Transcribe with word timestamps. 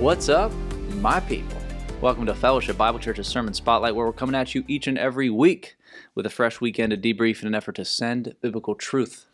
What's 0.00 0.30
up, 0.30 0.50
my 1.02 1.20
people? 1.20 1.58
Welcome 2.00 2.24
to 2.24 2.34
Fellowship 2.34 2.78
Bible 2.78 2.98
Church's 2.98 3.26
Sermon 3.26 3.52
Spotlight, 3.52 3.94
where 3.94 4.06
we're 4.06 4.14
coming 4.14 4.34
at 4.34 4.54
you 4.54 4.64
each 4.66 4.86
and 4.86 4.96
every 4.96 5.28
week 5.28 5.76
with 6.14 6.24
a 6.24 6.30
fresh 6.30 6.58
weekend 6.58 6.94
of 6.94 7.00
debrief 7.00 7.42
in 7.42 7.48
an 7.48 7.54
effort 7.54 7.74
to 7.74 7.84
send 7.84 8.34
biblical 8.40 8.74
truth. 8.74 9.26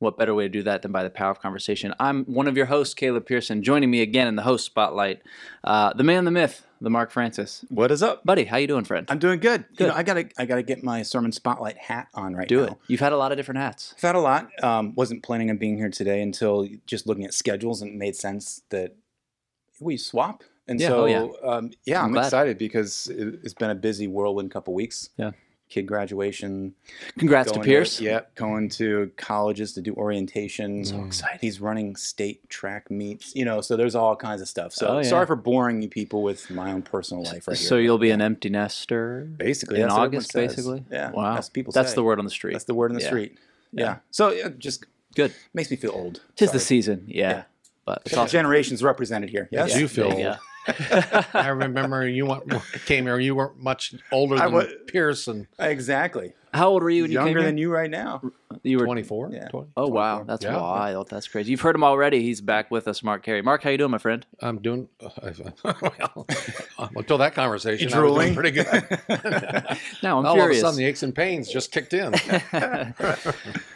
What 0.00 0.18
better 0.18 0.34
way 0.34 0.44
to 0.44 0.48
do 0.50 0.62
that 0.64 0.82
than 0.82 0.92
by 0.92 1.02
the 1.02 1.08
power 1.08 1.30
of 1.30 1.40
conversation? 1.40 1.94
I'm 1.98 2.26
one 2.26 2.46
of 2.46 2.58
your 2.58 2.66
hosts, 2.66 2.92
Caleb 2.92 3.24
Pearson. 3.24 3.62
Joining 3.62 3.90
me 3.90 4.02
again 4.02 4.28
in 4.28 4.36
the 4.36 4.42
host 4.42 4.66
spotlight, 4.66 5.22
uh, 5.64 5.94
the 5.94 6.04
man, 6.04 6.26
the 6.26 6.30
myth, 6.30 6.66
the 6.82 6.90
Mark 6.90 7.10
Francis. 7.10 7.64
What 7.70 7.90
is 7.90 8.02
up? 8.02 8.22
Buddy, 8.22 8.44
how 8.44 8.58
you 8.58 8.66
doing, 8.66 8.84
friend? 8.84 9.06
I'm 9.08 9.18
doing 9.18 9.40
good. 9.40 9.64
Good. 9.76 9.84
You 9.84 9.86
know, 9.86 9.94
I 9.94 10.02
gotta 10.02 10.28
I 10.36 10.44
gotta 10.44 10.62
get 10.62 10.84
my 10.84 11.00
sermon 11.00 11.32
spotlight 11.32 11.78
hat 11.78 12.08
on 12.12 12.36
right 12.36 12.46
Do 12.46 12.60
now. 12.60 12.66
Do 12.66 12.72
it. 12.72 12.78
You've 12.86 13.00
had 13.00 13.14
a 13.14 13.16
lot 13.16 13.32
of 13.32 13.38
different 13.38 13.60
hats. 13.60 13.94
I've 13.96 14.02
had 14.02 14.16
a 14.16 14.20
lot. 14.20 14.50
Um, 14.62 14.94
wasn't 14.94 15.22
planning 15.22 15.48
on 15.48 15.56
being 15.56 15.78
here 15.78 15.88
today 15.88 16.20
until 16.20 16.68
just 16.86 17.06
looking 17.06 17.24
at 17.24 17.32
schedules 17.32 17.80
and 17.80 17.92
it 17.92 17.96
made 17.96 18.14
sense 18.14 18.60
that 18.68 18.94
we 19.82 19.96
swap. 19.96 20.42
And 20.68 20.80
Yeah, 20.80 20.88
so 20.88 21.02
oh, 21.02 21.06
yeah. 21.06 21.26
Um, 21.48 21.70
yeah, 21.84 22.02
I'm 22.02 22.16
I'm, 22.16 22.24
excited 22.24 22.56
because 22.58 23.08
it, 23.08 23.40
it's 23.42 23.54
been 23.54 23.70
a 23.70 23.74
busy 23.74 24.06
whirlwind 24.06 24.50
couple 24.50 24.74
weeks. 24.74 25.10
Yeah. 25.16 25.32
Kid 25.68 25.86
graduation. 25.86 26.74
Congrats 27.18 27.50
to 27.50 27.58
Pierce. 27.60 27.98
yeah, 27.98 28.20
going 28.34 28.68
to 28.70 29.10
colleges 29.16 29.72
to 29.72 29.80
do 29.80 29.94
orientation. 29.94 30.84
So 30.84 31.02
excited. 31.02 31.40
He's 31.40 31.62
running 31.62 31.96
state 31.96 32.46
track 32.50 32.90
meets, 32.90 33.34
you 33.34 33.46
know, 33.46 33.62
so 33.62 33.76
there's 33.76 33.94
all 33.94 34.14
kinds 34.14 34.42
of 34.42 34.48
stuff. 34.48 34.74
So 34.74 34.86
Oh, 34.88 34.96
yeah. 34.98 35.02
sorry 35.08 35.24
for 35.24 35.34
boring 35.34 35.80
you 35.80 35.88
people 35.88 36.22
with 36.22 36.50
my 36.50 36.72
own 36.72 36.82
personal 36.82 37.24
life 37.24 37.48
right 37.48 37.56
here. 37.56 37.66
So 37.68 37.78
you'll 37.78 37.96
be 37.96 38.10
an 38.10 38.20
empty 38.20 38.50
nester 38.50 39.26
Basically, 39.38 39.76
in 39.76 39.82
that's 39.88 39.94
what 39.94 40.04
everyone 40.04 40.16
August, 40.18 40.32
basically. 40.34 40.84
Yeah, 40.90 41.10
Wow. 41.10 41.34
that's 41.36 41.48
people 41.48 41.72
That's 41.72 41.90
say. 41.90 41.94
the 41.94 42.02
word 42.02 42.18
on 42.18 42.26
the 42.26 42.30
street. 42.30 42.52
That's 42.52 42.64
the 42.64 42.74
word 42.74 42.90
in 42.90 42.94
the 42.98 43.04
street. 43.04 43.38
Yeah. 43.72 43.96
So 44.10 44.50
just 44.50 44.84
Good. 45.14 45.32
makes 45.54 45.70
me 45.70 45.78
feel 45.78 45.92
old. 45.92 46.20
Tis 46.36 46.52
the 46.52 46.60
season. 46.60 47.04
Yeah. 47.06 47.30
Yeah. 47.30 47.42
But 47.94 48.02
it's 48.06 48.16
All 48.16 48.24
awesome. 48.24 48.32
generations 48.32 48.82
represented 48.82 49.28
here. 49.30 49.48
Yes. 49.52 49.70
Yeah, 49.70 49.78
You 49.78 49.88
feel 49.88 50.10
there 50.10 50.18
you 50.20 50.26
old. 50.28 50.38
I 51.34 51.48
remember 51.48 52.06
you 52.06 52.24
went, 52.26 52.44
came 52.86 53.04
here. 53.04 53.18
You 53.18 53.34
weren't 53.34 53.60
much 53.60 53.94
older 54.12 54.36
I 54.36 54.44
than 54.46 54.52
wa- 54.54 54.64
Pearson. 54.86 55.48
Exactly. 55.58 56.34
How 56.54 56.68
old 56.68 56.82
were 56.82 56.90
you 56.90 57.02
when 57.02 57.10
you 57.10 57.18
came 57.18 57.26
Younger 57.28 57.40
here? 57.40 57.48
than 57.48 57.58
you 57.58 57.70
right 57.72 57.90
now. 57.90 58.20
You 58.62 58.78
were. 58.78 58.84
Twenty 58.84 59.02
four. 59.02 59.30
Yeah. 59.32 59.48
Oh 59.76 59.88
wow, 59.88 60.16
24. 60.18 60.24
that's 60.26 60.44
Yeah. 60.44 60.60
wild. 60.60 61.08
That's 61.08 61.26
crazy. 61.26 61.50
You've 61.50 61.62
heard 61.62 61.74
him 61.74 61.82
already. 61.82 62.22
He's 62.22 62.40
back 62.42 62.70
with 62.70 62.86
us, 62.86 63.02
Mark 63.02 63.22
Carey. 63.24 63.40
Mark, 63.40 63.62
how 63.62 63.70
you 63.70 63.78
doing, 63.78 63.90
my 63.90 63.98
friend? 63.98 64.26
I'm 64.40 64.58
doing 64.60 64.88
well 65.00 66.26
until 66.96 67.18
that 67.18 67.34
conversation. 67.34 67.86
I 67.86 67.86
was 67.88 67.94
drooling? 67.94 68.34
doing 68.34 68.34
pretty 68.34 68.50
good. 68.50 68.98
Now 70.02 70.18
I'm 70.18 70.26
All 70.26 70.34
curious. 70.34 70.58
of 70.58 70.64
a 70.64 70.68
sudden, 70.68 70.78
the 70.78 70.84
aches 70.86 71.02
and 71.02 71.14
pains 71.14 71.50
just 71.50 71.70
kicked 71.72 71.94
in. 71.94 72.12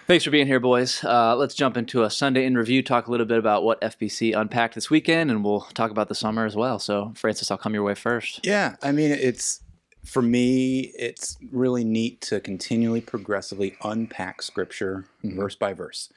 Thanks 0.06 0.24
for 0.24 0.30
being 0.30 0.46
here, 0.46 0.60
boys. 0.60 1.02
Uh, 1.02 1.34
let's 1.36 1.54
jump 1.54 1.76
into 1.76 2.02
a 2.04 2.10
Sunday 2.10 2.44
in 2.46 2.56
review. 2.56 2.82
Talk 2.82 3.06
a 3.06 3.10
little 3.10 3.26
bit 3.26 3.38
about 3.38 3.64
what 3.64 3.80
FBC 3.80 4.38
unpacked 4.38 4.74
this 4.74 4.90
weekend, 4.90 5.30
and 5.30 5.44
we'll 5.44 5.62
talk 5.74 5.90
about 5.90 6.08
the 6.08 6.14
summer 6.14 6.44
as 6.44 6.54
well. 6.56 6.78
So, 6.78 7.12
Francis, 7.16 7.50
I'll 7.50 7.58
come 7.58 7.74
your 7.74 7.82
way 7.82 7.94
first. 7.94 8.40
Yeah. 8.44 8.76
I 8.82 8.92
mean, 8.92 9.10
it's 9.10 9.60
for 10.06 10.22
me, 10.22 10.92
it's 10.98 11.36
really 11.52 11.84
neat 11.84 12.20
to 12.22 12.40
continually, 12.40 13.00
progressively 13.00 13.76
unpack 13.82 14.42
Scripture 14.42 15.04
Mhm. 15.24 15.36
verse 15.36 15.54
by 15.56 15.72
verse, 15.72 16.10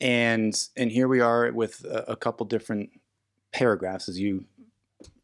and 0.00 0.54
and 0.76 0.90
here 0.92 1.08
we 1.08 1.20
are 1.20 1.50
with 1.52 1.84
a, 1.84 2.12
a 2.12 2.16
couple 2.16 2.46
different 2.46 2.90
paragraphs, 3.52 4.08
as 4.08 4.18
you 4.18 4.44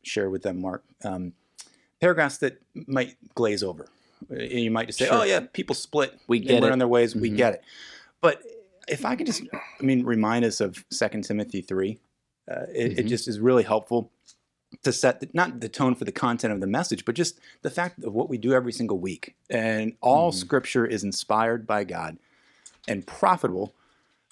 share 0.02 0.30
with 0.30 0.42
them, 0.42 0.61
Mark. 0.61 0.84
Um, 1.05 1.33
paragraphs 2.00 2.39
that 2.39 2.61
might 2.86 3.16
glaze 3.34 3.62
over. 3.62 3.86
Uh, 4.30 4.36
You 4.36 4.70
might 4.70 4.86
just 4.86 4.98
say, 4.98 5.06
Sure. 5.06 5.20
"Oh 5.20 5.22
yeah, 5.24 5.41
people 5.52 5.74
split. 5.74 6.19
We 6.28 6.41
get 6.41 6.55
went 6.61 6.66
it. 6.66 6.72
on 6.72 6.78
their 6.78 6.89
ways. 6.89 7.14
We 7.14 7.30
Mhm. 7.30 7.36
get 7.36 7.55
it." 7.55 7.62
But 8.20 8.42
if 8.89 9.05
I 9.05 9.14
could 9.17 9.27
just, 9.27 9.42
I 9.52 9.83
mean, 9.83 10.05
remind 10.05 10.45
us 10.45 10.61
of 10.61 10.84
Second 10.90 11.23
Timothy 11.24 11.61
three, 11.61 11.98
uh, 12.51 12.67
it, 12.74 12.98
it 13.01 13.07
Mhm. 13.07 13.08
just 13.08 13.28
is 13.28 13.39
really 13.39 13.62
helpful 13.62 14.11
to 14.83 14.92
set 14.92 15.20
the, 15.20 15.29
not 15.33 15.61
the 15.61 15.68
tone 15.68 15.95
for 15.95 16.05
the 16.05 16.12
content 16.12 16.52
of 16.52 16.61
the 16.61 16.67
message, 16.67 17.05
but 17.05 17.14
just 17.14 17.39
the 17.62 17.70
fact 17.70 18.02
of 18.05 18.12
what 18.12 18.29
we 18.29 18.39
do 18.39 18.52
every 18.52 18.73
single 18.73 18.98
week. 18.98 19.34
And 19.48 19.95
all 20.01 20.30
Mhm. 20.30 20.34
Scripture 20.34 20.86
is 20.86 21.02
inspired 21.02 21.67
by 21.67 21.84
God 21.84 22.18
and 22.86 23.07
profitable 23.07 23.74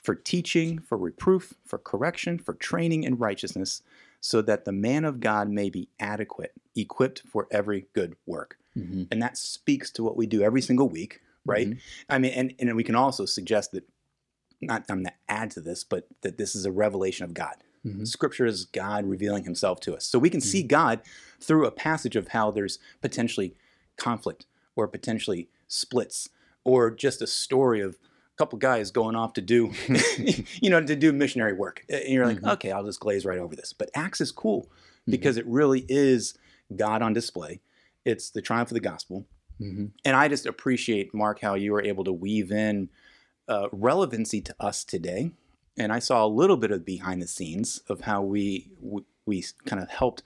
for 0.02 0.14
teaching, 0.14 0.78
for 0.78 0.96
reproof, 0.98 1.54
for 1.64 1.78
correction, 1.78 2.38
for 2.38 2.54
training 2.54 3.02
in 3.04 3.16
righteousness, 3.16 3.82
so 4.20 4.40
that 4.42 4.64
the 4.64 4.72
man 4.72 5.04
of 5.04 5.20
God 5.20 5.48
may 5.48 5.70
be 5.70 5.88
adequate, 5.98 6.52
equipped 6.76 7.22
for 7.26 7.48
every 7.50 7.86
good 7.92 8.16
work. 8.26 8.58
Mm-hmm. 8.76 9.04
And 9.10 9.22
that 9.22 9.36
speaks 9.36 9.90
to 9.92 10.04
what 10.04 10.16
we 10.16 10.26
do 10.26 10.42
every 10.42 10.60
single 10.62 10.88
week, 10.88 11.22
right? 11.44 11.70
Mhm. 11.70 11.78
I 12.08 12.18
mean, 12.18 12.32
and, 12.32 12.54
and 12.58 12.76
we 12.76 12.84
can 12.84 12.94
also 12.94 13.24
suggest 13.24 13.72
that, 13.72 13.88
not 14.60 14.84
I'm 14.88 15.02
going 15.02 15.06
to 15.06 15.12
add 15.28 15.50
to 15.52 15.60
this, 15.60 15.82
but 15.82 16.06
that 16.20 16.38
this 16.38 16.54
is 16.54 16.66
a 16.66 16.72
revelation 16.72 17.24
of 17.24 17.34
God. 17.34 17.56
Mhm. 17.86 18.06
Scripture 18.06 18.46
is 18.46 18.64
God 18.66 19.06
revealing 19.06 19.44
himself 19.44 19.80
to 19.80 19.94
us. 19.94 20.04
So 20.04 20.18
we 20.18 20.30
can 20.30 20.40
see 20.40 20.62
God 20.62 21.00
through 21.40 21.66
a 21.66 21.70
passage 21.70 22.16
of 22.16 22.28
how 22.28 22.50
there's 22.50 22.78
potentially 23.00 23.54
conflict 23.96 24.46
or 24.74 24.88
potentially 24.88 25.48
splits 25.68 26.28
or 26.64 26.90
just 26.90 27.22
a 27.22 27.26
story 27.26 27.80
of 27.80 27.94
a 27.94 28.36
couple 28.36 28.58
guys 28.58 28.90
going 28.90 29.14
off 29.16 29.32
to 29.34 29.40
do, 29.40 29.72
you 30.60 30.68
know, 30.70 30.82
to 30.84 30.96
do 30.96 31.12
missionary 31.12 31.52
work. 31.52 31.84
And 31.88 32.08
you're 32.08 32.26
like, 32.26 32.40
Mhm. 32.40 32.52
okay, 32.54 32.72
I'll 32.72 32.84
just 32.84 33.00
glaze 33.00 33.24
right 33.24 33.38
over 33.38 33.54
this. 33.54 33.72
But 33.72 33.90
Acts 33.94 34.20
is 34.20 34.32
cool 34.32 34.68
because 35.08 35.36
it 35.36 35.46
really 35.46 35.86
is 35.88 36.34
God 36.74 37.00
on 37.02 37.12
display. 37.12 37.60
It's 38.04 38.30
the 38.30 38.42
triumph 38.42 38.70
of 38.70 38.74
the 38.74 38.80
gospel. 38.80 39.26
Mm-hmm. 39.60 39.86
And 40.04 40.16
I 40.16 40.28
just 40.28 40.44
appreciate, 40.46 41.14
Mark, 41.14 41.40
how 41.40 41.54
you 41.54 41.72
were 41.72 41.82
able 41.82 42.04
to 42.04 42.12
weave 42.12 42.50
in 42.50 42.88
uh, 43.48 43.68
relevancy 43.72 44.40
to 44.42 44.54
us 44.58 44.84
today. 44.84 45.30
And 45.78 45.92
I 45.92 45.98
saw 45.98 46.24
a 46.24 46.28
little 46.28 46.56
bit 46.56 46.70
of 46.70 46.84
behind 46.84 47.20
the 47.22 47.26
scenes 47.26 47.82
of 47.88 48.02
how 48.02 48.22
we 48.22 48.70
we, 49.26 49.44
kind 49.64 49.82
of 49.82 49.90
helped 49.90 50.22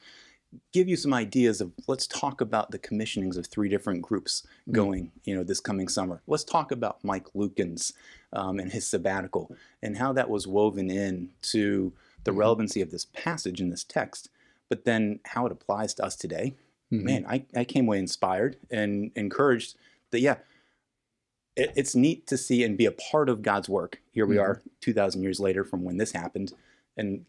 give 0.72 0.88
you 0.88 0.96
some 0.96 1.14
ideas 1.14 1.60
of 1.60 1.72
let's 1.86 2.06
talk 2.06 2.40
about 2.40 2.70
the 2.70 2.78
commissionings 2.78 3.36
of 3.36 3.46
three 3.46 3.68
different 3.68 4.02
groups 4.02 4.46
going, 4.70 5.10
you 5.24 5.34
know, 5.34 5.42
this 5.44 5.60
coming 5.60 5.88
summer. 5.88 6.20
Let's 6.26 6.44
talk 6.44 6.70
about 6.72 7.02
Mike 7.04 7.26
Lukens 7.34 7.92
um, 8.32 8.58
and 8.58 8.70
his 8.72 8.86
sabbatical 8.86 9.54
and 9.82 9.96
how 9.96 10.12
that 10.12 10.28
was 10.28 10.46
woven 10.46 10.90
in 10.90 11.30
to 11.42 11.92
the 12.24 12.32
Mhm. 12.32 12.36
relevancy 12.36 12.80
of 12.82 12.90
this 12.90 13.06
passage 13.06 13.60
in 13.60 13.70
this 13.70 13.84
text, 13.84 14.28
but 14.68 14.84
then 14.84 15.20
how 15.24 15.46
it 15.46 15.52
applies 15.52 15.94
to 15.94 16.04
us 16.04 16.16
today 16.16 16.54
Mm-hmm. 16.92 17.04
man, 17.04 17.24
I, 17.28 17.44
I 17.54 17.62
came 17.64 17.86
away 17.86 18.00
inspired 18.00 18.56
and 18.68 19.12
encouraged 19.14 19.76
that, 20.10 20.18
yeah, 20.18 20.38
it, 21.60 21.72
it's 21.76 21.94
neat 21.94 22.26
to 22.28 22.36
see 22.36 22.64
and 22.64 22.76
be 22.76 22.86
a 22.86 22.92
part 22.92 23.28
of 23.28 23.42
God's 23.42 23.68
work. 23.68 24.00
Here 24.12 24.26
we 24.26 24.36
Mhm. 24.36 24.42
are 24.42 24.62
2,000 24.80 25.22
years 25.22 25.38
later 25.40 25.64
from 25.64 25.84
when 25.84 25.96
this 25.98 26.12
happened, 26.12 26.52
and 26.96 27.24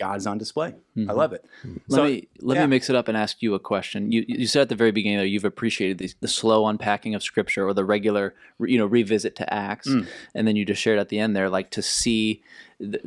God's 0.00 0.26
on 0.28 0.38
display. 0.38 0.74
Mhm. 0.96 1.10
I 1.10 1.12
love 1.12 1.32
it. 1.32 1.44
Let 1.88 1.96
So, 1.96 2.04
me 2.04 2.28
let 2.40 2.54
yeah. 2.56 2.66
me 2.66 2.70
mix 2.70 2.88
it 2.88 2.94
up 2.94 3.08
and 3.08 3.16
ask 3.16 3.42
you 3.42 3.54
a 3.54 3.58
question. 3.58 4.12
You 4.12 4.24
you 4.28 4.46
said 4.46 4.62
at 4.62 4.68
the 4.68 4.76
very 4.76 4.92
beginning 4.92 5.18
that 5.18 5.26
you've 5.28 5.44
appreciated 5.44 5.98
the, 5.98 6.12
the 6.20 6.28
slow 6.28 6.66
unpacking 6.68 7.16
of 7.16 7.22
Scripture 7.24 7.66
or 7.66 7.74
the 7.74 7.84
regular 7.84 8.34
you 8.60 8.78
know 8.78 8.86
revisit 8.86 9.34
to 9.36 9.52
Acts, 9.52 9.88
Mm. 9.88 10.06
and 10.36 10.46
then 10.46 10.54
you 10.54 10.64
just 10.64 10.80
shared 10.80 10.98
at 11.00 11.08
the 11.08 11.18
end 11.18 11.34
there 11.34 11.50
like 11.50 11.70
to 11.70 11.82
see 11.82 12.42
the, 12.78 13.00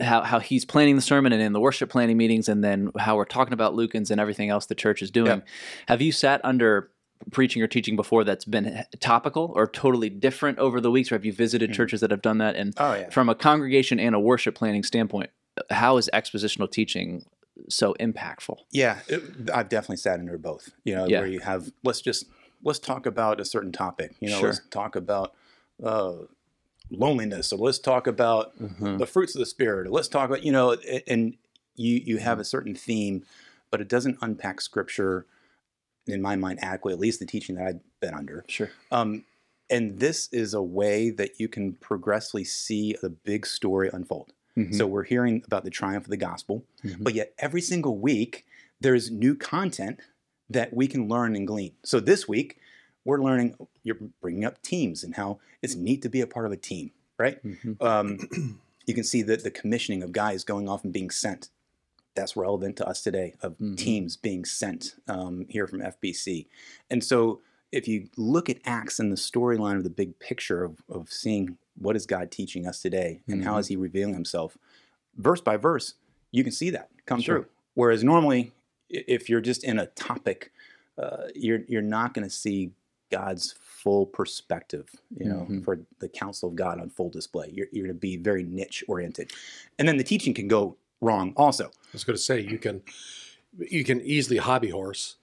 how 0.00 0.20
how 0.22 0.38
he's 0.38 0.66
planning 0.66 0.96
the 0.96 1.02
sermon 1.02 1.32
and 1.32 1.40
in 1.40 1.52
the 1.54 1.60
worship 1.60 1.88
planning 1.88 2.18
meetings, 2.18 2.46
and 2.48 2.62
then 2.62 2.90
how 2.98 3.16
we're 3.16 3.24
talking 3.24 3.54
about 3.54 3.74
Lukens 3.74 4.10
and 4.10 4.20
everything 4.20 4.50
else 4.50 4.66
the 4.66 4.74
church 4.74 5.00
is 5.00 5.10
doing. 5.10 5.26
Yeah. 5.38 5.40
Have 5.88 6.02
you 6.02 6.12
sat 6.12 6.42
under 6.44 6.90
preaching 7.30 7.62
or 7.62 7.66
teaching 7.66 7.96
before 7.96 8.24
that's 8.24 8.44
been 8.44 8.84
topical 9.00 9.52
or 9.54 9.66
totally 9.66 10.10
different 10.10 10.58
over 10.58 10.80
the 10.80 10.90
weeks, 10.90 11.10
or 11.10 11.14
have 11.14 11.24
you 11.24 11.32
visited 11.32 11.70
Mm. 11.70 11.74
churches 11.74 12.00
that 12.00 12.10
have 12.10 12.22
done 12.22 12.38
that? 12.38 12.56
And 12.56 12.74
Oh, 12.78 12.94
yeah. 12.94 13.10
from 13.10 13.28
a 13.28 13.34
congregation 13.34 13.98
and 14.00 14.14
a 14.14 14.20
worship 14.20 14.54
planning 14.54 14.82
standpoint, 14.82 15.30
how 15.70 15.96
is 15.96 16.10
expositional 16.12 16.70
teaching 16.70 17.24
so 17.68 17.94
impactful? 18.00 18.58
Yeah, 18.70 18.98
it, 19.08 19.22
I've 19.54 19.68
definitely 19.68 19.96
sat 19.98 20.18
under 20.18 20.36
both. 20.38 20.70
You 20.84 20.94
know, 20.96 21.06
Yeah. 21.06 21.20
where 21.20 21.28
you 21.28 21.40
have 21.40 21.72
let's 21.82 22.00
just 22.00 22.26
let's 22.62 22.78
talk 22.78 23.06
about 23.06 23.40
a 23.40 23.44
certain 23.44 23.72
topic. 23.72 24.12
You 24.20 24.30
know, 24.30 24.38
Sure. 24.40 24.48
let's 24.48 24.60
talk 24.70 24.96
about 24.96 25.34
uh, 25.82 26.14
loneliness, 26.90 27.52
or 27.52 27.58
let's 27.58 27.78
talk 27.78 28.06
about 28.06 28.56
Mhm. 28.58 28.98
the 28.98 29.06
fruits 29.06 29.34
of 29.34 29.38
the 29.40 29.46
spirit. 29.46 29.86
Or 29.86 29.90
let's 29.90 30.08
talk 30.08 30.28
about 30.28 30.44
you 30.44 30.52
know, 30.52 30.72
and 31.06 31.36
you 31.76 32.00
you 32.04 32.18
have 32.18 32.38
a 32.38 32.44
certain 32.44 32.74
theme, 32.74 33.24
but 33.70 33.80
it 33.80 33.88
doesn't 33.88 34.18
unpack 34.20 34.60
scripture 34.60 35.26
in 36.06 36.20
my 36.22 36.36
mind 36.36 36.58
adequately. 36.62 36.94
At 36.94 37.00
least 37.00 37.20
the 37.20 37.26
teaching 37.26 37.56
that 37.56 37.66
I've 37.66 37.80
been 38.00 38.14
under. 38.14 38.44
Sure. 38.48 38.70
Um, 38.90 39.24
and 39.70 39.98
this 39.98 40.28
is 40.32 40.52
a 40.54 40.62
way 40.62 41.10
that 41.10 41.40
you 41.40 41.48
can 41.48 41.72
progressively 41.74 42.44
see 42.44 42.96
the 43.00 43.08
big 43.10 43.46
story 43.46 43.90
unfold. 43.92 44.32
So 44.70 44.86
we're 44.86 45.02
hearing 45.02 45.42
about 45.46 45.64
the 45.64 45.70
triumph 45.70 46.04
of 46.04 46.10
the 46.10 46.16
gospel, 46.16 46.64
Mhm. 46.84 47.02
but 47.02 47.12
yet 47.14 47.34
every 47.40 47.60
single 47.60 47.98
week 47.98 48.46
there's 48.80 49.10
new 49.10 49.34
content 49.34 49.98
that 50.48 50.72
we 50.72 50.86
can 50.86 51.08
learn 51.08 51.34
and 51.34 51.44
glean. 51.44 51.72
So 51.82 51.98
this 51.98 52.28
week 52.28 52.58
we're 53.04 53.20
learning. 53.20 53.56
You're 53.82 53.98
bringing 54.20 54.44
up 54.44 54.62
teams 54.62 55.02
and 55.02 55.16
how 55.16 55.40
it's 55.60 55.74
neat 55.74 56.02
to 56.02 56.08
be 56.08 56.20
a 56.20 56.26
part 56.28 56.46
of 56.46 56.52
a 56.52 56.56
team, 56.56 56.92
right? 57.18 57.42
Mhm. 57.42 57.82
Um, 57.82 58.60
you 58.86 58.94
can 58.94 59.02
see 59.02 59.22
that 59.22 59.42
the 59.42 59.50
commissioning 59.50 60.04
of 60.04 60.12
guys 60.12 60.44
going 60.44 60.68
off 60.68 60.84
and 60.84 60.92
being 60.92 61.10
sent. 61.10 61.48
That's 62.14 62.36
relevant 62.36 62.76
to 62.76 62.86
us 62.86 63.02
today 63.02 63.34
of 63.42 63.58
Mhm. 63.58 63.76
teams 63.76 64.16
being 64.16 64.44
sent 64.44 64.94
um, 65.08 65.46
here 65.48 65.66
from 65.66 65.80
FBC. 65.82 66.46
And 66.90 67.02
so 67.02 67.40
if 67.72 67.88
you 67.88 68.08
look 68.16 68.48
at 68.48 68.58
Acts 68.64 69.00
and 69.00 69.10
the 69.10 69.16
storyline 69.16 69.76
of 69.76 69.82
the 69.84 69.90
big 69.90 70.18
picture 70.20 70.62
of, 70.62 70.80
of 70.88 71.10
seeing 71.12 71.58
what 71.76 71.96
is 71.96 72.06
God 72.06 72.30
teaching 72.30 72.66
us 72.66 72.80
today 72.80 73.20
and 73.26 73.42
how 73.42 73.56
Mhm. 73.56 73.60
is 73.60 73.66
he 73.68 73.76
revealing 73.76 74.14
himself, 74.14 74.56
verse 75.16 75.40
by 75.40 75.56
verse, 75.56 75.94
you 76.30 76.44
can 76.44 76.52
see 76.52 76.70
that 76.70 76.88
come 77.06 77.20
Sure. 77.20 77.40
through. 77.40 77.46
Whereas 77.74 78.04
normally, 78.04 78.52
if 78.88 79.28
you're 79.28 79.40
just 79.40 79.64
in 79.64 79.78
a 79.80 79.86
topic, 79.86 80.52
uh, 80.96 81.28
you're 81.34 81.64
you're 81.66 81.82
not 81.82 82.14
going 82.14 82.22
to 82.26 82.32
see 82.32 82.70
God's 83.10 83.52
full 83.60 84.06
perspective. 84.06 84.88
You 85.18 85.26
know, 85.28 85.46
Mhm. 85.50 85.64
for 85.64 85.80
the 85.98 86.08
counsel 86.08 86.48
of 86.50 86.54
God 86.54 86.78
on 86.80 86.90
full 86.90 87.10
display. 87.10 87.50
You're 87.52 87.66
you're 87.72 87.86
going 87.86 87.96
to 87.96 88.00
be 88.00 88.16
very 88.16 88.44
niche 88.44 88.84
oriented, 88.86 89.32
and 89.80 89.88
then 89.88 89.96
the 89.96 90.04
teaching 90.04 90.32
can 90.34 90.46
go 90.46 90.76
wrong 91.04 91.32
also. 91.36 91.66
I 91.66 91.92
was 91.92 92.04
going 92.04 92.16
to 92.16 92.22
say 92.22 92.40
you 92.40 92.58
can 92.58 92.82
you 93.58 93.84
can 93.84 94.00
easily 94.00 94.38
hobby 94.38 94.70
horse, 94.70 95.16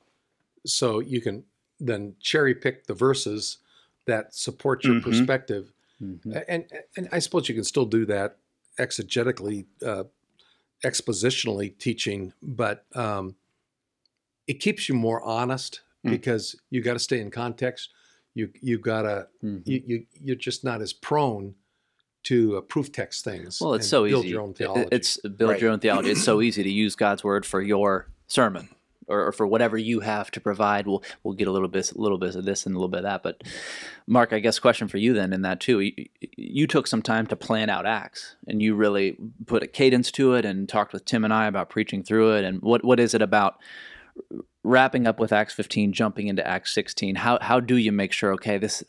so 0.65 0.99
you 0.99 1.19
can 1.21 1.43
then 1.79 2.15
cherry 2.21 2.55
pick 2.55 2.85
the 2.87 2.93
verses 2.93 3.57
that 4.05 4.33
support 4.33 4.83
your 4.85 4.95
Mhm. 4.95 5.03
perspective, 5.03 5.73
Mm-hmm. 6.01 6.31
And 6.47 6.65
and 6.97 7.07
I 7.11 7.19
suppose 7.19 7.47
you 7.49 7.55
can 7.55 7.63
still 7.63 7.85
do 7.85 8.05
that 8.07 8.37
exegetically, 8.79 9.65
uh, 9.85 10.05
expositionally 10.83 11.77
teaching, 11.77 12.33
but 12.41 12.85
um, 12.95 13.35
it 14.47 14.55
keeps 14.59 14.89
you 14.89 14.95
more 14.95 15.21
honest 15.23 15.81
Mm. 16.03 16.09
because 16.09 16.55
you 16.71 16.81
got 16.81 16.93
to 16.93 16.99
stay 16.99 17.19
in 17.19 17.29
context. 17.29 17.89
You 18.33 18.49
you 18.61 18.79
got 18.79 19.03
to 19.03 19.27
Mhm. 19.43 19.61
you, 19.65 19.83
you 19.85 20.05
you're 20.25 20.35
just 20.49 20.63
not 20.63 20.81
as 20.81 20.93
prone 20.93 21.53
to 22.23 22.57
uh, 22.57 22.61
proof 22.61 22.91
text 22.91 23.23
things. 23.23 23.59
Well, 23.61 23.73
it's 23.73 23.85
and 23.85 23.89
so 23.89 24.05
build 24.07 24.25
easy. 24.25 24.33
your 24.33 24.41
own 24.41 24.53
theology. 24.53 24.87
It's 24.91 25.17
build 25.17 25.51
Right. 25.51 25.61
your 25.61 25.71
own 25.71 25.79
theology. 25.79 26.11
It's 26.11 26.23
so 26.23 26.41
easy 26.41 26.63
to 26.63 26.71
use 26.71 26.95
God's 26.95 27.23
word 27.23 27.45
for 27.45 27.61
your 27.61 28.07
sermon 28.27 28.69
or, 29.07 29.27
or 29.27 29.31
for 29.31 29.45
whatever 29.45 29.77
you 29.77 29.99
have 30.01 30.31
to 30.31 30.39
provide. 30.39 30.87
We'll 30.87 31.03
we'll 31.23 31.33
get 31.33 31.47
a 31.47 31.51
little 31.51 31.67
bit 31.67 31.91
a 31.91 31.97
little 31.97 32.17
bit 32.17 32.35
of 32.35 32.45
this 32.45 32.65
and 32.65 32.75
a 32.75 32.77
little 32.77 32.89
bit 32.89 32.99
of 32.99 33.03
that. 33.03 33.23
But 33.23 33.43
Mark, 34.07 34.33
I 34.33 34.39
guess 34.39 34.59
question 34.59 34.87
for 34.87 34.97
you 34.97 35.13
then 35.13 35.33
in 35.33 35.41
that 35.41 35.59
too. 35.59 35.79
You, 35.79 35.93
you 36.37 36.67
took 36.67 36.87
some 36.87 37.01
time 37.01 37.27
to 37.27 37.35
plan 37.35 37.69
out 37.69 37.85
Acts 37.85 38.35
and 38.47 38.61
you 38.61 38.75
really 38.75 39.17
put 39.45 39.63
a 39.63 39.67
cadence 39.67 40.11
to 40.13 40.33
it 40.35 40.45
and 40.45 40.67
talked 40.69 40.93
with 40.93 41.05
Tim 41.05 41.23
and 41.25 41.33
I 41.33 41.47
about 41.47 41.69
preaching 41.69 42.03
through 42.03 42.35
it. 42.35 42.45
And 42.45 42.61
what 42.61 42.83
what 42.85 42.99
is 42.99 43.13
it 43.13 43.21
about 43.21 43.57
wrapping 44.63 45.07
up 45.07 45.19
with 45.19 45.31
Acts 45.33 45.53
15, 45.53 45.93
jumping 45.93 46.27
into 46.27 46.45
Acts 46.47 46.73
16? 46.73 47.15
How 47.15 47.39
how 47.41 47.59
do 47.59 47.75
you 47.77 47.91
make 47.91 48.13
sure 48.13 48.33
okay 48.33 48.57
this 48.57 48.83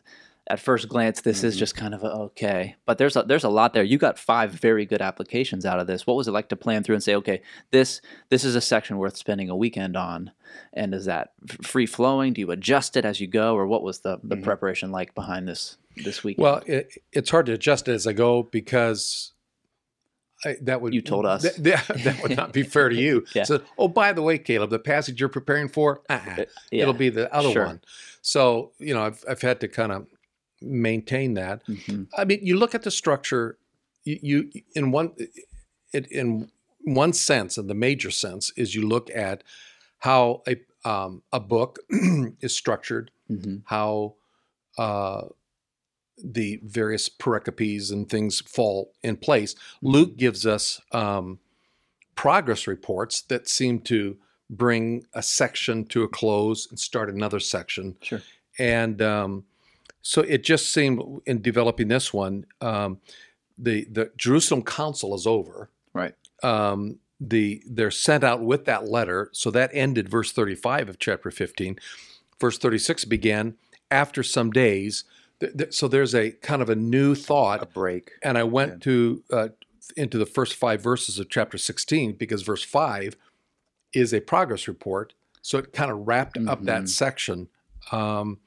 at 0.49 0.59
first 0.59 0.89
glance 0.89 1.21
this 1.21 1.45
is 1.45 1.55
Mhm. 1.55 1.59
just 1.61 1.77
kind 1.77 1.95
of 1.95 2.03
a, 2.03 2.09
okay 2.09 2.75
but 2.85 2.99
there's 2.99 3.15
a, 3.17 3.23
there's 3.23 3.45
a 3.45 3.49
lot 3.49 3.75
there 3.75 3.85
you 3.85 3.97
got 3.97 4.19
five 4.19 4.51
very 4.51 4.85
good 4.85 5.01
applications 5.01 5.65
out 5.65 5.79
of 5.79 5.87
this 5.87 6.05
what 6.07 6.17
was 6.17 6.27
it 6.27 6.33
like 6.33 6.49
to 6.49 6.57
plan 6.57 6.83
through 6.83 6.97
and 6.97 7.03
say 7.05 7.15
okay 7.15 7.43
this 7.71 8.01
this 8.29 8.45
is 8.45 8.57
a 8.57 8.61
section 8.61 8.99
worth 8.99 9.17
spending 9.17 9.49
a 9.49 9.57
weekend 9.57 9.97
on 9.97 10.33
and 10.73 10.95
is 10.95 11.05
that 11.05 11.33
free 11.63 11.87
flowing 11.87 12.33
do 12.33 12.41
you 12.41 12.51
adjust 12.51 12.97
it 12.97 13.05
as 13.05 13.21
you 13.21 13.27
go 13.29 13.55
or 13.55 13.67
what 13.69 13.83
was 13.85 14.01
the, 14.01 14.19
the 14.25 14.37
Mhm. 14.37 14.43
preparation 14.43 14.91
like 14.91 15.15
behind 15.15 15.47
this 15.47 15.77
this 16.05 16.25
weekend 16.25 16.43
Well, 16.43 16.63
it, 16.67 16.93
it's 17.13 17.31
hard 17.31 17.47
to 17.47 17.53
adjust 17.53 17.87
it 17.87 17.93
as 17.93 18.07
I 18.07 18.13
go 18.13 18.43
because 18.43 19.33
I, 20.45 20.57
that 20.63 20.81
would 20.81 20.93
You 20.93 21.03
told 21.03 21.25
us. 21.25 21.43
that, 21.43 21.63
that, 21.63 21.87
that 22.05 22.21
would 22.23 22.37
not 22.37 22.53
be 22.53 22.65
fair 22.65 22.89
to 22.89 22.97
you. 22.97 23.25
Yeah. 23.35 23.45
So, 23.45 23.61
oh, 23.79 23.87
by 23.87 24.13
the 24.13 24.23
way, 24.23 24.39
Caleb, 24.39 24.71
the 24.71 24.79
passage 24.81 25.21
you're 25.21 25.29
preparing 25.29 25.69
for, 25.69 26.03
uh-uh, 26.11 26.19
Uh, 26.41 26.45
yeah. 26.73 26.83
it'll 26.83 26.95
be 26.95 27.11
the 27.11 27.33
other 27.33 27.51
Sure. 27.53 27.67
one. 27.67 27.81
So, 28.23 28.73
you 28.81 28.93
know, 28.93 29.03
I've 29.05 29.25
I've 29.29 29.41
had 29.43 29.61
to 29.61 29.69
kind 29.69 29.93
of 29.93 30.07
maintain 30.63 31.35
that. 31.35 31.65
Mhm. 31.67 32.09
I 32.17 32.25
mean, 32.25 32.41
you 32.43 32.57
look 32.57 32.75
at 32.75 32.83
the 32.83 32.91
structure. 32.91 33.59
You, 34.05 34.19
you 34.23 34.51
in 34.75 34.91
one 34.91 35.13
it 35.93 36.07
in 36.11 36.51
one 36.85 37.13
sense, 37.13 37.59
in 37.59 37.67
the 37.69 37.75
major 37.75 38.11
sense, 38.11 38.53
is 38.57 38.75
you 38.75 38.87
look 38.87 39.09
at 39.15 39.45
how 39.99 40.43
a 40.49 40.57
um, 40.89 41.23
a 41.33 41.39
book 41.41 41.79
is 42.41 42.55
structured, 42.55 43.11
Mhm. 43.31 43.63
how 43.67 44.15
uh, 44.79 45.23
the 46.23 46.61
various 46.65 47.09
pericopes 47.09 47.91
and 47.93 48.09
things 48.09 48.41
fall 48.41 48.93
in 49.03 49.17
place. 49.17 49.55
Luke 49.81 50.17
gives 50.17 50.47
us 50.47 50.81
um, 50.93 51.39
progress 52.15 52.67
reports 52.67 53.23
that 53.23 53.49
seem 53.49 53.81
to 53.81 54.17
bring 54.51 55.05
a 55.15 55.23
section 55.23 55.85
to 55.87 56.03
a 56.03 56.09
close 56.09 56.69
and 56.69 56.79
start 56.79 57.09
another 57.09 57.41
section. 57.41 57.97
Sure. 58.03 58.21
And 58.59 59.01
um, 59.01 59.45
so 60.03 60.21
it 60.23 60.43
just 60.45 60.73
seemed 60.73 61.01
in 61.27 61.41
developing 61.41 61.89
this 61.89 62.13
one, 62.13 62.45
um, 62.61 62.99
the 63.59 63.85
the 63.91 64.11
Jerusalem 64.17 64.63
Council 64.63 65.15
is 65.15 65.27
over. 65.27 65.71
Right. 65.95 66.15
Um, 66.43 66.99
the 67.21 67.63
they're 67.67 67.91
sent 67.93 68.25
out 68.25 68.43
with 68.43 68.65
that 68.65 68.89
letter. 68.89 69.31
So 69.33 69.51
that 69.53 69.71
ended 69.73 70.09
verse 70.09 70.33
35 70.33 70.89
of 70.89 70.99
chapter 70.99 71.31
15. 71.31 71.79
Verse 72.41 72.59
36 72.59 73.05
began 73.05 73.55
after 73.91 74.23
some 74.25 74.51
days. 74.51 75.05
Th- 75.39 75.57
th- 75.57 75.73
So 75.73 75.87
there's 75.87 76.15
a 76.15 76.33
kind 76.33 76.61
of 76.63 76.69
a 76.69 76.75
new 76.75 77.15
thought, 77.15 77.63
A 77.63 77.67
break. 77.67 78.11
and 78.23 78.37
I 78.37 78.43
went 78.43 78.73
Yeah. 78.73 78.79
to 78.81 79.23
uh, 79.31 79.49
into 79.97 80.19
the 80.19 80.27
first 80.27 80.55
five 80.55 80.83
verses 80.83 81.19
of 81.21 81.29
chapter 81.29 81.59
16 81.59 82.13
because 82.15 82.43
verse 82.43 82.65
five 82.65 83.17
is 83.93 84.13
a 84.13 84.21
progress 84.21 84.67
report. 84.67 85.13
So 85.43 85.59
it 85.59 85.73
kind 85.73 85.91
of 85.93 86.07
wrapped 86.09 86.39
up 86.39 86.63
that 86.65 86.83
Mhm. 86.85 86.89
section. 86.89 87.49
Um, 87.93 88.39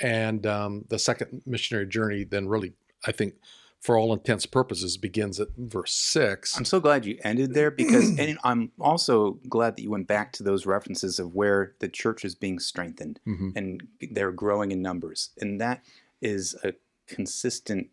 and 0.00 0.46
um, 0.46 0.84
the 0.88 0.98
second 0.98 1.42
missionary 1.46 1.86
journey 1.86 2.24
then 2.24 2.48
really, 2.48 2.72
I 3.06 3.12
think, 3.12 3.34
for 3.80 3.98
all 3.98 4.12
intents 4.12 4.44
and 4.44 4.52
purposes, 4.52 4.96
begins 4.96 5.40
at 5.40 5.48
verse 5.56 5.92
six. 5.92 6.56
I'm 6.56 6.64
so 6.64 6.78
glad 6.78 7.04
you 7.04 7.18
ended 7.24 7.52
there 7.52 7.70
because, 7.82 8.16
and 8.16 8.38
I'm 8.44 8.70
also 8.80 9.38
glad 9.48 9.76
that 9.76 9.82
you 9.82 9.90
went 9.90 10.06
back 10.06 10.32
to 10.34 10.42
those 10.44 10.66
references 10.66 11.18
of 11.18 11.34
where 11.34 11.74
the 11.80 11.88
church 11.88 12.24
is 12.24 12.34
being 12.36 12.58
strengthened 12.60 13.18
Mhm. 13.26 13.52
and 13.56 13.82
they're 14.12 14.30
growing 14.32 14.70
in 14.70 14.82
numbers, 14.82 15.30
and 15.40 15.60
that 15.60 15.84
is 16.20 16.54
a 16.62 16.74
consistent 17.08 17.88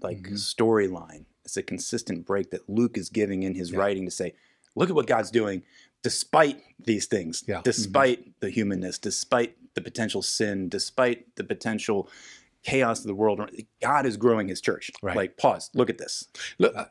like 0.00 0.22
Mhm. 0.22 0.32
storyline. 0.34 1.24
It's 1.44 1.56
a 1.56 1.62
consistent 1.62 2.26
break 2.26 2.50
that 2.50 2.68
Luke 2.68 2.96
is 2.98 3.08
giving 3.08 3.42
in 3.42 3.54
his 3.54 3.72
Yeah. 3.72 3.78
writing 3.78 4.04
to 4.04 4.10
say, 4.10 4.34
look 4.76 4.88
at 4.90 4.94
what 4.94 5.06
God's 5.06 5.30
doing, 5.30 5.62
despite 6.02 6.62
these 6.78 7.06
things, 7.06 7.44
Yeah. 7.46 7.60
despite 7.64 8.38
the 8.40 8.50
humanness, 8.50 8.98
despite 8.98 9.56
the 9.74 9.80
potential 9.80 10.22
sin, 10.22 10.68
despite 10.68 11.34
the 11.36 11.44
potential 11.44 12.08
chaos 12.62 13.00
of 13.00 13.06
the 13.06 13.14
world. 13.14 13.40
God 13.80 14.06
is 14.06 14.16
growing 14.16 14.48
His 14.48 14.60
church. 14.60 14.90
Right. 15.02 15.16
Like, 15.16 15.36
pause, 15.36 15.70
look 15.74 15.90
at 15.90 15.98
this. 15.98 16.28
Look, 16.58 16.74
uh, 16.76 16.86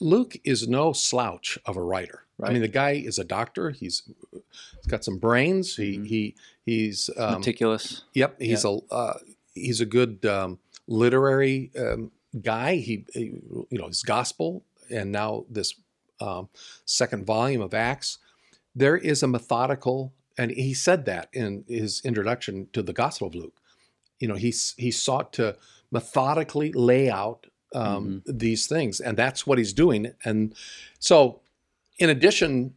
Luke 0.00 0.36
is 0.44 0.68
no 0.68 0.92
slouch 0.92 1.58
of 1.64 1.76
a 1.76 1.82
writer. 1.82 2.24
Right. 2.36 2.50
I 2.50 2.52
mean, 2.52 2.62
the 2.62 2.68
guy 2.68 2.92
is 2.92 3.18
a 3.18 3.24
doctor. 3.24 3.70
He's, 3.70 4.02
he's 4.32 4.86
got 4.88 5.04
some 5.04 5.18
brains. 5.18 5.76
He 5.76 5.98
Mhm. 5.98 6.06
he 6.06 6.34
he's 6.66 7.08
um, 7.16 7.38
meticulous 7.38 8.02
Yep, 8.14 8.40
he's 8.40 8.64
a 8.64 8.78
uh, 8.90 9.18
he's 9.54 9.80
a 9.80 9.86
good 9.86 10.26
um, 10.26 10.58
literary 10.88 11.70
um, 11.78 12.10
guy. 12.42 12.76
He, 12.76 13.04
he, 13.12 13.40
you 13.70 13.78
know, 13.78 13.86
his 13.86 14.02
gospel, 14.02 14.64
and 14.90 15.12
now 15.12 15.44
this 15.48 15.74
um, 16.20 16.48
second 16.84 17.24
volume 17.24 17.62
of 17.62 17.72
Acts. 17.72 18.18
There 18.74 18.96
is 18.96 19.22
a 19.22 19.28
methodical, 19.28 20.12
and 20.36 20.50
he 20.50 20.74
said 20.74 21.04
that 21.06 21.28
in 21.32 21.64
his 21.68 22.00
introduction 22.04 22.68
to 22.72 22.82
the 22.82 22.92
Gospel 22.92 23.28
of 23.28 23.34
Luke. 23.34 23.60
You 24.18 24.28
know, 24.28 24.34
he 24.34 24.54
he 24.76 24.90
sought 24.90 25.32
to 25.34 25.56
methodically 25.90 26.72
lay 26.72 27.10
out 27.10 27.46
um, 27.74 28.22
these 28.26 28.66
things, 28.66 29.00
and 29.00 29.16
that's 29.16 29.46
what 29.46 29.58
he's 29.58 29.72
doing. 29.72 30.12
And 30.24 30.54
so, 30.98 31.40
in 31.98 32.10
addition 32.10 32.74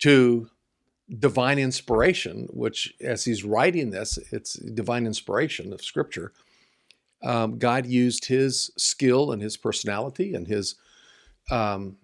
to 0.00 0.50
divine 1.18 1.58
inspiration, 1.58 2.48
which 2.52 2.94
as 3.00 3.24
he's 3.24 3.44
writing 3.44 3.90
this, 3.90 4.18
it's 4.30 4.54
divine 4.54 5.06
inspiration 5.06 5.72
of 5.72 5.82
scripture. 5.82 6.32
Um, 7.22 7.58
God 7.58 7.86
used 7.86 8.26
his 8.26 8.70
skill 8.78 9.32
and 9.32 9.42
his 9.42 9.56
personality 9.56 10.34
and 10.34 10.46
his 10.46 10.76
um, 11.50 11.96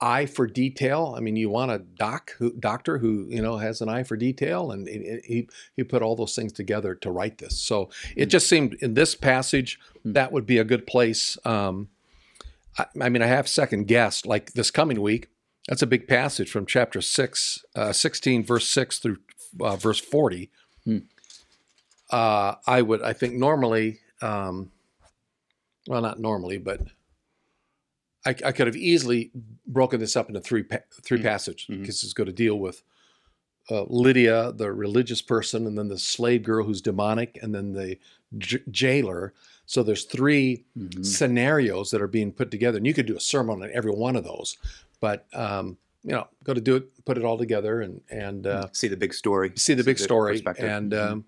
eye 0.00 0.26
for 0.26 0.46
detail. 0.46 1.14
I 1.16 1.20
mean, 1.20 1.34
you 1.36 1.50
want 1.50 1.72
a 1.72 1.78
doc 1.78 2.32
who, 2.38 2.52
doctor 2.52 2.98
who 2.98 3.26
you 3.28 3.42
know 3.42 3.56
has 3.56 3.80
an 3.80 3.88
eye 3.88 4.04
for 4.04 4.16
detail, 4.16 4.70
and 4.70 4.86
he- 4.88 5.48
he 5.76 5.82
put 5.84 6.02
all 6.02 6.14
those 6.16 6.34
things 6.36 6.52
together 6.52 6.94
to 6.96 7.10
write 7.10 7.38
this. 7.38 7.58
So 7.58 7.90
it 8.16 8.26
just 8.26 8.48
seemed 8.48 8.74
in 8.74 8.94
this 8.94 9.14
passage 9.14 9.78
Hmm. 10.04 10.12
that 10.12 10.30
would 10.32 10.46
be 10.46 10.58
a 10.58 10.64
good 10.64 10.86
place. 10.86 11.36
Um, 11.44 11.88
I, 12.78 12.86
I 13.00 13.08
mean, 13.08 13.22
I 13.22 13.26
have 13.26 13.48
second 13.48 13.88
guessed 13.88 14.24
like 14.26 14.52
this 14.52 14.70
coming 14.70 15.00
week. 15.00 15.28
That's 15.66 15.82
a 15.82 15.86
big 15.86 16.06
passage 16.08 16.50
from 16.50 16.64
chapter 16.64 17.00
6, 17.02 17.64
uh, 17.74 17.92
16, 17.92 18.44
verse 18.44 18.68
6 18.68 18.98
through 19.00 19.18
uh, 19.60 19.76
verse 19.76 19.98
40. 19.98 20.50
Hmm. 20.84 20.98
Uh, 22.10 22.54
I 22.66 22.80
would, 22.82 23.02
I 23.02 23.12
think, 23.12 23.34
normally, 23.34 23.98
um, 24.22 24.70
well, 25.86 26.00
not 26.00 26.18
normally, 26.20 26.56
but 26.58 26.80
I, 28.28 28.48
I 28.48 28.52
could 28.52 28.66
have 28.66 28.76
easily 28.76 29.30
broken 29.66 30.00
this 30.00 30.16
up 30.16 30.28
into 30.28 30.40
three 30.40 30.62
pa- 30.62 30.86
three 31.02 31.18
Hmm. 31.18 31.24
passages 31.24 31.66
Mhm. 31.68 31.80
because 31.80 32.02
it's 32.04 32.12
going 32.12 32.26
to 32.26 32.32
deal 32.32 32.58
with 32.58 32.82
uh, 33.70 33.84
Lydia, 33.90 34.52
the 34.52 34.72
religious 34.72 35.20
person, 35.20 35.66
and 35.66 35.76
then 35.76 35.88
the 35.88 35.98
slave 35.98 36.42
girl 36.42 36.64
who's 36.64 36.80
demonic, 36.80 37.38
and 37.42 37.54
then 37.54 37.72
the 37.74 37.98
j- 38.38 38.62
jailer. 38.70 39.34
So 39.66 39.82
there's 39.82 40.04
three 40.04 40.64
Mhm. 40.78 41.04
scenarios 41.04 41.90
that 41.90 42.00
are 42.00 42.06
being 42.08 42.32
put 42.32 42.50
together, 42.50 42.78
and 42.78 42.86
you 42.86 42.94
could 42.94 43.04
do 43.04 43.14
a 43.16 43.20
sermon 43.20 43.62
on 43.62 43.70
every 43.74 43.90
one 43.92 44.16
of 44.16 44.24
those. 44.24 44.56
But 45.00 45.26
um, 45.34 45.76
you 46.02 46.12
know, 46.12 46.26
go 46.44 46.54
to 46.54 46.60
do 46.62 46.76
it, 46.76 47.04
put 47.04 47.18
it 47.18 47.24
all 47.24 47.36
together, 47.36 47.82
and 47.82 48.00
and 48.10 48.46
uh, 48.46 48.68
see 48.72 48.88
the 48.88 48.96
big 48.96 49.12
story. 49.12 49.52
see 49.56 49.74
the 49.74 49.84
big 49.84 49.98
story, 49.98 50.32
perspective. 50.34 50.64
and 50.64 50.92
Mhm. 50.92 51.12
um, 51.12 51.24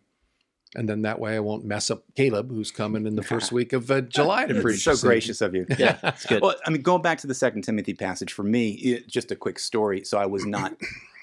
and 0.74 0.88
then 0.88 1.02
that 1.02 1.18
way 1.18 1.34
I 1.36 1.40
won't 1.40 1.64
mess 1.64 1.90
up 1.90 2.02
Caleb, 2.16 2.50
who's 2.50 2.70
coming 2.70 3.06
in 3.06 3.16
the 3.16 3.22
first 3.22 3.50
week 3.52 3.72
of 3.72 3.90
uh, 3.90 4.00
July 4.02 4.46
to 4.46 4.60
preach. 4.60 4.82
so 4.84 4.94
So- 4.94 5.08
gracious 5.08 5.40
of 5.40 5.54
you. 5.54 5.66
yeah 5.78 5.98
it's 6.02 6.26
good 6.26 6.42
Well, 6.42 6.54
I 6.66 6.70
mean, 6.70 6.82
going 6.82 7.02
back 7.02 7.18
to 7.18 7.26
the 7.26 7.34
Second 7.34 7.62
Timothy 7.62 7.94
passage 7.94 8.32
for 8.32 8.42
me, 8.44 8.70
it, 8.72 9.08
just 9.08 9.30
a 9.32 9.36
quick 9.36 9.58
story. 9.58 10.04
So 10.04 10.18
I 10.18 10.26
was 10.26 10.46
not 10.46 10.74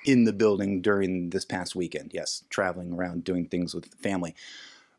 in 0.06 0.24
the 0.25 0.34
building 0.34 0.82
during 0.82 1.30
this 1.32 1.46
past 1.46 1.75
weekend. 1.75 2.12
Yes, 2.13 2.44
traveling 2.50 2.94
around 2.94 3.24
doing 3.24 3.46
things 3.46 3.74
with 3.74 3.86
family. 3.96 4.36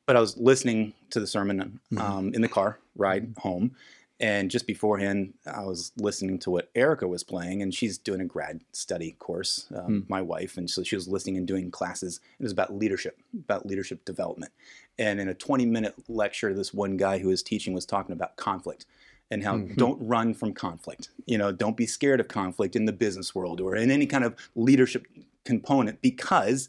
But 0.07 0.17
I 0.17 0.21
was 0.21 0.37
listening 0.39 0.95
to 1.11 1.21
the 1.21 1.27
sermon 1.27 1.81
Mhm. 1.93 2.01
um, 2.01 2.35
in 2.35 2.41
the 2.43 2.49
car 2.49 2.79
ride 2.97 3.35
home, 3.39 3.75
and 4.21 4.51
just 4.51 4.67
beforehand, 4.67 5.35
I 5.47 5.65
was 5.65 5.93
listening 5.97 6.39
to 6.41 6.51
what 6.51 6.71
Erica 6.75 7.07
was 7.07 7.23
playing, 7.23 7.63
and 7.63 7.73
she's 7.73 7.99
doing 7.99 8.21
a 8.21 8.25
grad 8.25 8.61
study 8.73 9.13
course, 9.19 9.67
um, 9.75 9.85
Hmm. 9.85 10.01
my 10.09 10.23
wife, 10.23 10.57
and 10.57 10.69
so 10.69 10.83
she 10.83 10.97
was 10.97 11.07
listening 11.09 11.37
and 11.37 11.47
doing 11.47 11.71
classes. 11.71 12.21
It 12.39 12.43
was 12.43 12.53
about 12.53 12.75
leadership, 12.75 13.19
about 13.35 13.67
leadership 13.67 14.05
development. 14.05 14.53
And 14.99 15.21
in 15.21 15.29
a 15.29 15.35
20 15.35 15.67
minute 15.67 15.95
lecture, 16.09 16.53
this 16.53 16.75
one 16.75 16.97
guy 16.97 17.19
who 17.19 17.29
was 17.29 17.43
teaching 17.43 17.73
was 17.75 17.87
talking 17.87 18.13
about 18.13 18.37
conflict 18.37 18.87
and 19.31 19.45
how 19.45 19.59
Mhm. 19.59 19.77
don't 19.77 20.01
run 20.01 20.35
from 20.35 20.53
conflict. 20.53 21.11
You 21.27 21.39
know, 21.39 21.53
don't 21.53 21.77
be 21.77 21.87
scared 21.87 22.19
of 22.19 22.27
conflict 22.29 22.75
in 22.75 22.87
the 22.87 22.93
business 22.93 23.35
world 23.35 23.61
or 23.61 23.77
in 23.77 23.91
any 23.91 24.07
kind 24.07 24.25
of 24.25 24.35
leadership 24.57 25.07
component 25.45 26.01
because 26.03 26.69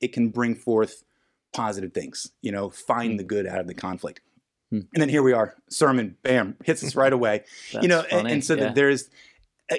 it 0.00 0.12
can 0.12 0.28
bring 0.28 0.54
forth 0.54 1.02
positive 1.52 1.92
things. 1.92 2.30
You 2.42 2.52
know, 2.52 2.68
find 2.68 3.18
the 3.18 3.24
good 3.24 3.46
out 3.46 3.60
of 3.60 3.66
the 3.66 3.74
conflict. 3.74 4.20
Hmm. 4.70 4.80
And 4.94 5.02
then 5.02 5.08
here 5.08 5.22
we 5.22 5.32
are, 5.32 5.56
sermon, 5.68 6.16
bam, 6.22 6.56
hits 6.64 6.82
us 6.84 6.94
right 6.94 7.12
away. 7.18 7.44
you 7.82 7.88
know, 7.88 8.04
and, 8.10 8.28
and 8.28 8.44
so 8.44 8.54
yeah. 8.54 8.60
that 8.66 8.74
there's 8.76 9.08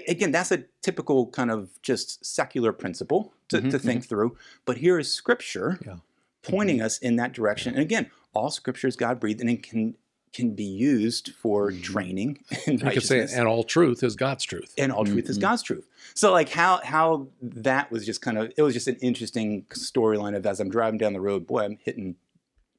again, 0.07 0.31
that's 0.31 0.51
a 0.51 0.63
typical 0.81 1.27
kind 1.27 1.51
of 1.51 1.69
just 1.81 2.25
secular 2.25 2.71
principle 2.71 3.33
to, 3.49 3.61
Mhm, 3.61 3.71
to 3.71 3.79
think 3.79 4.05
through. 4.07 4.37
But 4.65 4.77
here 4.77 4.97
is 4.99 5.13
scripture 5.13 5.79
Yeah. 5.85 5.97
pointing 6.43 6.81
us 6.81 6.97
in 6.97 7.17
that 7.17 7.33
direction. 7.33 7.73
And 7.73 7.81
again, 7.81 8.09
all 8.33 8.51
scripture 8.51 8.87
is 8.87 8.95
God 8.95 9.19
breathed 9.19 9.41
and 9.41 9.49
it 9.49 9.63
can 9.63 9.95
can 10.33 10.55
be 10.55 10.63
used 10.63 11.33
for 11.41 11.71
Mhm. 11.71 11.83
training 11.83 12.39
and 12.65 12.81
You 12.81 12.91
could 12.91 13.03
say, 13.03 13.27
and 13.35 13.49
all 13.49 13.65
truth 13.65 14.01
is 14.01 14.15
God's 14.15 14.45
truth. 14.45 14.73
and 14.77 14.89
all 14.89 15.03
truth 15.03 15.29
is 15.29 15.37
Mhm. 15.37 15.41
God's 15.41 15.61
truth. 15.61 15.85
So 16.13 16.31
like 16.31 16.47
how 16.47 16.79
how 16.85 17.27
that 17.41 17.91
was 17.91 18.05
just 18.05 18.21
kind 18.21 18.37
of 18.37 18.53
it 18.55 18.61
was 18.61 18.73
just 18.73 18.87
an 18.87 18.95
interesting 19.01 19.63
storyline 19.71 20.35
of 20.37 20.45
as 20.45 20.61
I'm 20.61 20.69
driving 20.69 20.97
down 20.97 21.11
the 21.11 21.19
road, 21.19 21.45
boy, 21.47 21.63
I'm 21.65 21.77
hitting 21.83 22.15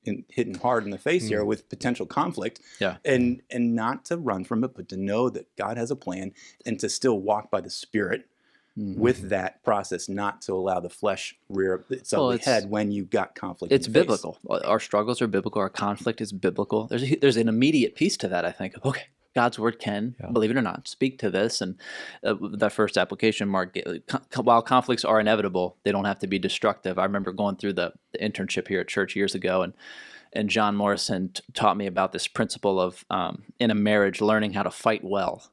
in, 0.05 0.25
hitting 0.29 0.55
hard 0.55 0.85
in 0.85 0.91
the 0.91 0.99
face 0.99 1.27
here 1.29 1.45
with 1.45 1.69
potential 1.69 2.07
conflict. 2.07 2.61
Yeah. 2.81 2.97
And 3.05 3.43
and 3.51 3.75
not 3.75 4.05
to 4.07 4.17
run 4.17 4.45
from 4.45 4.65
it, 4.65 4.73
but 4.75 4.89
to 4.91 4.97
know 4.97 5.29
that 5.31 5.55
God 5.57 5.77
has 5.77 5.91
a 5.91 5.97
plan 5.97 6.33
and 6.67 6.79
to 6.81 6.89
still 6.89 7.19
walk 7.21 7.51
by 7.51 7.61
the 7.61 7.71
Spirit 7.71 8.27
Mhm. 8.79 8.97
with 8.97 9.29
that 9.29 9.63
process, 9.63 10.09
not 10.09 10.41
to 10.43 10.55
allow 10.55 10.81
the 10.81 10.89
flesh 10.89 11.37
rear 11.51 11.85
its 11.91 12.11
Well, 12.13 12.29
ugly 12.29 12.37
it's- 12.37 12.47
head 12.63 12.71
when 12.71 12.91
you've 12.91 13.11
got 13.11 13.35
conflict. 13.35 13.71
it's 13.71 13.87
your 13.87 13.93
face. 13.93 14.03
biblical. 14.05 14.39
Our 14.49 14.81
struggles 14.81 15.21
are 15.21 15.27
biblical. 15.27 15.61
Our 15.61 15.69
conflict 15.69 16.23
is 16.23 16.33
biblical. 16.33 16.87
There's 16.87 17.03
a, 17.03 17.17
there's 17.17 17.37
an 17.37 17.49
immediate 17.49 17.95
piece 17.97 18.17
to 18.17 18.29
that. 18.29 18.45
I 18.47 18.51
think. 18.51 18.75
Okay, 18.85 19.03
God's 19.35 19.59
word 19.59 19.79
can, 19.79 20.15
Yeah. 20.21 20.31
believe 20.31 20.51
it 20.51 20.57
or 20.57 20.63
not, 20.63 20.87
speak 20.89 21.19
to 21.21 21.31
this. 21.31 21.61
And 21.61 21.77
uh, 22.25 22.35
that 22.59 22.73
first 22.73 22.99
application, 22.99 23.49
Mark, 23.49 23.77
uh, 23.87 23.95
con- 24.07 24.45
while 24.45 24.63
conflicts 24.63 25.05
are 25.05 25.21
inevitable, 25.21 25.77
they 25.85 25.93
don't 25.93 26.05
have 26.05 26.19
to 26.21 26.27
be 26.27 26.39
destructive. 26.39 26.99
I 26.99 27.05
remember 27.05 27.33
going 27.33 27.57
through 27.57 27.75
the, 27.75 27.93
the 28.13 28.19
internship 28.19 28.69
here 28.69 28.81
at 28.81 28.89
church 28.89 29.17
years 29.17 29.35
ago, 29.35 29.63
and 29.63 29.73
and 30.35 30.49
John 30.49 30.77
Morrison 30.77 31.29
t- 31.35 31.43
taught 31.53 31.77
me 31.77 31.87
about 31.87 32.13
this 32.13 32.27
principle 32.27 32.81
of 32.81 33.05
um, 33.11 33.43
in 33.59 33.71
a 33.71 33.75
marriage 33.75 34.21
learning 34.23 34.55
how 34.55 34.63
to 34.63 34.71
fight 34.71 35.05
well. 35.05 35.51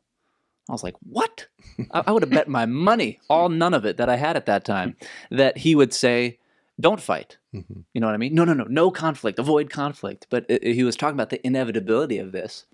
I 0.69 0.71
was 0.71 0.83
like, 0.83 0.95
what? 1.01 1.47
I, 1.91 2.03
I 2.07 2.11
would 2.11 2.23
have 2.23 2.29
bet 2.29 2.47
my 2.47 2.65
money, 2.89 3.19
all 3.29 3.49
none 3.49 3.73
of 3.73 3.83
it 3.85 3.97
that 3.97 4.07
I 4.07 4.15
had 4.15 4.37
at 4.37 4.45
that 4.45 4.63
time, 4.63 4.95
that 5.31 5.57
he 5.57 5.75
would 5.75 5.93
say, 5.93 6.37
don't 6.79 7.01
fight. 7.01 7.37
Mhm. 7.53 7.83
You 7.93 7.99
know 7.99 8.07
what 8.07 8.13
I 8.13 8.17
mean? 8.17 8.33
No, 8.33 8.45
no, 8.45 8.53
no, 8.53 8.65
no 8.69 8.89
conflict, 8.91 9.37
avoid 9.39 9.69
conflict. 9.69 10.27
But 10.29 10.45
it, 10.47 10.63
it- 10.63 10.75
he 10.75 10.83
was 10.85 10.95
talking 10.95 11.15
about 11.15 11.29
the 11.29 11.45
inevitability 11.45 12.17
of 12.19 12.31
this 12.31 12.65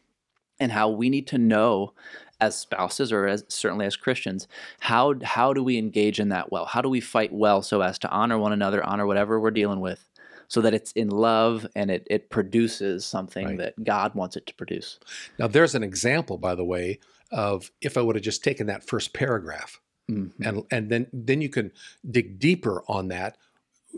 and 0.60 0.72
how 0.72 0.90
we 0.90 1.10
need 1.10 1.28
to 1.28 1.38
know 1.38 1.94
as 2.42 2.58
spouses 2.58 3.12
or 3.12 3.28
as 3.28 3.44
certainly 3.48 3.86
as 3.86 3.96
Christians, 3.96 4.48
how 4.80 5.16
how 5.24 5.54
do 5.54 5.64
we 5.64 5.78
engage 5.78 6.20
in 6.20 6.30
that 6.30 6.52
well? 6.52 6.66
How 6.66 6.82
do 6.82 6.90
we 6.90 7.00
fight 7.02 7.32
well 7.34 7.62
so 7.62 7.82
as 7.82 7.98
to 8.00 8.10
honor 8.10 8.38
one 8.38 8.54
another, 8.54 8.84
honor 8.84 9.06
whatever 9.08 9.40
we're 9.40 9.52
dealing 9.52 9.80
with, 9.80 10.08
so 10.48 10.62
that 10.62 10.74
it's 10.74 10.92
in 10.94 11.10
love 11.10 11.66
and 11.76 11.90
it, 11.90 12.06
it 12.10 12.30
produces 12.30 13.06
something 13.06 13.48
Right. 13.48 13.58
that 13.58 13.84
God 13.84 14.16
wants 14.16 14.36
it 14.36 14.46
to 14.48 14.54
produce. 14.54 15.00
Now, 15.40 15.48
there's 15.48 15.76
an 15.76 15.84
example, 15.84 16.38
by 16.38 16.56
the 16.56 16.66
way, 16.66 17.00
of 17.32 17.72
if 17.82 17.98
I 17.98 18.02
would 18.02 18.16
have 18.16 18.24
just 18.24 18.44
taken 18.44 18.68
that 18.68 18.86
first 18.86 19.14
paragraph 19.14 19.80
Mhm. 20.10 20.32
and 20.46 20.64
and 20.72 20.90
then 20.90 21.08
then 21.14 21.42
you 21.42 21.50
can 21.50 21.72
dig 22.12 22.38
deeper 22.38 22.84
on 22.88 23.08
that. 23.10 23.38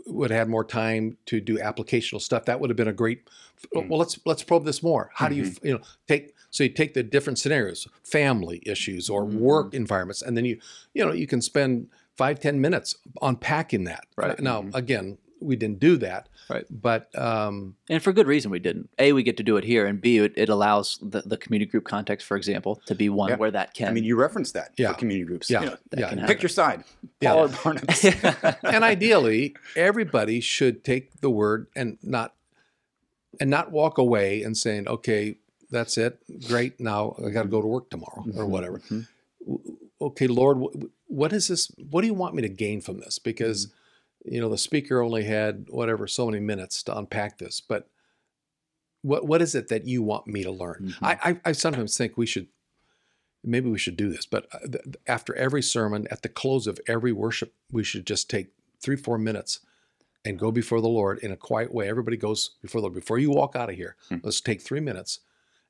Would 0.06 0.30
have 0.30 0.38
had 0.38 0.48
more 0.48 0.64
time 0.64 1.18
to 1.26 1.40
do 1.40 1.58
applicational 1.58 2.20
stuff. 2.20 2.44
That 2.44 2.60
would 2.60 2.70
have 2.70 2.76
been 2.76 2.86
a 2.88 2.92
great. 2.92 3.28
Mm. 3.74 3.88
Well, 3.88 3.98
let's 3.98 4.16
let's 4.24 4.44
probe 4.44 4.64
this 4.64 4.80
more. 4.80 5.10
How 5.12 5.28
do 5.28 5.34
you 5.34 5.42
Mm-hmm. 5.42 5.66
you 5.66 5.72
know 5.74 5.80
take 6.06 6.34
so 6.50 6.64
you 6.64 6.70
take 6.70 6.94
the 6.94 7.02
different 7.02 7.38
scenarios, 7.38 7.86
family 8.02 8.62
issues 8.66 9.08
or 9.10 9.24
Mhm. 9.24 9.34
work 9.34 9.74
environments, 9.74 10.22
and 10.22 10.36
then 10.36 10.44
you 10.44 10.58
you 10.94 11.04
know 11.04 11.12
you 11.12 11.26
can 11.26 11.40
spend 11.42 11.88
five 12.16 12.40
ten 12.40 12.60
minutes 12.60 12.96
unpacking 13.22 13.84
that. 13.84 14.06
Right. 14.16 14.38
now, 14.40 14.62
Mhm. 14.62 14.74
again, 14.74 15.18
we 15.40 15.54
didn't 15.54 15.78
do 15.78 15.96
that. 15.98 16.28
Right. 16.50 16.64
But 16.70 17.16
um, 17.16 17.76
And 17.88 18.02
for 18.02 18.12
good 18.12 18.26
reason 18.26 18.50
we 18.50 18.58
didn't. 18.58 18.88
A, 18.98 19.12
we 19.12 19.22
get 19.22 19.36
to 19.36 19.42
do 19.44 19.56
it 19.56 19.62
here, 19.64 19.86
and 19.86 20.00
B, 20.00 20.18
it, 20.18 20.32
it 20.34 20.48
allows 20.48 20.98
the, 21.00 21.20
the 21.22 21.36
community 21.36 21.70
group 21.70 21.84
context, 21.84 22.26
for 22.26 22.36
example, 22.36 22.80
to 22.86 22.94
be 22.96 23.08
one 23.08 23.28
Yeah. 23.28 23.36
where 23.36 23.50
that 23.52 23.74
can. 23.74 23.88
I 23.88 23.92
mean, 23.92 24.02
you 24.02 24.16
referenced 24.16 24.54
that 24.54 24.72
Yeah. 24.76 24.88
for 24.92 24.98
community 24.98 25.26
groups. 25.26 25.48
Yeah. 25.50 25.60
You 25.60 25.66
know, 25.66 25.76
that 25.90 26.00
yeah. 26.00 26.08
can 26.08 26.18
pick 26.20 26.28
happen. 26.28 26.42
your 26.42 26.48
side, 26.48 26.84
Yeah. 27.20 27.34
Paul 27.34 27.44
or 27.44 27.48
Barnabas. 27.62 28.04
and 28.64 28.82
ideally 28.82 29.54
everybody 29.76 30.40
should 30.40 30.82
take 30.82 31.20
the 31.20 31.30
word 31.30 31.66
and 31.76 31.98
not 32.02 32.34
and 33.38 33.48
not 33.50 33.70
walk 33.70 33.98
away 33.98 34.42
and 34.42 34.56
saying 34.56 34.88
okay 34.88 35.36
that's 35.70 35.98
it. 35.98 36.18
Great. 36.46 36.78
Now 36.80 37.14
i 37.24 37.30
got 37.30 37.42
to 37.42 37.48
go 37.48 37.60
to 37.60 37.66
work 37.66 37.90
tomorrow 37.90 38.24
or 38.36 38.46
whatever. 38.46 38.78
Mhm. 38.80 39.06
okay 40.00 40.26
lord 40.26 40.58
what 41.06 41.32
is 41.32 41.48
this 41.48 41.70
what 41.90 42.02
do 42.02 42.06
you 42.06 42.14
want 42.14 42.34
me 42.34 42.42
to 42.42 42.48
gain 42.48 42.80
from 42.80 42.98
this? 43.00 43.18
Because 43.18 43.72
you 44.24 44.40
know 44.40 44.48
the 44.48 44.58
speaker 44.58 45.00
only 45.02 45.24
had 45.24 45.66
whatever 45.70 46.06
so 46.06 46.26
many 46.26 46.40
minutes 46.40 46.82
to 46.84 46.96
unpack 46.96 47.38
this 47.38 47.60
but 47.60 47.88
what 49.02 49.26
what 49.26 49.40
is 49.42 49.54
it 49.54 49.68
that 49.68 49.86
you 49.86 50.02
want 50.02 50.26
me 50.26 50.42
to 50.42 50.50
learn? 50.50 50.92
Mhm. 50.92 50.98
I, 51.02 51.30
I 51.30 51.40
i 51.46 51.52
sometimes 51.52 51.96
think 51.96 52.16
we 52.16 52.26
should 52.26 52.48
maybe 53.44 53.70
we 53.70 53.78
should 53.78 53.96
do 53.96 54.10
this 54.10 54.26
but 54.26 54.46
uh, 54.52 54.78
after 55.06 55.34
every 55.36 55.62
sermon 55.62 56.06
at 56.10 56.22
the 56.22 56.28
close 56.28 56.66
of 56.66 56.80
every 56.88 57.12
worship 57.12 57.54
we 57.70 57.84
should 57.84 58.06
just 58.06 58.28
take 58.28 58.48
three 58.80 58.96
four 58.96 59.16
minutes 59.18 59.60
and 60.24 60.38
go 60.38 60.50
before 60.50 60.80
the 60.80 60.88
lord 60.88 61.18
in 61.20 61.30
a 61.30 61.36
quiet 61.36 61.72
way. 61.72 61.88
Everybody 61.88 62.16
goes 62.16 62.56
before 62.60 62.80
the 62.80 62.86
lord 62.88 62.94
before 62.94 63.18
you 63.18 63.30
walk 63.30 63.54
out 63.56 63.70
of 63.70 63.76
here 63.76 63.96
Hmm. 64.08 64.16
let's 64.22 64.40
take 64.40 64.60
three 64.60 64.80
minutes 64.80 65.20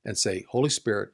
and 0.05 0.17
say 0.17 0.45
holy 0.51 0.71
spirit 0.71 1.11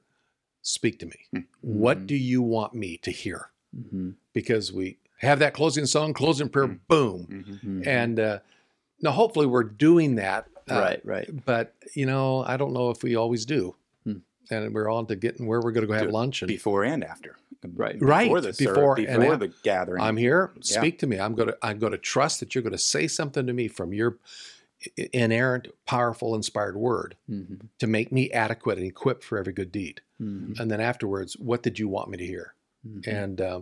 speak 0.62 0.98
to 0.98 1.06
me 1.06 1.16
Hmm. 1.32 1.40
what 1.60 1.98
Mhm. 2.02 2.06
do 2.06 2.16
you 2.16 2.42
want 2.42 2.74
me 2.74 2.96
to 2.98 3.10
hear 3.10 3.50
Mhm. 3.76 4.14
because 4.32 4.72
we 4.72 4.98
have 5.18 5.38
that 5.40 5.54
closing 5.54 5.86
song 5.86 6.12
closing 6.14 6.48
prayer 6.48 6.66
Hmm. 6.68 6.74
boom 6.88 7.26
Mhm. 7.30 7.60
Mhm. 7.82 7.86
and 7.86 8.20
uh, 8.20 8.38
now 9.02 9.10
hopefully 9.10 9.46
we're 9.46 9.62
doing 9.64 10.14
that 10.16 10.46
uh, 10.70 10.74
right, 10.74 11.00
right. 11.04 11.44
but 11.44 11.74
you 11.94 12.06
know 12.06 12.42
i 12.46 12.56
don't 12.56 12.72
know 12.72 12.90
if 12.90 13.02
we 13.02 13.14
always 13.16 13.44
do 13.44 13.74
Hmm. 14.04 14.18
and 14.50 14.74
we're 14.74 14.90
on 14.90 15.06
to 15.08 15.16
getting 15.16 15.46
where 15.46 15.60
we're 15.60 15.72
going 15.72 15.82
to 15.82 15.88
go 15.88 15.92
have 15.94 16.06
Do 16.06 16.12
lunch 16.12 16.40
and 16.42 16.48
before 16.48 16.84
and 16.84 17.02
after. 17.04 17.36
Right. 17.76 17.96
Right, 18.02 18.24
Before 18.24 18.42
the 18.42 18.52
before 18.52 18.94
before 18.96 19.36
the 19.38 19.50
gathering. 19.62 20.02
i'm 20.02 20.18
here 20.18 20.52
Yeah. 20.56 20.60
speak 20.80 20.98
to 20.98 21.06
me 21.06 21.18
i'm 21.18 21.34
going 21.34 21.48
to 21.48 21.56
i'm 21.62 21.78
going 21.78 21.92
to 21.92 21.98
trust 21.98 22.40
that 22.40 22.54
you're 22.54 22.60
going 22.60 22.72
to 22.72 22.78
say 22.78 23.06
something 23.08 23.46
to 23.46 23.54
me 23.54 23.68
from 23.68 23.94
your 23.94 24.18
inerrant 25.12 25.68
powerful 25.86 26.34
inspired 26.34 26.76
word 26.76 27.16
Mhm. 27.30 27.68
to 27.78 27.86
make 27.86 28.12
me 28.12 28.30
adequate 28.30 28.78
and 28.78 28.86
equipped 28.86 29.24
for 29.24 29.38
every 29.38 29.52
good 29.52 29.72
deed 29.72 30.00
Mhm. 30.20 30.58
and 30.60 30.70
then 30.70 30.80
afterwards 30.80 31.34
what 31.38 31.62
did 31.62 31.78
you 31.78 31.88
want 31.88 32.10
me 32.10 32.16
to 32.18 32.26
hear 32.26 32.54
Mhm. 32.86 33.06
and 33.06 33.40
uh, 33.40 33.60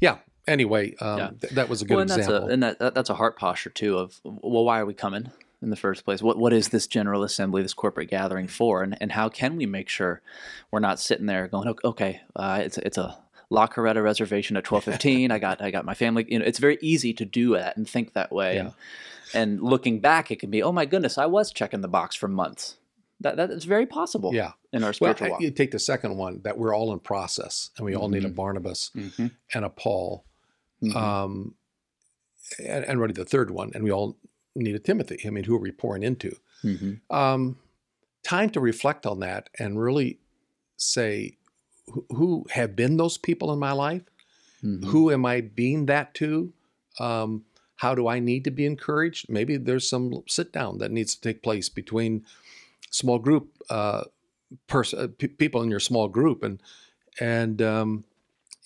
yeah 0.00 0.18
anyway 0.46 0.94
um, 0.96 1.18
Yeah. 1.18 1.30
th- 1.40 1.52
that 1.54 1.68
was 1.68 1.82
a 1.82 1.84
good 1.84 1.94
well, 1.94 2.00
and 2.02 2.10
that's 2.10 2.18
example 2.20 2.48
a 2.48 2.52
and 2.52 2.62
that, 2.62 2.78
that 2.78 2.94
that's 2.94 3.10
a 3.10 3.14
heart 3.14 3.36
posture 3.38 3.70
too 3.70 3.96
of 3.98 4.20
well, 4.24 4.64
why 4.64 4.80
are 4.80 4.86
we 4.86 4.94
coming 4.94 5.30
in 5.62 5.68
the 5.68 5.76
first 5.76 6.04
place? 6.06 6.22
What 6.22 6.38
what 6.38 6.52
is 6.54 6.70
this 6.70 6.86
general 6.86 7.22
assembly, 7.22 7.60
this 7.62 7.74
corporate 7.74 8.08
gathering 8.08 8.46
for, 8.48 8.82
and 8.82 8.96
and 9.00 9.12
how 9.12 9.28
can 9.28 9.56
we 9.56 9.66
make 9.66 9.88
sure 9.90 10.22
we're 10.70 10.78
not 10.80 10.98
sitting 10.98 11.26
there 11.26 11.46
going, 11.48 11.68
"Ok- 11.68 11.80
okay, 11.86 12.20
uh, 12.34 12.60
it's 12.64 12.78
a, 12.78 12.86
it's 12.86 12.96
a 12.96 13.18
La 13.50 13.66
Coretta 13.66 14.02
reservation 14.02 14.56
at 14.56 14.64
twelve 14.64 14.84
fifteen. 14.84 15.30
I 15.30 15.38
got 15.38 15.60
I 15.60 15.70
got 15.70 15.84
my 15.84 15.92
family. 15.92 16.24
You 16.30 16.38
know, 16.38 16.46
it's 16.46 16.58
very 16.58 16.78
easy 16.80 17.12
to 17.12 17.26
do 17.26 17.52
that 17.58 17.76
and 17.76 17.86
think 17.86 18.14
that 18.14 18.32
way. 18.32 18.54
Yeah. 18.54 18.60
And, 18.60 18.72
and 19.34 19.60
looking 19.62 20.00
back, 20.00 20.30
it 20.30 20.38
can 20.40 20.50
be, 20.50 20.62
oh 20.62 20.72
my 20.72 20.86
goodness, 20.86 21.18
I 21.18 21.26
was 21.26 21.52
checking 21.52 21.80
the 21.80 21.88
box 21.88 22.16
for 22.16 22.28
months. 22.28 22.76
That 23.22 23.36
that 23.36 23.50
is 23.50 23.64
very 23.64 23.86
possible. 23.86 24.32
yeah 24.34 24.52
in 24.72 24.82
our 24.82 24.88
well 24.88 24.92
spiritual 24.94 25.26
I- 25.26 25.30
walk. 25.30 25.40
you 25.42 25.50
take 25.50 25.72
the 25.72 25.78
second 25.78 26.16
one 26.16 26.40
that 26.44 26.56
we're 26.56 26.74
all 26.74 26.92
in 26.92 27.00
process 27.00 27.70
and 27.76 27.84
we 27.84 27.94
all 27.94 28.08
need 28.08 28.24
a 28.24 28.30
Mhm. 28.30 28.34
barnabas 28.36 28.90
Mhm. 28.94 29.32
and 29.52 29.64
a 29.64 29.68
paul 29.68 30.24
Mhm. 30.82 30.94
um, 30.96 31.54
and, 32.58 32.84
and 32.84 33.00
really 33.00 33.12
the 33.12 33.24
third 33.24 33.50
one, 33.50 33.70
and 33.74 33.84
we 33.84 33.90
all 33.92 34.16
need 34.54 34.74
a 34.74 34.78
Timothy. 34.78 35.18
I 35.26 35.30
mean, 35.30 35.44
who 35.44 35.54
are 35.54 35.60
we 35.60 35.70
pouring 35.70 36.02
into? 36.02 36.36
Mhm. 36.64 37.00
Um, 37.10 37.58
time 38.22 38.48
to 38.50 38.60
reflect 38.60 39.04
on 39.06 39.20
that 39.20 39.50
and 39.58 39.78
really 39.80 40.18
say, 40.76 41.36
who, 41.86 42.06
who 42.10 42.46
have 42.52 42.74
been 42.74 42.96
those 42.96 43.18
people 43.18 43.52
in 43.52 43.58
my 43.58 43.72
life? 43.72 44.02
Mhm. 44.62 44.84
Who 44.86 45.10
am 45.10 45.26
I 45.26 45.40
being 45.42 45.86
that 45.86 46.14
to? 46.14 46.52
Um, 46.98 47.44
how 47.80 47.94
do 47.94 48.08
I 48.08 48.18
need 48.18 48.44
to 48.44 48.50
be 48.50 48.66
encouraged? 48.66 49.30
Maybe 49.30 49.56
there's 49.56 49.88
some 49.88 50.22
sit 50.28 50.52
down 50.52 50.78
that 50.78 50.90
needs 50.90 51.14
to 51.14 51.20
take 51.20 51.42
place 51.42 51.68
between 51.70 52.24
small 52.90 53.18
group 53.18 53.48
uh, 53.70 54.04
pers- 54.66 54.92
uh, 54.92 55.08
pe- 55.18 55.28
people 55.28 55.62
in 55.62 55.70
your 55.70 55.80
small 55.80 56.08
group, 56.08 56.42
and 56.42 56.60
and 57.18 57.62
um, 57.62 58.04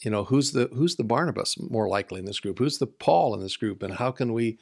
you 0.01 0.11
know, 0.11 0.25
who's 0.25 0.51
the 0.53 0.69
who's 0.75 0.97
the 0.97 1.05
Barnabas 1.05 1.59
more 1.61 1.89
likely 1.89 2.19
in 2.19 2.27
this 2.27 2.41
group? 2.41 2.59
Who's 2.59 2.79
the 2.79 2.89
Paul 2.89 3.35
in 3.35 3.41
this 3.41 3.57
group? 3.57 3.83
And 3.85 3.95
how 3.95 4.11
can 4.11 4.33
we, 4.33 4.59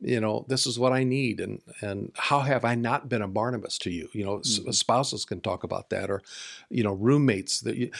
you 0.00 0.20
know, 0.20 0.44
this 0.48 0.66
is 0.66 0.76
what 0.76 0.92
I 0.92 1.04
need, 1.04 1.38
and 1.40 1.60
and 1.80 2.10
how 2.16 2.40
have 2.40 2.64
I 2.64 2.74
not 2.74 3.08
been 3.08 3.22
a 3.22 3.28
Barnabas 3.28 3.78
to 3.78 3.90
you? 3.90 4.08
You 4.12 4.24
know, 4.24 4.38
Mhm. 4.38 4.74
spouses 4.74 5.24
can 5.24 5.40
talk 5.40 5.62
about 5.62 5.90
that, 5.90 6.10
or 6.10 6.20
you 6.68 6.82
know, 6.82 6.94
roommates. 6.94 7.60
That 7.60 7.76
you, 7.76 7.90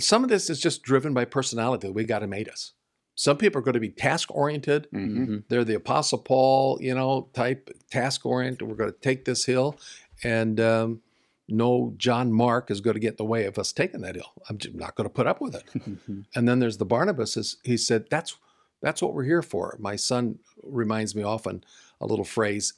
some 0.00 0.24
of 0.24 0.28
this 0.30 0.50
is 0.50 0.58
just 0.60 0.82
driven 0.82 1.14
by 1.14 1.24
personality. 1.24 1.86
The 1.86 1.92
way 1.92 2.04
God 2.04 2.28
made 2.28 2.48
us. 2.48 2.72
Some 3.14 3.36
people 3.36 3.58
are 3.60 3.62
going 3.64 3.74
to 3.74 3.80
be 3.80 3.90
task 3.90 4.30
oriented. 4.34 4.88
Mhm. 4.92 5.16
Mhm. 5.28 5.44
They're 5.48 5.64
the 5.64 5.74
Apostle 5.74 6.18
Paul, 6.18 6.78
you 6.80 6.94
know, 6.94 7.28
type 7.34 7.70
task 7.90 8.24
oriented. 8.26 8.66
We're 8.66 8.74
going 8.74 8.92
to 8.92 8.98
take 8.98 9.24
this 9.24 9.44
hill, 9.44 9.76
and 10.24 10.58
um, 10.60 11.02
no 11.48 11.94
John 11.98 12.32
Mark 12.32 12.70
is 12.70 12.80
going 12.80 12.94
to 12.94 13.00
get 13.00 13.10
in 13.12 13.16
the 13.16 13.24
way 13.24 13.44
of 13.44 13.58
us 13.58 13.72
taking 13.72 14.00
that 14.02 14.14
hill. 14.14 14.32
I'm 14.48 14.56
just 14.58 14.74
not 14.74 14.94
going 14.94 15.08
to 15.08 15.12
put 15.14 15.26
up 15.26 15.40
with 15.40 15.54
it. 15.54 15.64
And 16.34 16.48
then 16.48 16.58
there's 16.60 16.78
the 16.78 16.86
Barnabas. 16.86 17.56
He 17.62 17.76
said, 17.76 18.06
"That's 18.10 18.36
that's 18.80 19.02
what 19.02 19.12
we're 19.14 19.24
here 19.24 19.42
for." 19.42 19.76
My 19.78 19.96
son 19.96 20.38
reminds 20.62 21.14
me 21.14 21.22
often 21.22 21.62
a 22.00 22.06
little 22.06 22.24
phrase: 22.24 22.72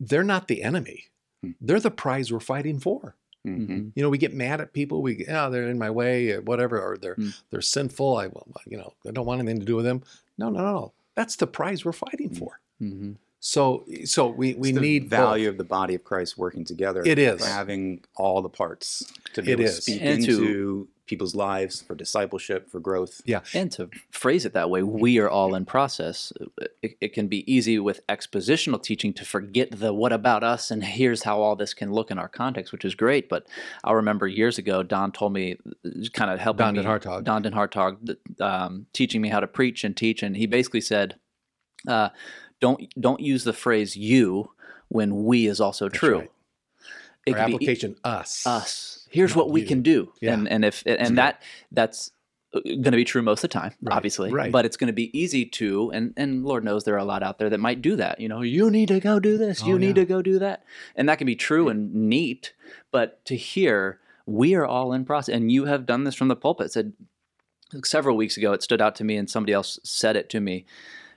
"They're 0.00 0.24
not 0.24 0.48
the 0.48 0.62
enemy; 0.62 1.04
Hmm. 1.42 1.50
they're 1.60 1.80
the 1.80 1.90
prize 1.90 2.32
we're 2.32 2.40
fighting 2.40 2.78
for." 2.80 3.16
Mhm. 3.46 3.68
Mhm. 3.68 3.92
You 3.94 4.02
know, 4.02 4.08
we 4.10 4.18
get 4.18 4.32
mad 4.34 4.60
at 4.60 4.72
people. 4.72 5.02
We, 5.02 5.26
oh, 5.28 5.50
they're 5.50 5.68
in 5.68 5.78
my 5.78 5.90
way, 5.90 6.30
or 6.32 6.40
whatever, 6.42 6.80
or 6.80 6.96
they're 6.96 7.14
Hmm. 7.16 7.28
they're 7.50 7.60
sinful. 7.60 8.16
I, 8.16 8.24
you 8.66 8.76
know, 8.78 8.94
I 9.06 9.10
don't 9.10 9.26
want 9.26 9.40
anything 9.40 9.60
to 9.60 9.66
do 9.66 9.76
with 9.76 9.84
them. 9.84 10.02
No, 10.38 10.50
no, 10.50 10.60
no, 10.60 10.72
no. 10.72 10.92
That's 11.14 11.36
the 11.36 11.46
prize 11.46 11.84
we're 11.84 11.92
fighting 11.92 12.30
Hmm. 12.30 12.34
for. 12.36 12.60
Mhm. 12.80 13.16
So, 13.46 13.84
so 14.06 14.28
we 14.28 14.54
we 14.54 14.70
It's 14.70 14.76
the 14.76 14.80
need 14.80 15.10
value 15.10 15.48
both. 15.48 15.52
of 15.52 15.58
the 15.58 15.64
body 15.64 15.94
of 15.94 16.02
Christ 16.02 16.38
working 16.38 16.64
together. 16.64 17.02
It 17.04 17.18
is. 17.18 17.44
having 17.44 18.02
all 18.16 18.40
the 18.40 18.48
parts 18.48 19.04
to 19.34 19.42
be 19.42 19.50
It 19.50 19.52
able 19.60 19.64
is. 19.64 19.76
to 19.76 19.82
speak 19.82 20.00
And 20.02 20.24
to- 20.24 20.30
into 20.32 20.88
people's 21.04 21.34
lives 21.34 21.82
for 21.82 21.94
discipleship, 21.94 22.70
for 22.70 22.80
growth. 22.80 23.20
Yeah, 23.26 23.40
And 23.52 23.70
to 23.72 23.90
phrase 24.10 24.46
it 24.46 24.54
that 24.54 24.70
way, 24.70 24.82
we 24.82 25.18
are 25.18 25.28
all 25.28 25.54
in 25.54 25.66
process. 25.66 26.32
It, 26.80 26.96
it 27.02 27.12
can 27.12 27.28
be 27.28 27.44
easy 27.52 27.78
with 27.78 28.00
expositional 28.06 28.82
teaching 28.82 29.12
to 29.12 29.26
forget 29.26 29.78
the 29.78 29.92
what 29.92 30.14
about 30.14 30.42
us 30.42 30.70
and 30.70 30.82
here's 30.82 31.24
how 31.24 31.42
all 31.42 31.54
this 31.54 31.74
can 31.74 31.92
look 31.92 32.10
in 32.10 32.18
our 32.18 32.28
context, 32.30 32.72
which 32.72 32.86
is 32.86 32.94
great. 32.94 33.28
But 33.28 33.46
I 33.84 33.92
remember 33.92 34.26
years 34.26 34.56
ago, 34.56 34.82
Don 34.82 35.12
told 35.12 35.34
me, 35.34 35.58
kind 36.14 36.30
of 36.30 36.40
helping 36.40 36.64
Don 36.64 36.74
me, 36.76 36.80
Den 36.82 36.90
Hartog. 36.90 37.24
Don 37.24 37.42
Den 37.42 37.52
Hartog, 37.52 38.16
um, 38.40 38.86
teaching 38.94 39.20
me 39.20 39.28
how 39.28 39.40
to 39.40 39.46
preach 39.46 39.84
and 39.84 39.94
teach, 39.94 40.22
and 40.22 40.34
he 40.34 40.46
basically 40.46 40.80
said, 40.80 41.16
uh, 41.86 42.08
"Don't 42.64 42.80
don't 43.06 43.20
use 43.32 43.42
the 43.44 43.52
phrase 43.64 43.90
you 43.96 44.50
when 44.88 45.08
we 45.28 45.38
is 45.52 45.60
also 45.60 45.84
That's 45.88 45.98
true." 45.98 46.18
right. 46.20 46.30
It 47.26 47.34
can 47.36 47.46
be 47.46 47.54
application, 47.54 47.96
us. 48.04 48.46
us. 48.46 49.08
Here's 49.10 49.34
what 49.34 49.48
we 49.50 49.62
you. 49.62 49.66
can 49.66 49.80
do, 49.82 49.98
Yeah. 50.20 50.34
and 50.34 50.48
and 50.54 50.64
if 50.64 50.82
and 50.86 51.16
that 51.16 51.40
that's 51.72 52.10
uh, 52.54 52.60
going 52.84 52.92
to 52.96 53.00
be 53.04 53.04
true 53.12 53.22
most 53.22 53.38
of 53.42 53.48
the 53.50 53.54
time, 53.60 53.72
Right, 53.82 53.96
obviously. 53.96 54.30
right. 54.30 54.52
But 54.52 54.66
it's 54.66 54.76
going 54.76 54.88
to 54.88 54.92
be 55.04 55.08
easy 55.18 55.44
to, 55.60 55.90
and 55.94 56.12
and 56.16 56.44
Lord 56.44 56.64
knows 56.64 56.84
there 56.84 56.94
are 56.96 57.06
a 57.08 57.10
lot 57.14 57.22
out 57.22 57.38
there 57.38 57.48
that 57.50 57.60
might 57.68 57.80
do 57.80 57.96
that. 57.96 58.20
You 58.20 58.28
know, 58.28 58.42
you 58.42 58.70
need 58.70 58.88
to 58.88 59.00
go 59.00 59.18
do 59.20 59.38
this, 59.38 59.62
you 59.64 59.74
Oh, 59.74 59.78
need 59.78 59.96
yeah. 59.96 60.02
to 60.02 60.04
go 60.14 60.20
do 60.22 60.38
that, 60.38 60.64
and 60.96 61.08
that 61.08 61.16
can 61.18 61.26
be 61.26 61.36
true 61.36 61.68
and 61.70 61.92
neat. 61.94 62.52
But 62.92 63.24
to 63.24 63.36
hear 63.36 64.00
we 64.26 64.54
are 64.54 64.66
all 64.66 64.92
in 64.92 65.04
process, 65.06 65.34
and 65.34 65.50
you 65.50 65.64
have 65.64 65.86
done 65.86 66.04
this 66.04 66.14
from 66.14 66.28
the 66.28 66.36
pulpit. 66.36 66.72
Said 66.72 66.92
several 67.84 68.16
weeks 68.18 68.36
ago, 68.36 68.52
it 68.52 68.62
stood 68.62 68.82
out 68.82 68.94
to 68.96 69.04
me, 69.04 69.16
and 69.16 69.30
somebody 69.30 69.52
else 69.54 69.78
said 69.82 70.14
it 70.16 70.28
to 70.30 70.40
me. 70.40 70.66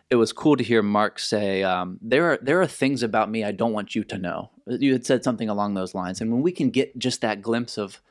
It 0.09 0.15
was 0.15 0.31
cool 0.31 0.55
to 0.55 0.63
hear 0.63 0.81
Mark 0.81 1.19
say, 1.19 1.63
um, 1.63 1.99
"There 2.01 2.31
are 2.31 2.39
there 2.41 2.61
are 2.61 2.67
things 2.67 3.03
about 3.03 3.29
me 3.29 3.43
I 3.43 3.51
don't 3.51 3.73
want 3.73 3.93
you 3.93 4.03
to 4.05 4.17
know." 4.17 4.51
You 4.65 4.93
had 4.93 5.05
said 5.05 5.23
something 5.23 5.49
along 5.49 5.73
those 5.73 5.93
lines, 5.93 6.21
and 6.21 6.31
when 6.31 6.41
we 6.41 6.51
can 6.51 6.69
get 6.69 6.97
just 6.97 7.21
that 7.21 7.41
glimpse 7.41 7.77
of, 7.77 8.01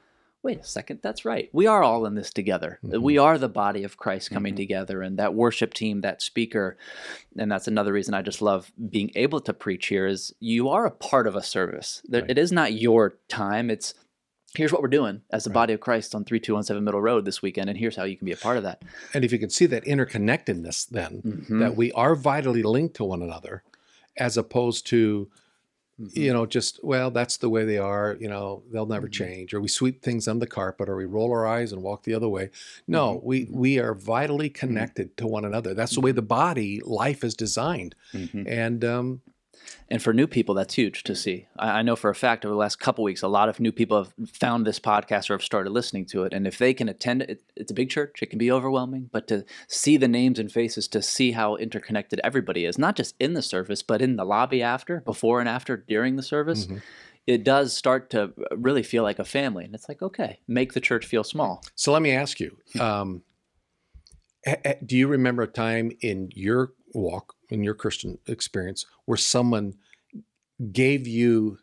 wait 0.42 0.60
a 0.60 0.64
second, 0.64 1.00
that's 1.02 1.24
right, 1.24 1.48
we 1.52 1.66
are 1.66 1.82
all 1.82 2.04
in 2.06 2.14
this 2.14 2.32
together. 2.32 2.78
Mhm. 2.84 3.00
We 3.00 3.16
are 3.18 3.38
the 3.38 3.48
body 3.48 3.82
of 3.82 3.96
Christ 3.96 4.30
coming 4.30 4.52
Mhm. 4.54 4.58
together, 4.58 5.02
and 5.02 5.18
that 5.18 5.34
worship 5.34 5.72
team, 5.74 6.02
that 6.02 6.20
speaker, 6.22 6.76
and 7.38 7.50
that's 7.50 7.66
another 7.66 7.92
reason 7.94 8.14
I 8.14 8.22
just 8.22 8.42
love 8.42 8.72
being 8.90 9.10
able 9.16 9.40
to 9.40 9.54
preach 9.54 9.86
here. 9.86 10.06
Is 10.06 10.34
you 10.38 10.68
are 10.68 10.84
a 10.86 10.90
part 10.90 11.26
of 11.26 11.34
a 11.34 11.42
service. 11.42 12.02
Right. 12.10 12.24
It 12.28 12.36
is 12.38 12.52
not 12.52 12.74
your 12.74 13.16
time. 13.28 13.70
It's 13.70 13.94
here's 14.56 14.72
what 14.72 14.82
we're 14.82 14.88
doing 14.88 15.22
as 15.30 15.44
the 15.44 15.50
Right. 15.50 15.54
body 15.54 15.72
of 15.74 15.80
Christ 15.80 16.14
on 16.14 16.24
three 16.24 16.40
two 16.40 16.54
one 16.54 16.62
seven 16.64 16.82
Middle 16.84 17.00
Road 17.00 17.24
this 17.24 17.42
weekend, 17.42 17.68
and 17.68 17.78
here's 17.78 17.96
how 17.96 18.04
you 18.04 18.16
can 18.16 18.24
be 18.24 18.32
a 18.32 18.36
part 18.36 18.56
of 18.56 18.62
that. 18.64 18.82
And 19.14 19.24
if 19.24 19.32
you 19.32 19.38
can 19.38 19.50
see 19.50 19.66
that 19.66 19.84
interconnectedness, 19.84 20.88
then 20.88 21.22
Mhm. 21.48 21.60
that 21.60 21.76
we 21.76 21.92
are 21.92 22.14
vitally 22.14 22.62
linked 22.62 22.96
to 22.96 23.04
one 23.04 23.22
another, 23.22 23.62
as 24.16 24.36
opposed 24.36 24.86
to, 24.88 25.28
Mhm. 26.00 26.16
you 26.16 26.32
know, 26.32 26.46
just 26.46 26.82
well, 26.82 27.10
that's 27.10 27.36
the 27.38 27.48
way 27.50 27.64
they 27.64 27.78
are. 27.78 28.16
You 28.20 28.28
know, 28.28 28.62
they'll 28.70 28.86
never 28.86 29.08
Mhm. 29.08 29.12
change, 29.12 29.54
or 29.54 29.60
we 29.60 29.68
sweep 29.68 30.02
things 30.02 30.26
under 30.28 30.40
the 30.40 30.50
carpet, 30.50 30.88
or 30.88 30.96
we 30.96 31.04
roll 31.04 31.30
our 31.30 31.46
eyes 31.46 31.72
and 31.72 31.82
walk 31.82 32.02
the 32.04 32.14
other 32.14 32.28
way. 32.28 32.50
No, 32.86 33.20
we 33.24 33.48
we 33.50 33.78
are 33.78 33.94
vitally 33.94 34.48
connected 34.50 35.16
to 35.18 35.26
one 35.26 35.44
another. 35.44 35.74
That's 35.74 35.94
the 35.94 36.00
way 36.00 36.12
the 36.12 36.22
body 36.22 36.80
life 36.84 37.22
is 37.24 37.34
designed, 37.34 37.94
and 38.12 38.84
um, 38.84 39.20
And 39.88 40.02
for 40.02 40.12
new 40.12 40.26
people, 40.26 40.54
that's 40.54 40.74
huge 40.74 41.04
to 41.04 41.14
see. 41.14 41.46
I, 41.58 41.78
I 41.78 41.82
know 41.82 41.96
for 41.96 42.10
a 42.10 42.14
fact 42.14 42.44
over 42.44 42.52
the 42.52 42.58
last 42.58 42.80
couple 42.80 43.04
weeks, 43.04 43.22
a 43.22 43.28
lot 43.28 43.48
of 43.48 43.60
new 43.60 43.72
people 43.72 43.98
have 43.98 44.30
found 44.30 44.66
this 44.66 44.80
podcast 44.80 45.30
or 45.30 45.34
have 45.34 45.42
started 45.42 45.70
listening 45.70 46.06
to 46.06 46.24
it. 46.24 46.32
And 46.32 46.46
if 46.46 46.58
they 46.58 46.74
can 46.74 46.88
attend 46.88 47.22
it, 47.22 47.42
it's 47.56 47.70
a 47.70 47.74
big 47.74 47.90
church. 47.90 48.22
It 48.22 48.30
can 48.30 48.38
be 48.38 48.50
overwhelming, 48.50 49.10
but 49.12 49.28
to 49.28 49.44
see 49.68 49.96
the 49.96 50.08
names 50.08 50.38
and 50.38 50.50
faces, 50.50 50.88
to 50.88 51.02
see 51.02 51.32
how 51.32 51.56
interconnected 51.56 52.20
everybody 52.24 52.64
is, 52.64 52.78
not 52.78 52.96
just 52.96 53.14
in 53.20 53.34
the 53.34 53.42
service, 53.42 53.82
but 53.82 54.02
in 54.02 54.16
the 54.16 54.24
lobby 54.24 54.62
after, 54.62 55.00
before 55.00 55.40
and 55.40 55.48
after, 55.48 55.76
during 55.76 56.16
the 56.16 56.22
service, 56.22 56.66
mhm. 56.66 56.82
it 57.26 57.44
does 57.44 57.76
start 57.76 58.10
to 58.10 58.32
really 58.50 58.82
feel 58.82 59.02
like 59.02 59.18
a 59.18 59.24
family. 59.24 59.64
And 59.64 59.74
it's 59.74 59.88
like, 59.88 60.02
okay, 60.02 60.40
make 60.48 60.72
the 60.72 60.80
church 60.80 61.06
feel 61.06 61.24
small. 61.24 61.62
So 61.74 61.92
let 61.92 62.02
me 62.02 62.10
ask 62.10 62.40
you: 62.40 62.56
um, 62.80 63.22
Do 64.84 64.96
you 64.96 65.06
remember 65.06 65.42
a 65.42 65.48
time 65.48 65.92
in 66.00 66.30
your 66.34 66.72
walk, 66.96 67.34
in 67.48 67.62
your 67.62 67.74
Christian 67.74 68.18
experience, 68.26 68.86
where 69.04 69.16
someone 69.18 69.74
gave 70.72 71.06
you 71.06 71.58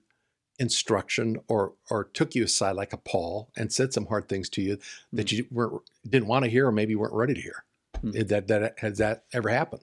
instruction 0.59 1.37
or 1.47 1.73
or 1.89 2.03
took 2.05 2.35
you 2.35 2.43
aside 2.43 2.75
like 2.75 2.93
a 2.93 2.97
Paul 2.97 3.49
and 3.57 3.73
said 3.73 3.91
some 3.91 4.05
hard 4.05 4.29
things 4.29 4.49
to 4.49 4.61
you 4.61 4.77
that 5.11 5.31
you 5.31 5.45
weren't 5.51 5.81
didn't 6.07 6.27
want 6.27 6.45
to 6.45 6.51
hear 6.51 6.67
or 6.67 6.71
maybe 6.71 6.95
weren't 6.95 7.13
ready 7.13 7.33
to 7.33 7.41
hear? 7.41 7.63
Hmm. 8.01 8.11
That 8.11 8.47
that 8.47 8.75
has 8.79 8.99
that 8.99 9.23
ever 9.33 9.49
happened? 9.49 9.81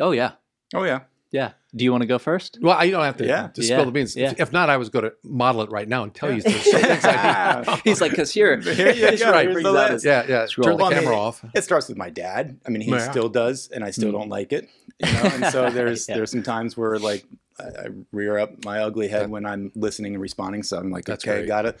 Oh, 0.00 0.12
yeah. 0.12 0.32
Oh 0.74 0.84
yeah. 0.84 1.00
Yeah. 1.32 1.52
Do 1.74 1.82
you 1.84 1.90
want 1.90 2.02
to 2.02 2.06
go 2.06 2.18
first? 2.18 2.58
Well, 2.60 2.76
I- 2.76 2.84
you 2.84 2.90
don't 2.90 3.04
have 3.04 3.16
to, 3.16 3.26
Yeah. 3.26 3.46
to 3.48 3.62
Yeah, 3.62 3.66
spill 3.76 3.86
the 3.86 3.90
beans. 3.90 4.14
yeah. 4.14 4.32
If, 4.32 4.40
if 4.40 4.52
not, 4.52 4.68
I 4.68 4.76
was 4.76 4.90
going 4.90 5.06
to 5.06 5.12
model 5.24 5.62
it 5.62 5.70
right 5.70 5.88
now 5.88 6.02
and 6.02 6.14
tell 6.14 6.28
Yeah. 6.30 6.36
you 6.36 6.42
there's 6.42 6.70
some 6.70 6.80
things 6.82 7.04
I 7.06 7.62
do. 7.64 7.80
He's 7.84 8.00
like, 8.02 8.10
because 8.10 8.30
here, 8.30 8.60
Here 8.60 8.92
you 8.92 9.06
he's 9.08 9.22
go, 9.22 9.30
right. 9.30 9.48
here's 9.48 9.62
the 9.62 9.72
list. 9.72 10.04
Yeah, 10.04 10.26
yeah. 10.28 10.44
Scroll. 10.46 10.64
Turn 10.66 10.76
the 10.76 10.82
Well, 10.82 10.92
I 10.92 10.94
mean, 10.96 11.02
camera 11.04 11.18
off. 11.18 11.42
It 11.54 11.64
starts 11.64 11.88
with 11.88 11.96
my 11.96 12.10
dad. 12.10 12.58
I 12.66 12.70
mean, 12.70 12.82
he 12.82 12.90
Yeah. 12.90 13.10
still 13.10 13.30
does, 13.30 13.68
and 13.68 13.82
I 13.82 13.90
still 13.92 14.10
Mm. 14.10 14.18
don't 14.18 14.28
like 14.28 14.52
it. 14.52 14.68
You 15.04 15.12
know, 15.12 15.20
and 15.34 15.46
so 15.46 15.70
there's 15.78 16.08
Yeah. 16.08 16.16
there's 16.16 16.30
some 16.30 16.42
times 16.42 16.76
where 16.76 16.98
like 16.98 17.24
I, 17.58 17.64
I 17.64 17.86
rear 18.12 18.38
up 18.38 18.64
my 18.64 18.80
ugly 18.80 19.08
head 19.08 19.30
when 19.30 19.44
I'm 19.46 19.72
listening 19.74 20.14
and 20.14 20.22
responding. 20.22 20.62
So 20.62 20.78
I'm 20.78 20.90
like, 20.90 21.04
That's 21.04 21.24
okay, 21.26 21.38
great. 21.40 21.48
gotta, 21.48 21.74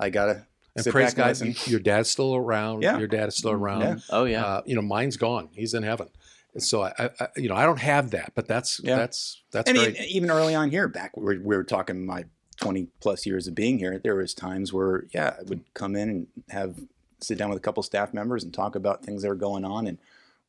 I 0.00 0.10
gotta. 0.10 0.46
And 0.74 0.84
sit 0.84 0.90
praise 0.92 1.14
back 1.14 1.38
and 1.38 1.38
God, 1.44 1.46
listen. 1.56 1.70
your 1.70 1.80
dad's 1.80 2.10
still 2.10 2.34
around. 2.34 2.82
Yeah. 2.82 2.98
Your 2.98 3.06
dad 3.06 3.28
is 3.28 3.36
still 3.36 3.50
around. 3.50 3.80
Yeah. 3.82 3.96
Oh, 4.08 4.24
yeah. 4.24 4.44
Uh, 4.44 4.62
you 4.64 4.74
know, 4.74 4.80
mine's 4.80 5.18
gone. 5.18 5.50
He's 5.52 5.74
in 5.74 5.82
heaven. 5.82 6.08
And 6.54 6.62
so 6.62 6.82
I, 6.82 6.92
I, 6.98 7.28
you 7.36 7.48
know, 7.50 7.54
I 7.54 7.64
don't 7.66 7.80
have 7.80 8.10
that, 8.12 8.32
but 8.34 8.48
that's 8.48 8.80
Yeah. 8.82 8.96
that's 8.96 9.42
that's 9.52 9.68
and 9.68 9.78
great. 9.78 10.00
even 10.00 10.30
early 10.30 10.54
on 10.54 10.70
here, 10.70 10.88
back 10.88 11.14
we 11.16 11.38
we 11.38 11.56
were 11.56 11.64
talking 11.64 12.06
my 12.06 12.24
20 12.60 12.88
plus 13.00 13.26
years 13.26 13.46
of 13.48 13.54
being 13.54 13.78
here, 13.78 13.98
there 14.02 14.14
was 14.14 14.32
times 14.34 14.72
where 14.72 15.04
yeah, 15.14 15.34
I 15.38 15.42
would 15.44 15.62
come 15.74 15.94
in 15.96 16.08
and 16.08 16.26
have 16.50 16.76
sit 17.20 17.36
down 17.38 17.48
with 17.50 17.58
a 17.58 17.62
couple 17.62 17.82
staff 17.82 18.12
members 18.14 18.42
and 18.44 18.52
talk 18.52 18.74
about 18.74 19.04
things 19.04 19.22
that 19.22 19.30
are 19.30 19.34
going 19.34 19.64
on 19.64 19.86
and 19.86 19.98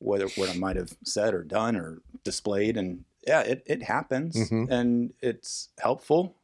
whether 0.03 0.27
what 0.35 0.49
I 0.49 0.53
might 0.55 0.75
have 0.75 0.95
said 1.03 1.33
or 1.33 1.43
done 1.43 1.75
or 1.75 2.01
displayed, 2.23 2.77
and 2.77 3.03
yeah, 3.25 3.41
it 3.41 3.63
it 3.65 3.83
happens, 3.83 4.35
Mhm. 4.49 4.67
and 4.69 5.13
it's 5.21 5.69
helpful, 5.79 6.35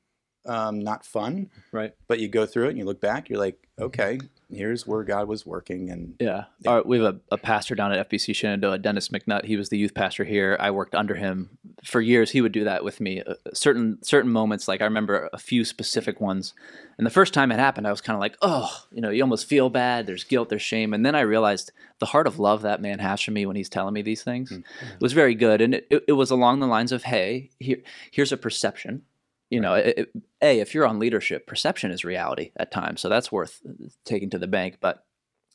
um, 0.45 0.79
not 0.79 1.05
fun, 1.05 1.49
Right. 1.71 1.93
but 2.07 2.19
you 2.19 2.27
go 2.29 2.45
through 2.45 2.67
it 2.67 2.69
and 2.69 2.77
you 2.77 2.85
look 2.85 3.01
back, 3.01 3.29
you're 3.29 3.39
like, 3.39 3.67
okay, 3.79 4.19
here's 4.51 4.85
where 4.87 5.03
God 5.03 5.27
was 5.27 5.45
working, 5.45 5.89
and 5.89 6.15
Yeah. 6.19 6.45
Yeah. 6.59 6.75
Right, 6.75 6.85
we 6.85 6.99
have 6.99 7.15
a, 7.15 7.19
a 7.35 7.37
pastor 7.37 7.75
down 7.75 7.91
at 7.91 8.09
FBC 8.09 8.35
Shenandoah, 8.35 8.79
Dennis 8.79 9.09
McNutt. 9.09 9.45
He 9.45 9.55
was 9.57 9.69
the 9.69 9.77
youth 9.77 9.93
pastor 9.93 10.23
here. 10.23 10.57
I 10.59 10.71
worked 10.71 10.95
under 10.95 11.15
him 11.15 11.57
for 11.83 12.01
years. 12.01 12.31
He 12.31 12.41
would 12.41 12.51
do 12.51 12.63
that 12.63 12.83
with 12.83 12.99
me. 12.99 13.21
Uh, 13.21 13.35
certain 13.53 14.01
certain 14.03 14.31
moments, 14.31 14.67
like 14.67 14.81
I 14.81 14.85
remember 14.85 15.29
a 15.33 15.37
few 15.37 15.63
specific 15.65 16.19
ones. 16.19 16.53
And 16.97 17.05
the 17.05 17.11
first 17.11 17.33
time 17.33 17.51
it 17.51 17.59
happened, 17.59 17.87
I 17.87 17.91
was 17.91 18.01
kind 18.01 18.15
of 18.15 18.19
like, 18.19 18.35
oh, 18.41 18.69
you 18.91 18.99
know, 18.99 19.09
you 19.09 19.23
almost 19.23 19.47
feel 19.47 19.69
bad. 19.69 20.05
There's 20.05 20.25
guilt, 20.25 20.49
there's 20.49 20.61
shame. 20.61 20.93
And 20.93 21.05
then 21.05 21.15
I 21.15 21.21
realized 21.21 21.71
the 21.99 22.07
heart 22.07 22.27
of 22.27 22.39
love 22.39 22.61
that 22.63 22.81
man 22.81 22.99
has 22.99 23.21
for 23.21 23.31
me 23.31 23.45
when 23.45 23.55
he's 23.55 23.69
telling 23.69 23.93
me 23.93 24.01
these 24.01 24.23
things 24.23 24.51
Mm. 24.51 24.63
was 24.99 25.13
very 25.13 25.33
good. 25.35 25.61
And 25.61 25.75
it, 25.75 25.87
it, 25.89 26.03
it 26.09 26.13
was 26.13 26.29
along 26.31 26.59
the 26.59 26.67
lines 26.67 26.91
of, 26.91 27.03
hey, 27.03 27.51
here, 27.59 27.77
here's 28.11 28.31
a 28.33 28.37
perception. 28.37 29.03
You 29.49 29.59
know, 29.59 29.73
it, 29.73 29.97
it- 29.97 30.11
a 30.41 30.59
if 30.59 30.73
you're 30.73 30.87
on 30.87 30.99
leadership, 30.99 31.47
perception 31.47 31.91
is 31.91 32.05
reality 32.05 32.51
at 32.55 32.71
times, 32.71 33.01
so 33.01 33.09
that's 33.09 33.31
worth 33.31 33.61
uh, 33.67 33.87
taking 34.05 34.29
to 34.29 34.39
the 34.39 34.47
bank. 34.47 34.77
But 34.79 35.05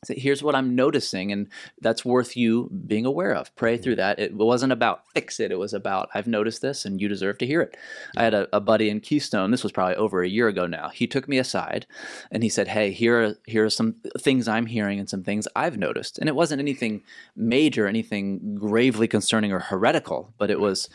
here's 0.09 0.43
what 0.43 0.55
I'm 0.55 0.75
noticing, 0.75 1.33
and 1.33 1.49
that's 1.81 2.05
worth 2.05 2.37
you 2.37 2.71
being 2.87 3.07
aware 3.07 3.35
of. 3.35 3.55
Pray 3.57 3.77
through 3.77 3.95
mm-hmm. 3.95 4.01
that. 4.01 4.19
It 4.19 4.35
wasn't 4.35 4.73
about 4.73 5.03
fix 5.15 5.41
it. 5.41 5.51
It 5.51 5.59
was 5.59 5.73
about 5.73 6.11
I've 6.15 6.27
noticed 6.27 6.63
this, 6.63 6.85
and 6.85 7.01
you 7.01 7.09
deserve 7.09 7.39
to 7.39 7.47
hear 7.47 7.61
it. 7.63 7.77
I 8.17 8.25
had 8.25 8.35
a, 8.35 8.49
a 8.55 8.61
buddy 8.61 8.91
in 8.91 9.01
Keystone. 9.01 9.51
This 9.51 9.63
was 9.63 9.73
probably 9.73 9.97
over 9.97 10.23
a 10.23 10.29
year 10.29 10.49
ago 10.49 10.67
now. 10.67 10.89
He 10.89 11.07
took 11.07 11.29
me 11.29 11.39
aside, 11.39 11.87
and 12.31 12.43
he 12.43 12.49
said, 12.49 12.69
"Hey, 12.69 12.91
here 12.91 13.25
are 13.25 13.35
here 13.47 13.65
are 13.65 13.71
some 13.71 13.97
things 14.19 14.49
I'm 14.49 14.67
hearing 14.67 14.99
and 14.99 15.09
some 15.09 15.23
things 15.23 15.49
I've 15.57 15.79
noticed." 15.79 16.19
And 16.19 16.29
it 16.29 16.35
wasn't 16.35 16.61
anything 16.61 17.03
major, 17.37 17.87
anything 17.87 18.57
gravely 18.57 19.09
concerning 19.09 19.53
or 19.53 19.61
heretical, 19.61 20.35
but 20.39 20.51
it 20.51 20.61
was 20.61 20.89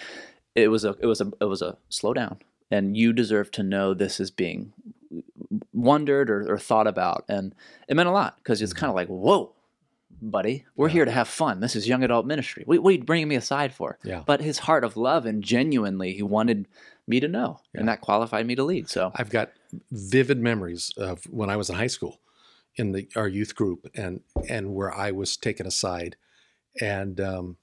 it 0.55 0.69
was 0.69 0.85
a 0.85 0.95
it 0.99 1.05
was 1.05 1.21
a 1.21 1.31
it 1.41 1.45
was 1.45 1.61
a 1.61 1.77
slow 1.89 2.13
down 2.13 2.39
and 2.71 2.95
you 2.95 3.13
deserve 3.13 3.51
to 3.51 3.63
know 3.63 3.93
this 3.93 4.19
is 4.19 4.31
being 4.31 4.73
wondered 5.73 6.29
or, 6.29 6.53
or 6.53 6.57
thought 6.59 6.87
about 6.87 7.25
and 7.27 7.55
it 7.87 7.95
meant 7.95 8.09
a 8.09 8.11
lot 8.11 8.37
because 8.37 8.61
it's 8.61 8.73
kind 8.73 8.89
of 8.89 8.95
like 8.95 9.07
whoa 9.07 9.51
buddy 10.21 10.65
we're 10.75 10.87
Yeah. 10.87 10.93
here 10.93 11.05
to 11.05 11.11
have 11.11 11.27
fun 11.27 11.59
this 11.61 11.75
is 11.75 11.87
young 11.87 12.03
adult 12.03 12.25
ministry 12.25 12.63
what, 12.65 12.83
what 12.83 12.89
are 12.89 12.93
you 12.97 13.03
bringing 13.03 13.27
me 13.27 13.35
aside 13.35 13.73
for 13.73 13.97
Yeah. 14.03 14.23
but 14.25 14.41
his 14.41 14.59
heart 14.59 14.83
of 14.83 14.97
love 14.97 15.25
and 15.25 15.43
genuinely 15.43 16.13
he 16.13 16.21
wanted 16.23 16.67
me 17.07 17.19
to 17.19 17.27
know 17.27 17.61
Yeah. 17.73 17.79
and 17.81 17.89
that 17.89 18.01
qualified 18.01 18.45
me 18.45 18.55
to 18.55 18.63
lead 18.63 18.89
so 18.89 19.11
I've 19.15 19.29
got 19.29 19.51
vivid 19.91 20.39
memories 20.39 20.91
of 20.97 21.23
when 21.25 21.49
I 21.49 21.55
was 21.55 21.69
in 21.69 21.75
high 21.75 21.87
school 21.87 22.19
in 22.75 22.91
the 22.91 23.07
our 23.15 23.27
youth 23.27 23.55
group 23.55 23.87
and 23.95 24.21
and 24.47 24.75
where 24.75 24.93
I 24.93 25.11
was 25.11 25.37
taken 25.37 25.65
aside 25.65 26.17
and 26.81 27.19
um, 27.19 27.57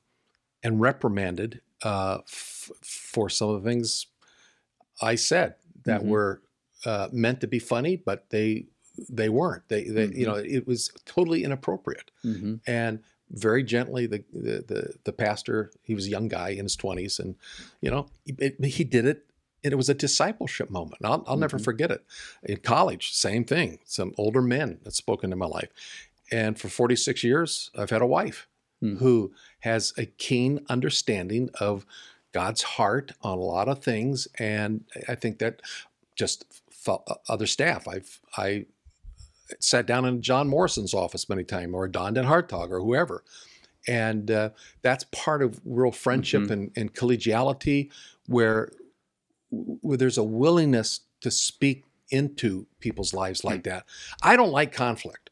and 0.63 0.81
reprimanded 0.81 1.61
uh, 1.83 2.19
f- 2.27 2.71
for 2.83 3.29
some 3.31 3.51
of 3.51 3.63
the 3.63 3.69
things 3.69 4.07
I 5.01 5.15
said 5.17 5.55
that 5.85 6.03
Mhm. 6.03 6.07
were 6.09 6.43
uh, 6.85 7.09
meant 7.13 7.41
to 7.41 7.47
be 7.47 7.59
funny, 7.59 7.97
but 7.97 8.31
they 8.31 8.67
they 9.11 9.29
weren't. 9.29 9.69
They, 9.69 9.85
they 9.85 10.05
you 10.07 10.25
Mhm. 10.25 10.27
know 10.27 10.35
it 10.37 10.67
was 10.67 10.91
totally 11.05 11.45
inappropriate 11.45 12.11
mhm. 12.25 12.61
and 12.67 13.03
very 13.31 13.63
gently 13.63 14.07
the, 14.07 14.25
the 14.33 14.65
the 14.67 14.95
the 15.05 15.13
pastor 15.13 15.71
he 15.83 15.95
was 15.95 16.07
a 16.07 16.11
young 16.11 16.29
guy 16.29 16.51
in 16.51 16.65
his 16.65 16.77
20s 16.77 17.19
and 17.19 17.35
you 17.83 17.91
know 17.91 18.07
it, 18.27 18.65
he 18.65 18.85
did 18.85 19.05
it 19.05 19.27
and 19.65 19.73
it 19.73 19.77
was 19.77 19.89
a 19.91 19.95
discipleship 19.95 20.71
moment 20.71 21.05
i'll, 21.05 21.25
I'll 21.27 21.37
never 21.37 21.59
Mhm. 21.59 21.65
forget 21.65 21.91
it 21.91 22.05
in 22.45 22.59
college 22.59 23.13
same 23.13 23.45
thing 23.45 23.81
some 23.85 24.15
older 24.17 24.41
men 24.41 24.79
that 24.85 24.95
spoke 24.95 25.25
into 25.25 25.37
my 25.37 25.47
life 25.47 25.69
and 26.31 26.59
for 26.59 26.69
46 26.69 27.23
years 27.25 27.71
i've 27.77 27.91
had 27.91 28.01
a 28.03 28.07
wife 28.07 28.47
Hmm. 28.81 28.97
who 28.97 29.33
has 29.61 29.93
a 29.99 30.07
keen 30.07 30.61
understanding 30.69 31.49
of 31.61 31.85
god's 32.41 32.63
heart 32.77 33.13
on 33.23 33.39
a 33.39 33.49
lot 33.57 33.69
of 33.69 33.79
things 33.83 34.29
and 34.39 34.85
i 35.09 35.15
think 35.15 35.39
that 35.39 35.55
just 36.23 36.45
other 37.35 37.47
staff 37.47 37.87
i've 37.89 38.21
i 38.37 38.67
sat 39.61 39.87
down 39.87 40.05
in 40.05 40.23
John 40.23 40.49
Morrison's 40.49 40.93
office 40.93 41.29
many 41.29 41.45
times, 41.45 41.73
or 41.73 41.87
Don 41.87 42.15
Den 42.15 42.25
Hartog, 42.25 42.73
or 42.73 42.81
whoever. 42.81 43.23
And 43.87 44.29
uh, 44.29 44.51
that's 44.83 45.05
part 45.13 45.41
of 45.41 45.61
real 45.65 45.93
friendship 45.93 46.43
Mhm. 46.43 46.51
and, 46.51 46.71
and 46.75 46.93
collegiality, 47.01 47.91
where 48.27 48.73
where 49.51 49.97
there's 49.97 50.19
a 50.19 50.25
willingness 50.25 51.03
to 51.21 51.31
speak 51.31 51.85
into 52.11 52.67
people's 52.81 53.15
lives 53.15 53.45
like 53.45 53.63
that. 53.71 53.85
I 54.21 54.35
don't 54.35 54.51
like 54.51 54.73
conflict. 54.73 55.31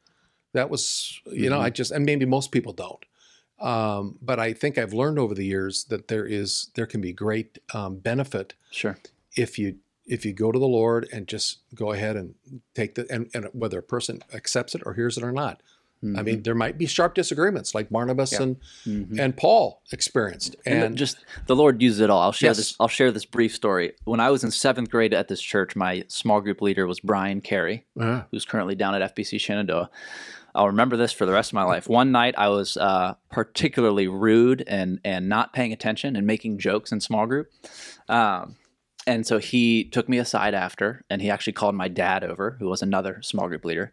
That 0.52 0.70
was, 0.70 1.20
you 1.26 1.50
know, 1.50 1.60
I 1.60 1.70
just, 1.70 1.90
and 1.90 2.04
maybe 2.06 2.24
most 2.24 2.52
people 2.52 2.72
don't. 2.72 3.04
Um, 3.60 4.18
but 4.20 4.40
I 4.40 4.52
think 4.52 4.78
I've 4.78 4.92
learned 4.92 5.18
over 5.18 5.34
the 5.34 5.44
years 5.44 5.84
that 5.84 6.08
there 6.08 6.26
is, 6.26 6.70
there 6.74 6.86
can 6.86 7.00
be 7.00 7.12
great 7.12 7.58
um, 7.72 7.96
benefit 7.98 8.54
sure 8.70 8.98
if 9.36 9.58
you 9.58 9.76
if 10.06 10.24
you 10.24 10.34
go 10.34 10.52
to 10.52 10.58
the 10.58 10.66
Lord 10.66 11.08
and 11.12 11.26
just 11.26 11.60
go 11.74 11.92
ahead 11.92 12.14
and 12.16 12.34
take 12.74 12.94
the 12.94 13.06
and, 13.10 13.30
and 13.32 13.48
whether 13.52 13.78
a 13.78 13.82
person 13.82 14.22
accepts 14.34 14.74
it 14.74 14.82
or 14.84 14.94
hears 14.94 15.16
it 15.16 15.24
or 15.24 15.32
not. 15.32 15.62
I 16.16 16.22
mean, 16.22 16.42
there 16.42 16.54
might 16.54 16.76
be 16.76 16.84
sharp 16.84 17.14
disagreements 17.14 17.74
like 17.74 17.88
Barnabas 17.88 18.32
Yeah. 18.32 18.42
and 18.42 18.56
Mhm. 18.84 19.18
and 19.18 19.36
Paul 19.36 19.80
experienced. 19.90 20.54
and, 20.66 20.82
And, 20.84 20.96
just 20.98 21.16
the 21.46 21.56
Lord 21.56 21.80
uses 21.80 22.00
it 22.00 22.10
all. 22.10 22.20
I'll 22.20 22.32
share 22.32 22.50
Yes. 22.50 22.56
this. 22.58 22.76
I'll 22.78 22.88
share 22.88 23.10
this 23.10 23.24
brief 23.24 23.54
story. 23.54 23.94
When 24.04 24.20
I 24.20 24.28
was 24.30 24.44
in 24.44 24.50
seventh 24.50 24.90
grade 24.90 25.14
at 25.14 25.28
this 25.28 25.40
church, 25.40 25.74
my 25.74 26.04
small 26.08 26.42
group 26.42 26.60
leader 26.60 26.86
was 26.86 27.00
Brian 27.00 27.40
Carey. 27.40 27.86
Uh, 27.98 28.22
who's 28.30 28.44
currently 28.44 28.74
down 28.74 28.94
at 28.94 29.00
FBC 29.00 29.38
Shenandoah. 29.38 29.88
I'll 30.54 30.66
remember 30.66 30.96
this 30.98 31.10
for 31.10 31.24
the 31.26 31.32
rest 31.32 31.50
of 31.50 31.54
my 31.54 31.64
life. 31.64 31.88
One 31.88 32.12
night, 32.12 32.34
I 32.36 32.48
was 32.48 32.76
uh, 32.76 33.14
particularly 33.30 34.06
rude 34.06 34.62
and 34.66 35.00
and 35.04 35.28
not 35.28 35.52
paying 35.54 35.72
attention 35.72 36.16
and 36.16 36.26
making 36.26 36.58
jokes 36.58 36.92
in 36.92 37.00
small 37.00 37.26
group. 37.26 37.50
Um, 38.10 38.56
and 39.06 39.26
so 39.26 39.38
he 39.38 39.84
took 39.84 40.08
me 40.08 40.18
aside 40.18 40.54
after, 40.54 41.02
and 41.10 41.20
he 41.22 41.30
actually 41.30 41.54
called 41.54 41.74
my 41.74 41.88
dad 41.88 42.22
over, 42.24 42.56
who 42.60 42.68
was 42.68 42.82
another 42.82 43.20
small 43.22 43.48
group 43.48 43.64
leader, 43.64 43.90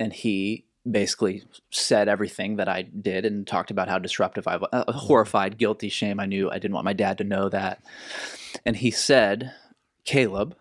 and 0.00 0.12
he 0.12 0.66
basically 0.90 1.44
said 1.70 2.08
everything 2.08 2.56
that 2.56 2.68
I 2.68 2.82
did 2.82 3.24
and 3.24 3.46
talked 3.46 3.70
about 3.70 3.88
how 3.88 3.98
disruptive 3.98 4.48
I 4.48 4.56
was, 4.56 4.68
uh, 4.72 4.92
horrified, 4.92 5.58
guilty, 5.58 5.88
shame. 5.88 6.18
I 6.18 6.26
knew 6.26 6.50
I 6.50 6.58
didn't 6.58 6.74
want 6.74 6.84
my 6.84 6.92
dad 6.92 7.18
to 7.18 7.24
know 7.24 7.48
that. 7.48 7.82
And 8.66 8.76
he 8.76 8.90
said, 8.90 9.52
Caleb, 10.04 10.56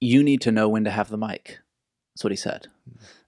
you 0.00 0.22
need 0.22 0.40
to 0.42 0.52
know 0.52 0.68
when 0.68 0.84
to 0.84 0.90
have 0.90 1.08
the 1.08 1.18
mic. 1.18 1.58
That's 2.14 2.24
what 2.24 2.32
he 2.32 2.36
said. 2.36 2.66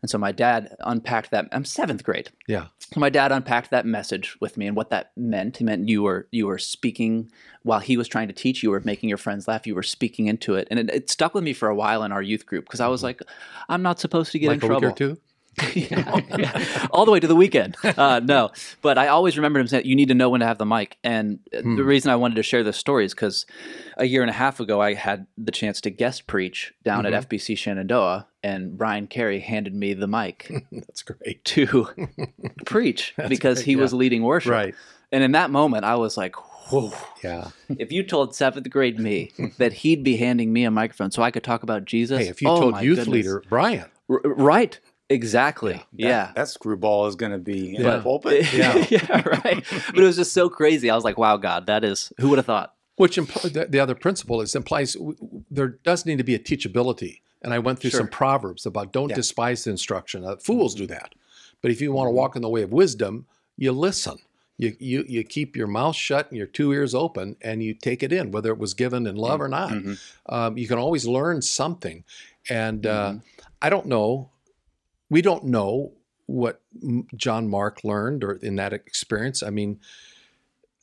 And 0.02 0.10
so 0.10 0.18
my 0.18 0.30
dad 0.30 0.76
unpacked 0.80 1.30
that. 1.30 1.48
I'm 1.52 1.64
seventh 1.64 2.04
grade. 2.04 2.30
yeah, 2.46 2.66
So 2.92 3.00
my 3.00 3.08
dad 3.08 3.32
unpacked 3.32 3.70
that 3.70 3.86
message 3.86 4.36
with 4.40 4.58
me 4.58 4.66
and 4.66 4.76
what 4.76 4.90
that 4.90 5.12
meant. 5.16 5.56
He 5.56 5.64
meant 5.64 5.88
you 5.88 6.02
were 6.02 6.28
you 6.30 6.46
were 6.46 6.58
speaking 6.58 7.30
while 7.62 7.80
he 7.80 7.96
was 7.96 8.08
trying 8.08 8.28
to 8.28 8.34
teach. 8.34 8.62
You 8.62 8.70
were 8.70 8.80
making 8.80 9.08
your 9.08 9.16
friends 9.16 9.48
laugh. 9.48 9.66
You 9.66 9.74
were 9.74 9.82
speaking 9.82 10.26
into 10.26 10.54
it, 10.56 10.68
and 10.70 10.78
it, 10.78 10.90
it 10.90 11.10
stuck 11.10 11.32
with 11.32 11.44
me 11.44 11.54
for 11.54 11.68
a 11.68 11.74
while 11.74 12.02
in 12.02 12.12
our 12.12 12.20
youth 12.20 12.44
group 12.44 12.66
because 12.66 12.80
I 12.80 12.88
was 12.88 13.02
like, 13.02 13.22
I'm 13.70 13.80
not 13.80 13.98
supposed 14.00 14.32
to 14.32 14.38
get 14.38 14.48
like 14.48 14.62
in 14.62 14.68
trouble. 14.68 15.16
yeah, 15.74 16.20
yeah. 16.38 16.86
all 16.90 17.04
the 17.04 17.10
way 17.12 17.20
to 17.20 17.26
the 17.26 17.36
weekend. 17.36 17.76
Uh, 17.84 18.20
no, 18.24 18.50
but 18.82 18.98
I 18.98 19.08
always 19.08 19.36
remember 19.36 19.58
him 19.60 19.66
saying, 19.66 19.86
"You 19.86 19.94
need 19.96 20.08
to 20.08 20.14
know 20.14 20.30
when 20.30 20.40
to 20.40 20.46
have 20.46 20.58
the 20.58 20.66
mic." 20.66 20.96
And 21.04 21.38
uh 21.56 21.60
Hmm. 21.62 21.76
the 21.76 21.84
reason 21.84 22.10
I 22.10 22.16
wanted 22.16 22.34
to 22.36 22.42
share 22.42 22.62
this 22.62 22.76
story 22.76 23.04
is 23.04 23.14
because 23.14 23.46
a 23.96 24.04
year 24.06 24.22
and 24.22 24.30
a 24.30 24.34
half 24.34 24.60
ago, 24.60 24.80
I 24.80 24.94
had 24.94 25.26
the 25.38 25.52
chance 25.52 25.80
to 25.82 25.90
guest 25.90 26.26
preach 26.26 26.72
down 26.84 27.04
Mhm. 27.04 27.08
at 27.08 27.12
FBC 27.28 27.56
Shenandoah, 27.56 28.26
and 28.42 28.76
Brian 28.76 29.06
Carey 29.06 29.40
handed 29.40 29.74
me 29.74 29.94
the 29.94 30.06
mic 30.08 30.50
That's 30.72 31.02
great. 31.02 31.44
to 31.44 31.88
preach 32.66 33.14
That's 33.16 33.28
because 33.28 33.58
great, 33.58 33.66
he 33.66 33.72
yeah. 33.72 33.80
was 33.82 33.92
leading 33.92 34.22
worship. 34.22 34.52
Right. 34.52 34.74
And 35.12 35.22
in 35.22 35.32
that 35.32 35.50
moment, 35.50 35.84
I 35.84 35.94
was 35.96 36.16
like, 36.16 36.34
"Whoa!" 36.70 36.92
Yeah. 37.22 37.48
If 37.78 37.92
you 37.92 38.02
told 38.02 38.34
seventh 38.34 38.68
grade 38.70 38.98
me 38.98 39.30
that 39.58 39.72
he'd 39.72 40.02
be 40.02 40.16
handing 40.16 40.52
me 40.52 40.64
a 40.64 40.70
microphone 40.70 41.10
so 41.12 41.22
I 41.22 41.30
could 41.30 41.44
talk 41.44 41.62
about 41.62 41.84
Jesus, 41.84 42.18
Hey, 42.20 42.28
if 42.28 42.42
you 42.42 42.48
oh 42.48 42.60
told 42.60 42.80
youth 42.82 42.98
goodness. 42.98 43.12
leader 43.12 43.42
Brian, 43.48 43.84
R- 44.10 44.20
right? 44.24 44.80
Exactly. 45.10 45.74
That- 45.74 45.86
yeah. 45.94 46.32
That 46.34 46.48
screwball 46.48 47.06
is 47.06 47.14
going 47.16 47.32
to 47.32 47.38
be 47.38 47.74
in 47.76 47.82
Yeah. 47.82 47.96
the 47.96 48.02
pulpit. 48.02 48.52
Yeah. 48.52 48.84
yeah, 48.90 49.22
right. 49.44 49.62
But 49.88 49.98
it 49.98 50.04
was 50.04 50.16
just 50.16 50.32
so 50.32 50.48
crazy. 50.48 50.90
I 50.90 50.94
was 50.94 51.04
like, 51.04 51.18
wow, 51.18 51.36
God, 51.36 51.66
that 51.66 51.84
is, 51.84 52.12
who 52.20 52.28
would 52.30 52.38
have 52.38 52.46
thought? 52.46 52.70
which 52.96 53.16
impl- 53.16 53.52
the, 53.52 53.66
the 53.66 53.80
other 53.80 53.96
principle 53.96 54.40
is 54.40 54.54
implies 54.54 54.92
w- 54.94 55.16
w- 55.16 55.42
there 55.50 55.66
does 55.82 56.06
need 56.06 56.16
to 56.18 56.22
be 56.22 56.36
a 56.36 56.38
teachability. 56.38 57.20
And 57.42 57.52
I 57.52 57.58
went 57.58 57.80
through 57.80 57.90
Sure. 57.90 57.98
some 58.00 58.08
proverbs 58.08 58.66
about 58.66 58.92
don't 58.92 59.08
Yeah. 59.08 59.16
despise 59.16 59.64
the 59.64 59.72
instruction. 59.72 60.24
Uh, 60.24 60.36
fools 60.36 60.76
do 60.76 60.86
that, 60.86 61.12
but 61.60 61.72
if 61.72 61.80
you 61.80 61.90
want 61.92 62.06
to 62.06 62.12
walk 62.12 62.36
in 62.36 62.42
the 62.42 62.48
way 62.48 62.62
of 62.62 62.70
wisdom, 62.72 63.26
you 63.56 63.72
listen. 63.72 64.18
You, 64.58 64.76
you 64.78 65.04
you 65.08 65.24
keep 65.24 65.56
your 65.56 65.66
mouth 65.66 65.96
shut 65.96 66.28
and 66.30 66.38
your 66.38 66.46
two 66.46 66.72
ears 66.72 66.94
open, 66.94 67.34
and 67.42 67.64
you 67.64 67.74
take 67.74 68.04
it 68.04 68.12
in, 68.12 68.30
whether 68.30 68.52
it 68.52 68.58
was 68.58 68.74
given 68.74 69.08
in 69.08 69.16
love 69.16 69.40
or 69.40 69.48
not. 69.48 69.70
Mhm. 69.72 69.98
Um, 70.26 70.56
you 70.56 70.68
can 70.68 70.78
always 70.78 71.04
learn 71.04 71.42
something, 71.42 72.04
and 72.48 72.86
uh, 72.86 73.14
I 73.60 73.70
don't 73.70 73.86
know. 73.86 74.30
We 75.10 75.22
don't 75.22 75.44
know 75.44 75.92
what 76.26 76.62
John 77.16 77.48
Mark 77.48 77.84
learned 77.84 78.24
or 78.24 78.32
in 78.32 78.56
that 78.56 78.72
experience. 78.72 79.42
I 79.42 79.50
mean, 79.50 79.78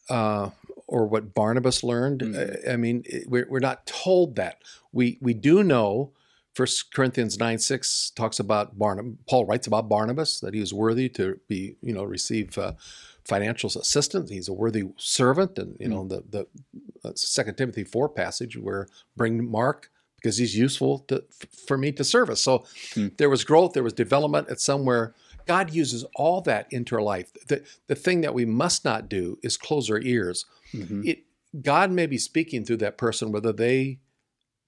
uh, 0.09 0.49
or 0.87 1.05
what 1.07 1.33
Barnabas 1.33 1.83
learned. 1.83 2.21
Mhm. 2.21 2.67
Uh, 2.67 2.71
I 2.71 2.75
mean, 2.75 3.03
it- 3.05 3.29
we're, 3.29 3.47
we're 3.49 3.59
not 3.59 3.85
told 3.85 4.35
that. 4.35 4.61
We 4.91 5.17
we 5.21 5.33
do 5.33 5.63
know. 5.63 6.11
First 6.53 6.93
Corinthians 6.93 7.39
nine 7.39 7.59
six 7.59 8.11
talks 8.13 8.37
about 8.37 8.77
Barnabas. 8.77 9.13
Paul 9.25 9.45
writes 9.45 9.67
about 9.67 9.87
Barnabas 9.87 10.41
that 10.41 10.53
he 10.53 10.59
was 10.59 10.73
worthy 10.73 11.07
to 11.09 11.39
be, 11.47 11.77
you 11.81 11.93
know, 11.93 12.03
receive 12.03 12.57
uh, 12.57 12.73
financial 13.23 13.69
assistance. 13.69 14.29
He's 14.29 14.49
a 14.49 14.53
worthy 14.53 14.83
servant, 14.97 15.57
and 15.57 15.77
you 15.79 15.87
know 15.87 16.05
the 16.05 16.23
the 16.29 16.47
uh, 17.05 17.13
Second 17.15 17.55
Timothy 17.55 17.85
four 17.85 18.09
passage 18.09 18.57
where 18.57 18.87
bring 19.15 19.49
Mark 19.49 19.89
because 20.21 20.37
he's 20.37 20.55
useful 20.55 20.99
to, 21.07 21.23
for 21.67 21.77
me 21.77 21.91
to 21.93 22.03
service. 22.03 22.41
So 22.43 22.63
Hmm. 22.93 23.07
there 23.17 23.29
was 23.29 23.43
growth, 23.43 23.73
there 23.73 23.83
was 23.83 23.93
development 23.93 24.49
at 24.49 24.59
somewhere. 24.59 25.15
God 25.47 25.73
uses 25.73 26.03
all 26.15 26.41
that 26.41 26.67
into 26.71 26.95
our 26.95 27.01
life. 27.01 27.31
The, 27.47 27.63
the 27.87 27.95
thing 27.95 28.21
that 28.21 28.33
we 28.33 28.45
must 28.45 28.85
not 28.85 29.09
do 29.09 29.39
is 29.41 29.57
close 29.57 29.89
our 29.89 29.99
ears. 30.01 30.45
Mhm. 30.73 31.05
It 31.05 31.23
God 31.61 31.91
may 31.91 32.05
be 32.05 32.17
speaking 32.17 32.63
through 32.63 32.77
that 32.77 32.97
person, 32.97 33.31
whether 33.31 33.51
they 33.51 33.99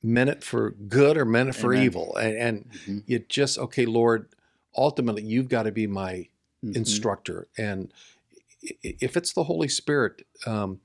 meant 0.02 0.30
it 0.30 0.44
for 0.44 0.72
good 0.72 1.16
or 1.16 1.24
meant 1.24 1.48
it 1.50 1.56
for 1.56 1.74
Amen. 1.74 1.86
evil. 1.86 2.16
And, 2.18 2.36
and 2.38 2.72
Mhm. 2.72 3.04
you 3.06 3.20
just, 3.20 3.58
okay, 3.58 3.86
Lord, 3.86 4.28
ultimately 4.76 5.24
you've 5.24 5.48
got 5.48 5.63
to 5.63 5.72
be 5.72 5.88
my 5.88 6.28
Mhm. 6.63 6.76
instructor. 6.76 7.48
And 7.58 7.94
if 8.62 9.16
it's 9.16 9.34
the 9.34 9.44
Holy 9.46 9.70
Spirit 9.70 10.26
um, 10.46 10.82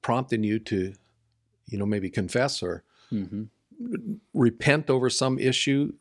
prompting 0.00 0.42
you 0.42 0.58
to, 0.60 0.94
you 1.66 1.78
know, 1.78 1.86
maybe 1.86 2.08
confess 2.08 2.62
or 2.62 2.82
Mhm. 3.12 3.48
Repent 4.34 4.90
over 4.90 5.08
some 5.10 5.38
issue, 5.38 5.92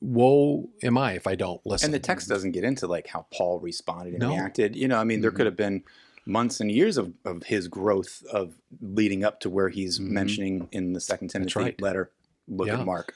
woe 0.00 0.68
am 0.82 0.96
I 0.96 1.12
if 1.12 1.26
I 1.26 1.34
don't 1.34 1.64
listen. 1.66 1.86
And 1.88 1.94
the 1.94 1.98
text 1.98 2.28
doesn't 2.28 2.52
get 2.52 2.64
into 2.64 2.86
like 2.86 3.08
how 3.08 3.26
Paul 3.32 3.58
responded 3.60 4.14
and 4.14 4.20
No. 4.22 4.30
reacted. 4.30 4.76
You 4.76 4.88
know, 4.88 4.98
I 4.98 5.04
mean, 5.04 5.20
there 5.20 5.32
Mhm. 5.32 5.36
could 5.36 5.46
have 5.46 5.56
been 5.56 5.82
months 6.24 6.60
and 6.60 6.70
years 6.70 6.96
of, 6.98 7.12
of 7.24 7.44
his 7.44 7.68
growth 7.68 8.22
of 8.32 8.54
leading 8.80 9.24
up 9.24 9.40
to 9.40 9.50
where 9.50 9.70
he's 9.70 9.98
Mhm. 9.98 10.08
mentioning 10.10 10.68
in 10.72 10.92
the 10.92 11.00
second 11.00 11.28
Timothy 11.28 11.58
right. 11.58 11.80
letter. 11.82 12.10
Look 12.46 12.68
Yeah. 12.68 12.80
at 12.80 12.86
Mark. 12.86 13.14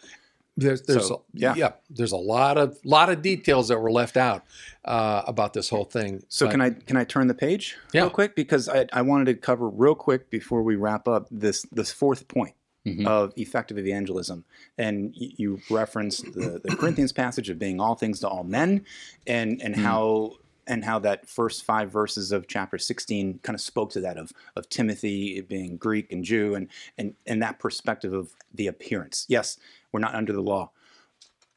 there's 0.54 0.82
there's 0.82 1.08
So, 1.08 1.14
a, 1.14 1.20
yeah. 1.32 1.54
yeah. 1.56 1.72
there's 1.88 2.12
a 2.12 2.16
lot 2.18 2.58
of 2.58 2.78
lot 2.85 3.08
of 3.08 3.22
details 3.22 3.68
that 3.68 3.78
were 3.78 3.90
left 3.90 4.18
out 4.18 4.44
uh, 4.85 5.22
about 5.26 5.54
this 5.54 5.70
whole 5.70 5.87
thing. 5.87 6.22
So 6.28 6.44
But- 6.44 6.50
can 6.50 6.61
I 6.61 6.70
can 6.70 6.96
I 6.98 7.04
turn 7.04 7.26
the 7.28 7.32
page 7.35 7.78
Yeah. 7.94 8.02
real 8.02 8.11
quick 8.11 8.37
because 8.37 8.68
I, 8.68 8.87
I 8.92 9.00
wanted 9.00 9.24
to 9.26 9.35
cover 9.35 9.66
real 9.66 9.94
quick 9.94 10.28
before 10.28 10.62
we 10.62 10.76
wrap 10.76 11.08
up 11.08 11.26
this 11.30 11.64
this 11.72 11.90
fourth 11.90 12.28
point 12.28 12.52
Mhm. 12.87 13.07
of 13.07 13.33
effective 13.37 13.79
evangelism, 13.79 14.45
and 14.77 15.12
you 15.14 15.61
referenced 15.71 16.25
the, 16.35 16.61
the 16.64 16.75
Corinthians 16.75 17.12
passage 17.12 17.49
of 17.49 17.57
being 17.59 17.81
all 17.81 17.95
things 17.95 18.18
to 18.21 18.29
all 18.29 18.42
men, 18.45 18.85
and 19.27 19.62
and 19.62 19.75
Mm. 19.77 19.83
how 19.83 20.33
and 20.66 20.85
how 20.85 20.99
that 21.01 21.29
first 21.29 21.64
five 21.64 21.90
verses 21.92 22.31
of 22.33 22.47
chapter 22.47 22.79
16 22.79 23.40
kind 23.42 23.55
of 23.55 23.61
spoke 23.61 23.90
to 23.92 24.01
that 24.01 24.16
of 24.16 24.33
of 24.57 24.68
Timothy 24.68 25.40
being 25.42 25.77
Greek 25.77 26.11
and 26.12 26.25
Jew 26.25 26.55
and 26.57 26.68
and 26.99 27.14
and 27.27 27.40
that 27.42 27.59
perspective 27.61 28.12
of 28.12 28.35
the 28.53 28.66
appearance. 28.66 29.27
Yes, 29.29 29.59
we're 29.92 30.01
not 30.01 30.14
under 30.16 30.33
the 30.33 30.42
law, 30.42 30.71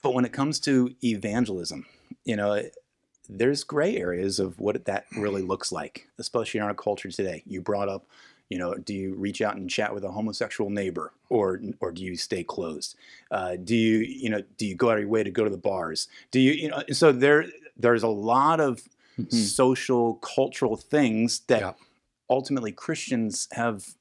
but 0.03 0.13
when 0.13 0.25
it 0.25 0.31
comes 0.33 0.59
to 0.61 0.93
evangelism, 1.03 1.85
you 2.23 2.35
know, 2.35 2.61
there's 3.27 3.63
gray 3.63 3.97
areas 3.97 4.39
of 4.39 4.59
what 4.59 4.85
that 4.85 5.05
really 5.17 5.41
looks 5.41 5.71
like, 5.71 6.07
especially 6.19 6.59
in 6.59 6.63
our 6.67 6.75
culture 6.75 7.09
today. 7.09 7.41
You 7.47 7.61
brought 7.61 7.89
up, 7.89 8.05
you 8.49 8.57
know, 8.59 8.75
do 8.75 8.93
you 8.93 9.15
reach 9.15 9.41
out 9.41 9.55
and 9.55 9.69
chat 9.69 9.93
with 9.93 10.03
a 10.03 10.11
homosexual 10.11 10.69
neighbor, 10.69 11.13
or 11.29 11.59
or 11.79 11.91
do 11.91 12.03
you 12.03 12.15
stay 12.15 12.43
closed? 12.43 12.95
Uh, 13.31 13.55
do 13.55 13.75
you, 13.75 13.97
you 13.99 14.29
know, 14.29 14.41
do 14.57 14.65
you 14.67 14.75
go 14.75 14.89
out 14.89 14.95
of 14.97 15.01
your 15.01 15.09
way 15.09 15.23
to 15.23 15.31
go 15.31 15.43
to 15.43 15.49
the 15.49 15.57
bars? 15.57 16.07
Do 16.31 16.39
you, 16.39 16.51
you 16.51 16.69
know, 16.69 16.83
so 16.91 17.11
there 17.11 17.45
there's 17.77 18.03
a 18.03 18.07
lot 18.07 18.59
of 18.59 18.83
Mhm. 19.19 19.33
social 19.33 20.15
cultural 20.15 20.75
things 20.75 21.39
that 21.47 21.61
Yeah. 21.61 21.73
ultimately 22.29 22.71
Christians 22.73 23.47
have 23.53 23.95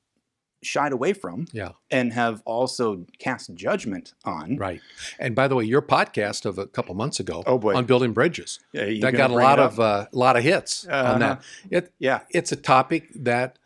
shied 0.63 0.93
away 0.93 1.13
from 1.13 1.47
yeah, 1.53 1.71
and 1.91 2.13
have 2.15 2.43
also 2.47 3.07
cast 3.19 3.55
judgment 3.55 4.15
on. 4.25 4.57
right. 4.57 4.81
And 5.19 5.35
by 5.35 5.47
the 5.47 5.55
way, 5.55 5.65
your 5.65 5.83
podcast 5.83 6.47
of 6.47 6.59
a 6.59 6.67
couple 6.67 6.95
months 6.95 7.21
ago 7.21 7.43
Oh, 7.47 7.59
boy. 7.59 7.75
on 7.77 7.85
building 7.85 8.13
bridges 8.13 8.61
Yeah, 8.73 8.87
that 9.03 9.13
got 9.13 9.31
a 9.31 9.35
lot 9.35 9.59
of 9.61 9.79
up? 9.79 10.09
uh, 10.13 10.17
lot 10.17 10.37
of 10.37 10.43
hits 10.43 10.87
Uh-huh. 10.89 11.13
on 11.13 11.21
that. 11.21 11.43
It 11.71 11.93
yeah. 11.99 12.21
it's 12.31 12.51
a 12.51 12.57
topic 12.57 13.09
that 13.15 13.59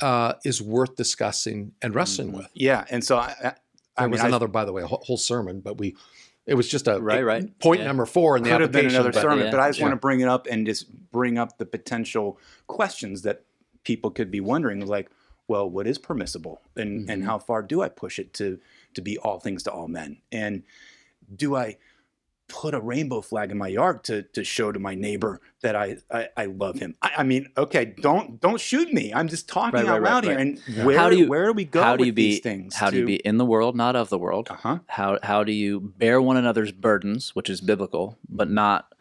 uh, 0.00 0.34
is 0.44 0.62
worth 0.62 0.96
discussing 0.96 1.72
and 1.82 1.94
wrestling 1.94 2.32
with. 2.32 2.48
Yeah, 2.54 2.84
and 2.90 3.04
so 3.04 3.16
I, 3.18 3.26
I, 3.28 3.42
There 3.42 3.54
I 3.98 4.02
mean, 4.04 4.10
was 4.12 4.20
I- 4.22 4.28
another, 4.28 4.48
by 4.48 4.64
the 4.64 4.72
way, 4.72 4.82
a 4.82 4.86
whole, 4.86 5.02
whole 5.04 5.16
sermon, 5.18 5.60
but 5.60 5.78
we 5.78 5.96
it 6.44 6.54
was 6.54 6.68
just 6.68 6.88
a 6.88 6.98
Right, 7.00 7.24
right. 7.24 7.56
point 7.60 7.80
Yeah. 7.80 7.86
number 7.86 8.04
four 8.04 8.36
in 8.36 8.42
the 8.42 8.50
could 8.50 8.62
have 8.62 8.72
been 8.72 8.86
another 8.86 9.12
but- 9.12 9.20
sermon, 9.22 9.44
yeah, 9.44 9.50
but 9.52 9.60
I 9.60 9.68
just 9.68 9.78
yeah. 9.78 9.84
want 9.84 9.92
to 9.92 10.00
bring 10.00 10.20
it 10.20 10.26
up 10.28 10.48
and 10.50 10.66
just 10.66 10.90
bring 11.12 11.38
up 11.38 11.58
the 11.58 11.66
potential 11.66 12.36
questions 12.66 13.22
that 13.22 13.44
people 13.84 14.10
could 14.10 14.28
be 14.30 14.40
wondering, 14.40 14.84
like, 14.84 15.08
well, 15.46 15.68
what 15.70 15.86
is 15.86 15.98
permissible, 15.98 16.60
and 16.76 17.08
and 17.10 17.22
Mhm. 17.22 17.26
how 17.26 17.38
far 17.38 17.62
do 17.62 17.82
I 17.82 17.88
push 17.88 18.18
it 18.18 18.32
to 18.34 18.58
to 18.94 19.00
be 19.02 19.18
all 19.18 19.38
things 19.40 19.62
to 19.64 19.72
all 19.72 19.88
men, 19.88 20.18
and 20.32 20.62
do 21.34 21.54
I 21.54 21.76
put 22.60 22.74
a 22.74 22.80
rainbow 22.80 23.20
flag 23.22 23.50
in 23.50 23.56
my 23.58 23.68
yard 23.68 24.04
to 24.04 24.22
to 24.36 24.44
show 24.44 24.70
to 24.72 24.78
my 24.78 24.94
neighbor 24.94 25.40
that 25.62 25.74
I 25.74 25.96
I, 26.10 26.28
I 26.36 26.44
love 26.46 26.78
him? 26.78 26.94
I, 27.00 27.10
I 27.18 27.22
mean, 27.22 27.48
okay, 27.56 27.84
don't 28.08 28.40
don't 28.40 28.60
shoot 28.60 28.92
me. 28.92 29.12
I'm 29.14 29.28
just 29.28 29.48
talking 29.48 29.80
Right, 29.80 29.88
out 29.88 30.02
right, 30.02 30.12
right, 30.12 30.24
here, 30.24 30.34
right. 30.36 30.40
and 30.46 30.60
Yeah. 30.68 30.84
where 30.84 30.98
How 30.98 31.08
do 31.10 31.16
you- 31.16 31.28
where 31.28 31.46
do 31.46 31.52
we 31.54 31.64
go 31.64 31.82
how 31.82 31.96
do 31.96 32.02
with 32.02 32.06
you 32.08 32.12
be 32.12 32.30
these 32.32 32.40
things? 32.40 32.76
how 32.76 32.90
do 32.90 32.98
you 32.98 33.06
be 33.06 33.16
in 33.16 33.38
the 33.38 33.46
world, 33.46 33.74
not 33.74 33.96
of 33.96 34.08
the 34.10 34.18
world? 34.18 34.48
Uh 34.50 34.54
huh. 34.64 34.78
How 34.86 35.18
how 35.22 35.42
do 35.44 35.52
you 35.52 35.80
bear 35.80 36.20
one 36.20 36.36
another's 36.36 36.72
burdens, 36.72 37.34
which 37.34 37.48
is 37.50 37.60
biblical, 37.60 38.18
but 38.28 38.50
not 38.50 38.92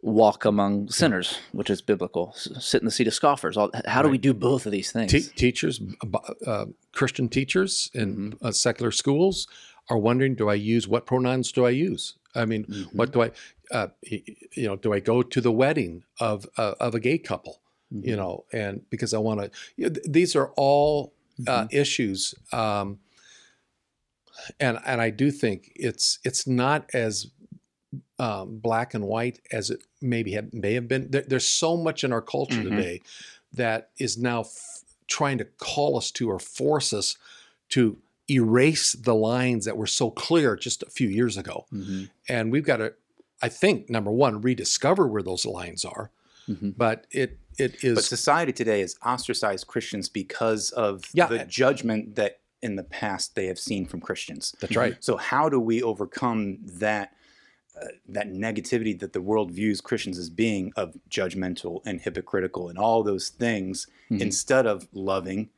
walk 0.00 0.44
among 0.44 0.88
sinners, 0.90 1.38
which 1.52 1.70
is 1.70 1.82
biblical? 1.82 2.32
S- 2.36 2.48
Sit 2.60 2.82
in 2.82 2.84
the 2.84 2.90
seat 2.90 3.06
of 3.08 3.14
scoffers. 3.14 3.56
All, 3.56 3.70
how 3.86 4.02
do 4.02 4.08
we 4.08 4.18
do 4.18 4.32
both 4.34 4.66
of 4.66 4.72
these 4.72 4.92
things? 4.92 5.10
Te- 5.10 5.20
teachers, 5.34 5.80
uh, 6.46 6.66
Christian 6.92 7.28
teachers 7.28 7.90
in 7.94 8.08
Mm-hmm. 8.16 8.46
uh, 8.46 8.52
secular 8.52 8.92
schools 8.92 9.48
are 9.90 9.98
wondering: 9.98 10.34
Do 10.34 10.48
I 10.48 10.54
use 10.54 10.86
what 10.86 11.06
pronouns 11.06 11.50
do 11.52 11.64
I 11.64 11.70
use? 11.70 12.14
I 12.38 12.44
mean, 12.46 12.64
Mhm. 12.64 12.94
what 12.98 13.12
do 13.12 13.22
I, 13.22 13.30
uh, 13.70 13.88
you 14.60 14.66
know, 14.68 14.76
do 14.76 14.92
I 14.92 15.00
go 15.00 15.22
to 15.22 15.40
the 15.40 15.52
wedding 15.52 16.04
of 16.20 16.46
uh, 16.56 16.74
of 16.80 16.94
a 16.94 17.00
gay 17.00 17.18
couple? 17.18 17.60
Mm-hmm. 17.92 18.08
You 18.08 18.16
know, 18.16 18.44
and 18.52 18.88
because 18.90 19.12
I 19.14 19.18
want 19.18 19.38
to, 19.40 19.90
these 20.18 20.36
are 20.36 20.48
all 20.56 21.12
uh, 21.46 21.64
Mm-hmm. 21.64 21.76
issues, 21.82 22.34
um, 22.52 22.98
and 24.60 24.78
and 24.84 25.00
I 25.00 25.10
do 25.10 25.30
think 25.30 25.72
it's 25.74 26.18
it's 26.24 26.46
not 26.46 26.90
as 26.94 27.26
um, 28.18 28.58
black 28.58 28.94
and 28.94 29.04
white 29.04 29.40
as 29.52 29.70
it 29.70 29.84
maybe 30.02 30.32
have, 30.32 30.52
may 30.52 30.74
have 30.74 30.88
been. 30.88 31.10
There, 31.10 31.22
there's 31.26 31.46
so 31.48 31.76
much 31.76 32.04
in 32.04 32.12
our 32.12 32.20
culture 32.22 32.60
Mhm. 32.60 32.70
today 32.70 33.00
that 33.54 33.90
is 33.98 34.18
now 34.18 34.40
f- 34.40 34.82
trying 35.06 35.38
to 35.38 35.44
call 35.44 35.96
us 35.96 36.10
to 36.12 36.28
or 36.28 36.38
force 36.38 36.92
us 36.92 37.16
to 37.70 37.96
erase 38.30 38.92
the 38.92 39.14
lines 39.14 39.64
that 39.64 39.76
were 39.76 39.86
so 39.86 40.10
clear 40.10 40.56
just 40.56 40.82
a 40.82 40.90
few 40.90 41.08
years 41.08 41.36
ago. 41.36 41.66
Mhm. 41.72 42.10
And 42.28 42.52
we've 42.52 42.64
got 42.64 42.78
to, 42.78 42.94
I 43.42 43.48
think, 43.48 43.88
number 43.88 44.10
one, 44.10 44.40
rediscover 44.42 45.06
where 45.08 45.22
those 45.22 45.46
lines 45.46 45.84
are. 45.84 46.10
Mhm. 46.48 46.74
But 46.76 47.06
it 47.10 47.38
it 47.58 47.78
But 47.82 48.04
society 48.04 48.52
today 48.52 48.80
has 48.80 48.94
ostracized 49.04 49.66
Christians 49.66 50.08
because 50.08 50.70
of 50.70 51.04
Yeah. 51.12 51.26
the 51.26 51.44
judgment 51.44 52.14
that 52.14 52.38
in 52.62 52.76
the 52.76 52.84
past 52.84 53.34
they 53.34 53.46
have 53.46 53.58
seen 53.58 53.84
from 53.86 54.00
Christians. 54.00 54.54
that's 54.60 54.76
right. 54.76 54.96
So 55.00 55.16
how 55.16 55.48
do 55.48 55.58
we 55.60 55.82
overcome 55.82 56.58
that 56.64 57.14
uh, 57.80 57.86
that 58.08 58.28
negativity 58.32 58.98
that 58.98 59.12
the 59.12 59.20
world 59.20 59.52
views 59.52 59.80
Christians 59.80 60.18
as 60.18 60.30
being 60.30 60.72
of 60.76 60.96
judgmental 61.08 61.80
and 61.86 62.00
hypocritical 62.00 62.68
and 62.68 62.76
all 62.76 63.04
those 63.04 63.28
things 63.28 63.86
Mhm. 64.10 64.20
instead 64.20 64.66
of 64.66 64.88
loving 64.92 65.48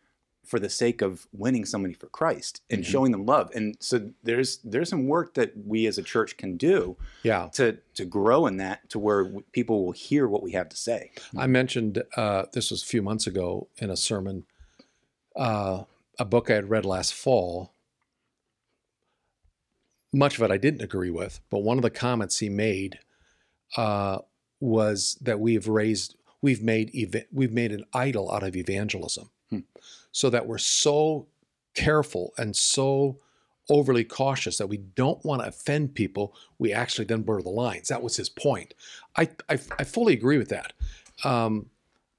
for 0.50 0.58
the 0.58 0.68
sake 0.68 1.00
of 1.00 1.28
winning 1.32 1.64
somebody 1.64 1.94
for 1.94 2.08
Christ 2.08 2.60
and 2.68 2.82
Mhm. 2.82 2.86
showing 2.86 3.12
them 3.12 3.24
love. 3.24 3.52
And 3.54 3.76
so 3.78 4.10
there's 4.24 4.58
there's 4.64 4.88
some 4.88 5.06
work 5.06 5.34
that 5.34 5.52
we 5.64 5.86
as 5.86 5.96
a 5.96 6.02
church 6.02 6.36
can 6.36 6.56
do 6.56 6.96
Yeah. 7.22 7.48
to 7.54 7.78
to 7.94 8.04
grow 8.04 8.46
in 8.46 8.56
that 8.56 8.90
to 8.90 8.98
where 8.98 9.32
people 9.52 9.84
will 9.84 9.92
hear 9.92 10.26
what 10.26 10.42
we 10.42 10.50
have 10.52 10.68
to 10.70 10.76
say. 10.76 11.12
I 11.36 11.46
mentioned 11.46 12.02
uh, 12.16 12.46
this 12.52 12.72
was 12.72 12.82
a 12.82 12.86
few 12.86 13.00
months 13.00 13.28
ago 13.28 13.68
in 13.78 13.90
a 13.90 13.96
sermon, 13.96 14.44
uh, 15.36 15.84
a 16.18 16.24
book 16.24 16.50
I 16.50 16.54
had 16.54 16.68
read 16.68 16.84
last 16.84 17.14
fall. 17.14 17.72
Much 20.12 20.36
of 20.36 20.42
it 20.42 20.50
I 20.50 20.56
didn't 20.58 20.82
agree 20.82 21.10
with, 21.10 21.38
but 21.50 21.60
one 21.60 21.78
of 21.78 21.82
the 21.82 21.90
comments 21.90 22.38
he 22.38 22.48
made 22.48 22.98
uh, 23.76 24.18
was 24.58 25.16
that 25.20 25.38
we've 25.38 25.68
raised, 25.68 26.16
we've 26.42 26.60
made, 26.60 26.90
eva- 26.90 27.26
we've 27.32 27.52
made 27.52 27.70
an 27.70 27.84
idol 27.94 28.32
out 28.32 28.42
of 28.42 28.56
evangelism. 28.56 29.30
So 30.12 30.30
that 30.30 30.46
we're 30.46 30.58
so 30.58 31.26
careful 31.74 32.32
and 32.36 32.54
so 32.56 33.18
overly 33.68 34.04
cautious 34.04 34.58
that 34.58 34.66
we 34.66 34.76
don't 34.76 35.24
want 35.24 35.42
to 35.42 35.48
offend 35.48 35.94
people. 35.94 36.34
We 36.58 36.72
actually 36.72 37.04
then 37.04 37.22
blur 37.22 37.42
the 37.42 37.50
lines. 37.50 37.88
That 37.88 38.02
was 38.02 38.16
his 38.16 38.28
point. 38.28 38.74
I 39.16 39.28
I, 39.48 39.58
I 39.78 39.84
fully 39.84 40.14
agree 40.14 40.38
with 40.38 40.48
that. 40.48 40.72
Um, 41.24 41.70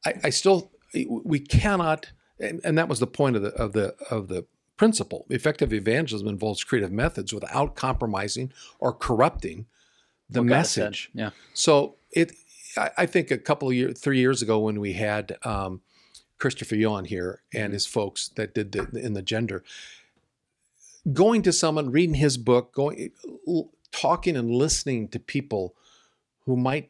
I, 0.05 0.13
I 0.25 0.29
still 0.29 0.71
we 1.09 1.39
cannot, 1.39 2.11
and, 2.39 2.61
and 2.63 2.77
that 2.77 2.87
was 2.87 2.99
the 2.99 3.07
point 3.07 3.35
of 3.35 3.41
the 3.41 3.53
of 3.55 3.73
the 3.73 3.95
of 4.09 4.27
the 4.27 4.45
principle. 4.77 5.25
Effective 5.29 5.73
evangelism 5.73 6.27
involves 6.27 6.63
creative 6.63 6.91
methods 6.91 7.33
without 7.33 7.75
compromising 7.75 8.51
or 8.79 8.93
corrupting 8.93 9.65
the 10.29 10.39
What 10.39 10.47
message. 10.47 11.09
Yeah. 11.13 11.31
So 11.53 11.95
it, 12.11 12.33
I, 12.77 12.89
I 12.99 13.05
think 13.05 13.29
a 13.31 13.37
couple 13.37 13.67
of 13.67 13.75
years, 13.75 13.99
three 13.99 14.19
years 14.19 14.41
ago, 14.41 14.59
when 14.59 14.79
we 14.79 14.93
had 14.93 15.37
um, 15.43 15.81
Christopher 16.41 16.75
Yuan 16.75 17.05
here 17.05 17.41
and 17.53 17.71
his 17.71 17.85
folks 17.85 18.29
that 18.29 18.55
did 18.55 18.71
the, 18.71 18.89
in 18.97 19.13
the 19.13 19.21
gender, 19.21 19.63
going 21.13 21.43
to 21.43 21.53
someone, 21.53 21.91
reading 21.91 22.15
his 22.15 22.35
book, 22.37 22.73
going, 22.73 23.11
talking 23.91 24.35
and 24.35 24.49
listening 24.51 25.07
to 25.09 25.19
people 25.19 25.75
who 26.45 26.57
might 26.57 26.89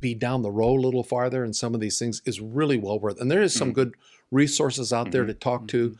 be 0.00 0.14
down 0.14 0.42
the 0.42 0.50
road 0.50 0.78
a 0.80 0.86
little 0.86 1.04
farther 1.04 1.44
in 1.44 1.52
some 1.54 1.74
of 1.74 1.80
these 1.80 1.98
things 1.98 2.20
is 2.24 2.40
really 2.40 2.76
well 2.76 2.98
worth. 2.98 3.20
And 3.20 3.30
there 3.30 3.40
is 3.42 3.54
some 3.54 3.70
Mhm. 3.70 3.74
good 3.74 3.94
resources 4.32 4.92
out 4.92 5.12
there 5.12 5.22
Mhm. 5.24 5.28
to 5.28 5.34
talk 5.34 5.68
to. 5.68 5.96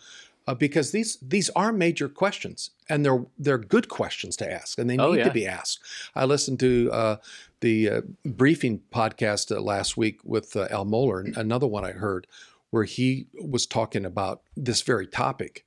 Uh, 0.48 0.54
because 0.54 0.92
these 0.92 1.18
these 1.20 1.50
are 1.50 1.72
major 1.74 2.08
questions, 2.08 2.70
and 2.88 3.04
they're 3.04 3.26
they're 3.38 3.58
good 3.58 3.88
questions 3.88 4.34
to 4.36 4.50
ask, 4.50 4.78
and 4.78 4.88
they 4.88 4.96
need 4.96 5.02
Oh, 5.04 5.12
yeah. 5.12 5.24
to 5.24 5.30
be 5.30 5.46
asked. 5.46 5.80
I 6.16 6.24
listened 6.24 6.58
to 6.60 6.90
uh, 6.90 7.16
the 7.60 7.88
uh, 7.90 8.00
briefing 8.24 8.80
podcast 8.90 9.54
uh, 9.54 9.60
last 9.60 9.96
week 9.98 10.20
with 10.24 10.56
uh, 10.56 10.66
Al 10.70 10.86
Mohler, 10.86 11.36
another 11.36 11.66
one 11.66 11.84
I 11.84 11.92
heard, 11.92 12.26
where 12.70 12.84
he 12.84 13.28
was 13.40 13.66
talking 13.66 14.04
about 14.04 14.42
this 14.56 14.82
very 14.82 15.06
topic 15.06 15.64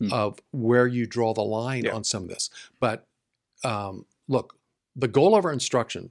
Hmm. 0.00 0.12
of 0.12 0.38
where 0.52 0.86
you 0.86 1.06
draw 1.08 1.34
the 1.34 1.42
line 1.42 1.84
Yeah. 1.84 1.92
on 1.94 2.04
some 2.04 2.22
of 2.22 2.28
this. 2.28 2.50
But 2.78 3.08
um, 3.64 4.06
look, 4.28 4.56
the 4.94 5.08
goal 5.08 5.34
of 5.34 5.44
our 5.44 5.52
instruction, 5.52 6.10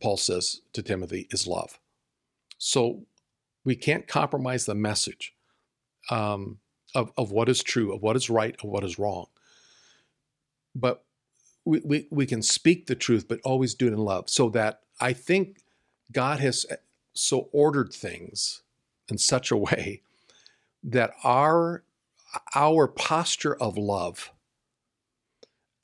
Paul 0.00 0.18
says 0.18 0.60
to 0.74 0.82
Timothy, 0.82 1.26
is 1.30 1.46
love. 1.46 1.78
So 2.58 3.06
we 3.64 3.74
can't 3.74 4.06
compromise 4.06 4.66
the 4.66 4.74
message 4.74 5.34
um, 6.10 6.58
of, 6.94 7.10
of 7.16 7.32
what 7.32 7.48
is 7.48 7.62
true, 7.62 7.94
of 7.94 8.02
what 8.02 8.16
is 8.16 8.28
right, 8.28 8.54
of 8.62 8.68
what 8.68 8.84
is 8.84 8.98
wrong. 8.98 9.28
But 10.74 11.04
we, 11.64 11.80
we, 11.84 12.06
we 12.10 12.26
can 12.26 12.42
speak 12.42 12.86
the 12.86 12.94
truth, 12.94 13.26
but 13.26 13.40
always 13.44 13.74
do 13.74 13.86
it 13.86 13.94
in 13.94 13.98
love. 13.98 14.28
So 14.28 14.50
that 14.50 14.80
I 15.00 15.14
think 15.14 15.62
God 16.12 16.40
has 16.40 16.66
so 17.14 17.48
ordered 17.52 17.94
things 17.94 18.60
in 19.10 19.18
such 19.18 19.50
a 19.50 19.56
way 19.56 20.02
that 20.82 21.12
our 21.22 21.84
our 22.54 22.88
posture 22.88 23.54
of 23.56 23.76
love, 23.78 24.32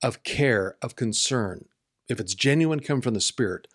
of 0.03 0.23
care, 0.25 0.77
of 0.83 0.97
concern, 0.97 1.67
if 2.09 2.19
it's 2.19 2.35
genuine, 2.35 2.81
come 2.81 3.01
from 3.01 3.15
the 3.15 3.21
Spirit, 3.21 3.69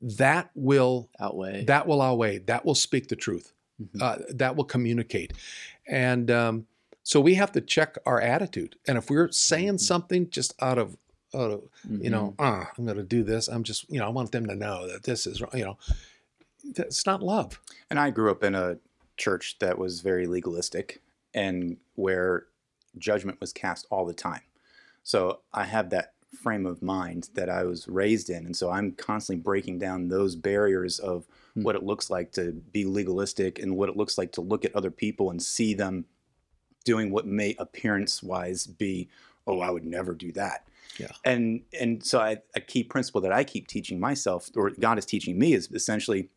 that 0.00 0.50
will 0.54 1.08
Outweigh. 1.18 1.64
that 1.64 1.86
will 1.86 2.02
outweigh. 2.02 2.38
That 2.38 2.64
will 2.64 2.74
speak 2.74 3.08
the 3.08 3.16
truth. 3.16 3.52
Mhm. 3.82 4.02
Uh, 4.02 4.18
that 4.34 4.54
will 4.56 4.64
communicate, 4.64 5.32
and 5.88 6.30
um, 6.30 6.66
so 7.02 7.20
we 7.20 7.34
have 7.34 7.50
to 7.52 7.60
check 7.60 7.96
our 8.06 8.20
attitude. 8.20 8.76
And 8.86 8.96
if 8.98 9.10
we're 9.10 9.32
saying 9.32 9.74
Mhm. 9.74 9.80
something 9.80 10.30
just 10.30 10.54
out 10.60 10.78
of, 10.78 10.96
out 11.34 11.50
of 11.50 11.62
you 11.88 12.10
know, 12.10 12.34
Mm-hmm. 12.38 12.44
ah, 12.44 12.70
I'm 12.78 12.84
going 12.84 12.98
to 12.98 13.02
do 13.02 13.24
this. 13.24 13.48
I'm 13.48 13.64
just, 13.64 13.90
you 13.90 13.98
know, 13.98 14.06
I 14.06 14.10
want 14.10 14.30
them 14.30 14.46
to 14.46 14.54
know 14.54 14.86
that 14.86 15.02
this 15.02 15.26
is, 15.26 15.40
you 15.52 15.64
know, 15.64 15.78
that's 16.74 17.06
not 17.06 17.22
love. 17.22 17.60
And 17.90 17.98
I 17.98 18.10
grew 18.10 18.30
up 18.30 18.44
in 18.44 18.54
a 18.54 18.78
church 19.16 19.56
that 19.60 19.78
was 19.78 20.00
very 20.00 20.26
legalistic 20.26 21.02
and 21.34 21.76
where 21.94 22.46
judgment 22.98 23.40
was 23.40 23.52
cast 23.52 23.86
all 23.90 24.04
the 24.04 24.14
time. 24.14 24.42
So 25.02 25.40
I 25.52 25.64
have 25.64 25.90
that 25.90 26.12
frame 26.42 26.66
of 26.66 26.82
mind 26.82 27.28
that 27.34 27.50
I 27.50 27.64
was 27.64 27.88
raised 27.88 28.30
in. 28.30 28.46
And 28.46 28.56
so 28.56 28.70
I'm 28.70 28.92
constantly 28.92 29.42
breaking 29.42 29.78
down 29.78 30.08
those 30.08 30.36
barriers 30.36 30.98
of 30.98 31.26
Hmm. 31.54 31.64
what 31.64 31.76
it 31.76 31.82
looks 31.82 32.08
like 32.08 32.32
to 32.32 32.52
be 32.52 32.84
legalistic 32.86 33.58
and 33.58 33.76
what 33.76 33.88
it 33.90 33.96
looks 33.96 34.16
like 34.16 34.32
to 34.32 34.40
look 34.40 34.64
at 34.64 34.74
other 34.74 34.90
people 34.90 35.30
and 35.30 35.42
see 35.42 35.74
them 35.74 36.06
doing 36.84 37.10
what 37.10 37.26
may 37.26 37.54
appearance 37.58 38.22
wise 38.22 38.66
be, 38.66 39.08
oh, 39.46 39.60
I 39.60 39.70
would 39.70 39.84
never 39.84 40.14
do 40.14 40.32
that. 40.32 40.66
Yeah. 40.98 41.12
And 41.24 41.62
and 41.78 42.04
so 42.04 42.20
I, 42.20 42.38
a 42.54 42.60
key 42.60 42.84
principle 42.84 43.20
that 43.22 43.32
I 43.32 43.44
keep 43.44 43.66
teaching 43.66 44.00
myself, 44.00 44.50
or 44.56 44.70
God 44.70 44.98
is 44.98 45.06
teaching 45.06 45.38
me, 45.38 45.52
is 45.52 45.70
essentially 45.72 46.30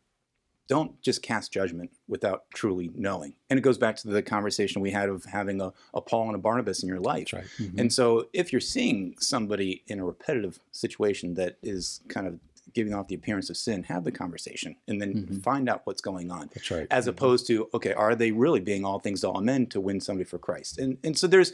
don't 0.68 1.00
just 1.00 1.22
cast 1.22 1.52
judgment 1.52 1.90
without 2.08 2.44
truly 2.54 2.90
knowing. 2.94 3.34
And 3.50 3.58
it 3.58 3.62
goes 3.62 3.78
back 3.78 3.96
to 3.96 4.08
the 4.08 4.22
conversation 4.22 4.82
we 4.82 4.90
had 4.90 5.08
of 5.08 5.24
having 5.24 5.60
a, 5.60 5.72
a 5.94 6.00
Paul 6.00 6.26
and 6.26 6.34
a 6.34 6.38
Barnabas 6.38 6.82
in 6.82 6.88
your 6.88 7.00
life. 7.00 7.32
Right. 7.32 7.44
Mhm. 7.58 7.78
And 7.80 7.92
so 7.92 8.28
if 8.32 8.52
you're 8.52 8.60
seeing 8.60 9.14
somebody 9.20 9.82
in 9.86 10.00
a 10.00 10.04
repetitive 10.04 10.58
situation 10.72 11.34
that 11.34 11.56
is 11.62 12.00
kind 12.08 12.26
of 12.26 12.40
giving 12.74 12.92
off 12.92 13.06
the 13.08 13.14
appearance 13.14 13.48
of 13.48 13.56
sin, 13.56 13.84
have 13.84 14.04
the 14.04 14.12
conversation 14.12 14.76
and 14.88 15.00
then 15.00 15.14
Mhm. 15.26 15.42
find 15.42 15.68
out 15.68 15.82
what's 15.84 16.02
going 16.02 16.30
on. 16.30 16.50
That's 16.52 16.70
right. 16.70 16.86
As 16.90 17.06
opposed 17.06 17.46
to, 17.46 17.70
okay, 17.72 17.92
are 17.94 18.14
they 18.14 18.32
really 18.32 18.60
being 18.60 18.84
all 18.84 18.98
things 18.98 19.20
to 19.22 19.30
all 19.30 19.40
men 19.40 19.66
to 19.68 19.80
win 19.80 20.00
somebody 20.00 20.24
for 20.28 20.38
Christ? 20.38 20.78
And 20.78 20.98
and 21.04 21.16
so 21.16 21.26
there's 21.26 21.52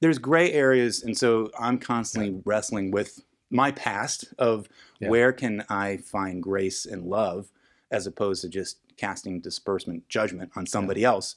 there's 0.00 0.18
gray 0.18 0.52
areas, 0.52 1.02
and 1.02 1.16
so 1.16 1.50
I'm 1.60 1.78
constantly 1.78 2.40
wrestling 2.44 2.90
with 2.90 3.22
my 3.50 3.70
past 3.70 4.24
of 4.38 4.68
Yeah. 5.00 5.10
where 5.10 5.32
can 5.32 5.64
I 5.68 5.98
find 5.98 6.42
grace 6.42 6.86
and 6.86 7.04
love, 7.04 7.52
as 7.90 8.06
opposed 8.06 8.42
to 8.42 8.48
just 8.48 8.78
casting 8.96 9.40
disbursement 9.40 10.08
judgment 10.08 10.50
on 10.56 10.66
somebody 10.66 11.04
else 11.04 11.36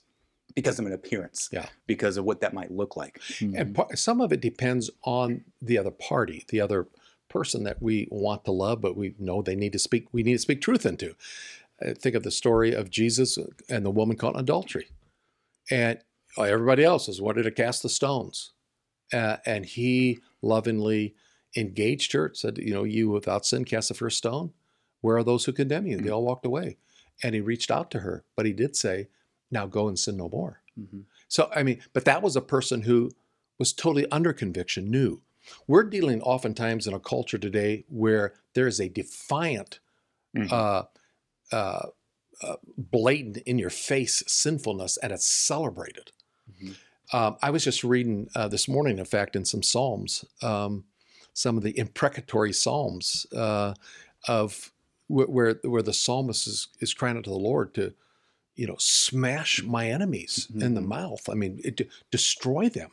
because 0.55 0.79
of 0.79 0.85
an 0.85 0.93
appearance, 0.93 1.49
Yeah. 1.51 1.67
because 1.85 2.17
of 2.17 2.25
what 2.25 2.39
that 2.41 2.53
might 2.53 2.71
look 2.71 2.95
like. 2.95 3.19
And 3.41 3.75
par- 3.75 3.95
some 3.95 4.21
of 4.21 4.31
it 4.31 4.39
depends 4.41 4.89
on 5.03 5.43
the 5.61 5.77
other 5.77 5.91
party, 5.91 6.45
the 6.49 6.61
other 6.61 6.87
person 7.29 7.63
that 7.65 7.81
we 7.81 8.07
want 8.09 8.45
to 8.45 8.51
love, 8.51 8.79
but 8.81 8.95
we 8.95 9.13
know 9.19 9.41
they 9.41 9.55
need 9.55 9.73
to 9.73 9.79
speak. 9.79 10.07
We 10.13 10.23
need 10.23 10.33
to 10.33 10.39
speak 10.39 10.61
truth 10.61 10.85
into. 10.85 11.15
Uh, 11.85 11.93
think 11.93 12.15
of 12.15 12.23
the 12.23 12.31
story 12.31 12.73
of 12.73 12.89
Jesus 12.89 13.37
and 13.69 13.85
the 13.85 13.91
woman 13.91 14.15
caught 14.17 14.33
in 14.35 14.39
adultery, 14.39 14.87
and 15.69 15.99
uh, 16.37 16.43
everybody 16.43 16.83
else 16.83 17.07
is 17.09 17.21
wanted 17.21 17.43
to 17.43 17.51
cast 17.51 17.83
the 17.83 17.89
stones, 17.89 18.53
uh, 19.13 19.37
and 19.45 19.65
he 19.65 20.19
lovingly 20.41 21.13
engaged 21.55 22.13
her. 22.13 22.31
Said, 22.33 22.57
"You 22.57 22.73
know, 22.73 22.83
you 22.83 23.09
without 23.09 23.45
sin 23.45 23.65
cast 23.65 23.89
the 23.89 23.93
first 23.93 24.17
stone. 24.17 24.53
Where 25.07 25.17
are 25.17 25.23
those 25.23 25.45
who 25.45 25.53
condemn 25.53 25.87
you?" 25.87 25.97
They 25.97 26.09
all 26.09 26.25
walked 26.25 26.45
away, 26.45 26.77
and 27.23 27.33
he 27.33 27.41
reached 27.41 27.71
out 27.71 27.89
to 27.91 27.99
her, 27.99 28.25
but 28.35 28.45
he 28.45 28.53
did 28.53 28.75
say, 28.75 29.07
"Now 29.49 29.65
go 29.65 29.87
and 29.87 29.97
sin 29.97 30.17
no 30.17 30.27
more." 30.29 30.61
Mhm. 30.77 31.05
So, 31.27 31.49
I 31.55 31.63
mean, 31.63 31.81
but 31.93 32.05
that 32.05 32.21
was 32.21 32.35
a 32.35 32.41
person 32.41 32.81
who 32.81 33.11
was 33.57 33.73
totally 33.73 34.05
under 34.11 34.33
conviction, 34.33 34.91
knew. 34.91 35.21
We're 35.65 35.83
dealing 35.83 36.21
oftentimes 36.21 36.87
in 36.87 36.93
a 36.93 36.99
culture 36.99 37.37
today 37.37 37.85
where 37.87 38.33
there 38.53 38.67
is 38.67 38.79
a 38.81 38.89
defiant, 38.89 39.79
Mhm. 40.35 40.51
uh, 40.51 40.83
uh, 41.55 41.87
uh, 42.41 42.57
blatant, 42.77 43.37
in 43.45 43.57
your 43.57 43.69
face 43.71 44.23
sinfulness, 44.27 44.97
and 44.97 45.11
it's 45.13 45.25
celebrated. 45.25 46.11
Mhm. 46.51 46.75
Um, 47.13 47.37
I 47.41 47.49
was 47.49 47.63
just 47.63 47.83
reading 47.83 48.29
uh, 48.35 48.49
this 48.49 48.67
morning, 48.67 48.99
in 48.99 49.05
fact, 49.05 49.35
in 49.35 49.45
some 49.45 49.63
Psalms, 49.63 50.25
um, 50.41 50.85
some 51.33 51.57
of 51.57 51.63
the 51.63 51.77
imprecatory 51.77 52.53
Psalms 52.53 53.25
uh, 53.33 53.73
of 54.27 54.71
where 55.07 55.53
where 55.63 55.81
the 55.81 55.93
psalmist 55.93 56.47
is, 56.47 56.67
is 56.79 56.93
crying 56.93 57.17
out 57.17 57.23
to 57.23 57.29
the 57.29 57.35
Lord 57.37 57.73
to, 57.75 57.93
you 58.55 58.67
know, 58.67 58.75
smash 58.77 59.63
my 59.63 59.89
enemies 59.89 60.47
in 60.53 60.73
the 60.73 60.81
Mhm. 60.81 60.87
mouth. 60.87 61.29
I 61.29 61.33
mean, 61.33 61.61
it, 61.63 61.87
destroy 62.11 62.69
them, 62.69 62.91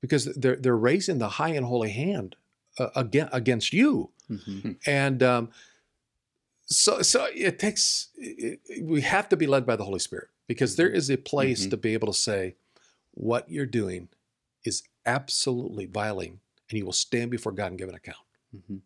because 0.00 0.24
they're 0.36 0.56
they're 0.56 0.76
raising 0.76 1.18
the 1.18 1.28
high 1.30 1.50
and 1.50 1.66
holy 1.66 1.90
hand 1.90 2.36
uh, 2.78 2.88
again 2.96 3.28
against 3.32 3.72
you, 3.72 4.10
Mhm. 4.30 4.76
and 4.86 5.22
um, 5.22 5.50
so 6.66 7.02
so 7.02 7.26
it 7.34 7.58
takes 7.58 8.08
it, 8.16 8.60
we 8.82 9.02
have 9.02 9.28
to 9.28 9.36
be 9.36 9.46
led 9.46 9.66
by 9.66 9.76
the 9.76 9.84
Holy 9.84 9.98
Spirit 9.98 10.28
because 10.46 10.76
there 10.76 10.88
is 10.88 11.10
a 11.10 11.16
place 11.16 11.66
to 11.66 11.76
be 11.76 11.92
able 11.92 12.06
to 12.08 12.18
say 12.18 12.56
what 13.12 13.50
you're 13.50 13.66
doing 13.66 14.08
is 14.64 14.82
absolutely 15.04 15.86
violating, 15.86 16.40
and 16.70 16.78
you 16.78 16.84
will 16.84 16.92
stand 16.92 17.30
before 17.30 17.52
God 17.52 17.66
and 17.72 17.78
give 17.78 17.88
an 17.88 17.94
account 17.94 18.26
Mhm. 18.56 18.80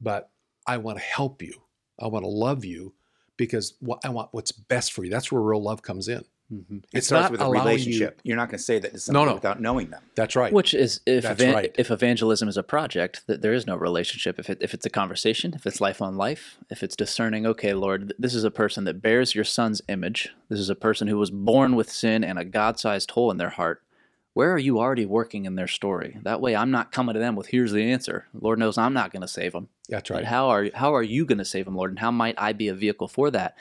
but 0.00 0.30
I 0.70 0.76
want 0.76 0.98
to 0.98 1.04
help 1.04 1.42
you. 1.42 1.54
I 1.98 2.06
want 2.06 2.24
to 2.24 2.28
love 2.30 2.64
you 2.64 2.94
because 3.36 3.74
what 3.80 3.98
I 4.04 4.10
want 4.10 4.28
what's 4.32 4.52
best 4.52 4.92
for 4.92 5.04
you. 5.04 5.10
That's 5.10 5.30
where 5.32 5.42
real 5.42 5.62
love 5.62 5.82
comes 5.82 6.06
in. 6.08 6.24
Mhm. 6.52 6.78
It 6.78 6.98
It's 6.98 7.06
starts 7.06 7.24
not 7.24 7.32
with 7.32 7.40
a 7.40 7.48
relationship. 7.48 8.20
You, 8.24 8.34
are 8.34 8.36
not 8.36 8.48
going 8.48 8.58
to 8.58 8.64
say 8.64 8.78
that 8.80 8.88
to 8.88 8.94
No, 8.94 8.98
somebody 8.98 9.26
no. 9.30 9.34
without 9.34 9.60
knowing 9.60 9.90
them. 9.90 10.02
That's 10.16 10.34
right. 10.34 10.52
Which 10.52 10.74
is 10.74 11.00
if 11.06 11.22
That's 11.22 11.40
evan- 11.40 11.54
right. 11.54 11.74
if 11.78 11.90
evangelism 11.92 12.48
is 12.48 12.56
a 12.56 12.62
project, 12.64 13.22
that 13.28 13.40
there 13.42 13.52
is 13.52 13.66
no 13.68 13.76
relationship. 13.76 14.36
If 14.38 14.50
it, 14.50 14.58
if 14.60 14.74
it's 14.74 14.84
a 14.86 14.90
conversation, 14.90 15.52
if 15.54 15.64
it's 15.66 15.80
life 15.80 16.02
on 16.02 16.16
life, 16.16 16.58
if 16.68 16.82
it's 16.82 16.96
discerning, 16.96 17.46
okay, 17.46 17.72
Lord, 17.72 18.14
this 18.18 18.34
is 18.34 18.42
a 18.44 18.50
person 18.50 18.82
that 18.84 19.00
bears 19.02 19.34
your 19.34 19.44
Son's 19.44 19.80
image. 19.88 20.30
This 20.48 20.58
is 20.60 20.70
a 20.70 20.74
person 20.74 21.06
who 21.08 21.18
was 21.18 21.30
born 21.30 21.76
with 21.76 21.90
sin 21.90 22.24
and 22.24 22.36
a 22.38 22.44
God-sized 22.44 23.10
hole 23.12 23.30
in 23.30 23.36
their 23.36 23.50
heart. 23.50 23.82
Where 24.32 24.52
are 24.52 24.58
you 24.58 24.78
already 24.78 25.06
working 25.06 25.44
in 25.44 25.56
their 25.56 25.66
story? 25.66 26.16
That 26.22 26.40
way, 26.40 26.54
I'm 26.54 26.70
not 26.70 26.92
coming 26.92 27.14
to 27.14 27.18
them 27.18 27.34
with 27.34 27.48
here's 27.48 27.72
the 27.72 27.90
answer. 27.90 28.26
Lord 28.32 28.58
knows 28.58 28.78
I'm 28.78 28.94
not 28.94 29.12
going 29.12 29.22
to 29.22 29.28
save 29.28 29.52
them. 29.52 29.68
That's 29.88 30.08
But 30.08 30.14
right. 30.18 30.24
how 30.24 30.48
are 30.50 30.68
how 30.72 30.94
are 30.94 31.02
you 31.02 31.26
going 31.26 31.38
to 31.38 31.44
save 31.44 31.64
them, 31.64 31.74
Lord? 31.74 31.90
And 31.90 31.98
how 31.98 32.12
might 32.12 32.36
I 32.38 32.52
be 32.52 32.68
a 32.68 32.74
vehicle 32.74 33.08
for 33.08 33.30
that? 33.32 33.56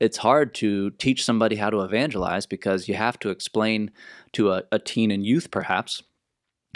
It's 0.00 0.16
hard 0.18 0.54
to 0.56 0.90
teach 0.90 1.24
somebody 1.24 1.56
how 1.56 1.70
to 1.70 1.80
evangelize 1.80 2.46
because 2.46 2.88
you 2.88 2.94
have 2.94 3.18
to 3.20 3.30
explain 3.30 3.90
to 4.32 4.52
a, 4.52 4.62
a 4.72 4.78
teen 4.78 5.10
and 5.10 5.24
youth, 5.24 5.50
perhaps, 5.50 6.02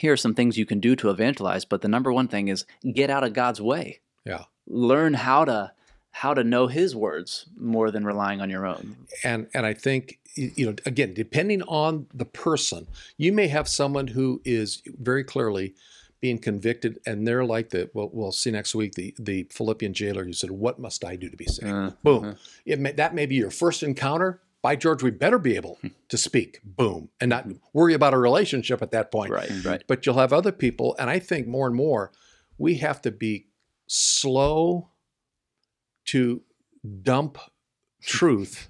here 0.01 0.13
are 0.13 0.19
some 0.19 0.35
things 0.35 0.57
you 0.57 0.65
can 0.67 0.81
do 0.81 0.97
to 0.97 1.11
evangelize. 1.11 1.65
But 1.65 1.83
the 1.83 1.89
number 1.89 2.13
one 2.13 2.29
thing 2.29 2.49
is 2.49 2.65
get 2.95 3.11
out 3.11 3.25
of 3.25 3.33
God's 3.33 3.61
way. 3.61 4.01
Yeah. 4.25 4.45
Learn 4.67 5.15
how 5.15 5.45
to 5.47 5.73
how 6.13 6.35
to 6.35 6.45
know 6.45 6.67
His 6.67 6.95
words 6.95 7.47
more 7.57 7.91
than 7.91 8.05
relying 8.05 8.41
on 8.41 8.51
your 8.51 8.67
own. 8.67 8.97
And 9.25 9.49
and 9.55 9.65
I 9.67 9.75
think 9.75 10.19
you 10.41 10.67
know 10.67 10.75
again, 10.87 11.15
depending 11.15 11.63
on 11.63 12.07
the 12.15 12.25
person, 12.25 12.87
you 13.17 13.33
may 13.33 13.49
have 13.49 13.69
someone 13.69 14.09
who 14.09 14.41
is 14.45 14.83
very 14.87 15.25
clearly 15.25 15.75
being 16.21 16.39
convicted, 16.39 16.99
and 17.07 17.27
they're 17.27 17.45
like 17.45 17.71
the 17.71 17.91
well, 17.95 18.11
we'll 18.13 18.33
see 18.33 18.51
next 18.51 18.75
week 18.75 18.95
the 18.95 19.15
the 19.19 19.47
Philippian 19.51 19.93
jailer 19.93 20.25
who 20.25 20.33
said, 20.33 20.51
"What 20.51 20.79
must 20.79 21.05
I 21.05 21.17
do 21.17 21.29
to 21.29 21.37
be 21.37 21.47
saved?" 21.47 21.73
Uh, 21.73 21.91
Boom. 22.03 22.25
uh. 22.25 22.35
It 22.65 22.79
may, 22.79 22.93
that 22.93 23.15
may 23.15 23.27
be 23.27 23.37
your 23.37 23.51
first 23.51 23.83
encounter. 23.83 24.41
By 24.63 24.77
George, 24.77 25.03
we 25.03 25.11
better 25.11 25.39
be 25.39 25.57
able 25.57 25.79
to 26.11 26.19
speak. 26.19 26.61
Boom, 26.63 27.09
and 27.19 27.31
not 27.31 27.47
worry 27.73 27.95
about 27.95 28.13
a 28.13 28.19
relationship 28.19 28.83
at 28.83 28.91
that 28.91 29.11
point. 29.11 29.33
Right, 29.33 29.51
right. 29.65 29.83
But 29.87 30.05
you'll 30.05 30.19
have 30.19 30.35
other 30.35 30.53
people, 30.53 30.95
and 30.99 31.09
I 31.09 31.19
think 31.19 31.47
more 31.47 31.67
and 31.67 31.75
more 31.75 32.13
we 32.59 32.75
have 32.77 33.01
to 33.03 33.11
be 33.11 33.47
slow 33.87 34.91
to 36.07 36.43
dump 37.03 37.39
truth 38.03 38.69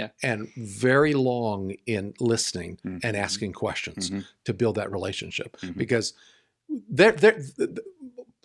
Yeah. 0.00 0.08
and 0.30 0.48
very 0.56 1.14
long 1.14 1.74
in 1.86 2.14
listening 2.20 2.78
and 2.84 3.02
Mhm. 3.02 3.14
asking 3.26 3.52
questions 3.52 4.10
Mhm. 4.10 4.24
to 4.46 4.52
build 4.54 4.74
that 4.76 4.90
relationship 4.90 5.56
Mhm. 5.60 5.76
because 5.76 6.12
there 6.88 7.12
there 7.12 7.36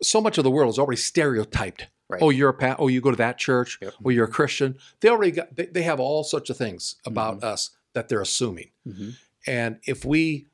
so 0.02 0.20
much 0.22 0.38
of 0.38 0.44
the 0.44 0.52
world 0.52 0.70
is 0.74 0.80
already 0.80 1.02
stereotyped 1.12 1.88
Right. 2.08 2.22
oh 2.22 2.30
you're 2.30 2.50
a 2.50 2.54
pa- 2.54 2.76
oh 2.78 2.88
you 2.88 3.02
go 3.02 3.12
to 3.12 3.18
that 3.18 3.38
church 3.38 3.80
Yep. 3.82 3.94
oh 4.06 4.10
you're 4.10 4.26
a 4.26 4.36
christian 4.40 4.78
they 5.00 5.10
already 5.10 5.32
got 5.32 5.56
they, 5.56 5.66
they 5.68 5.84
have 5.84 6.00
all 6.00 6.24
sorts 6.24 6.50
of 6.52 6.58
things 6.58 6.96
about 7.06 7.38
Mm-hmm. 7.38 7.54
us 7.54 7.72
that 7.94 8.10
they're 8.10 8.22
assuming 8.22 8.70
Mhm. 8.88 9.16
and 9.48 9.80
if 9.94 10.06
we 10.06 10.48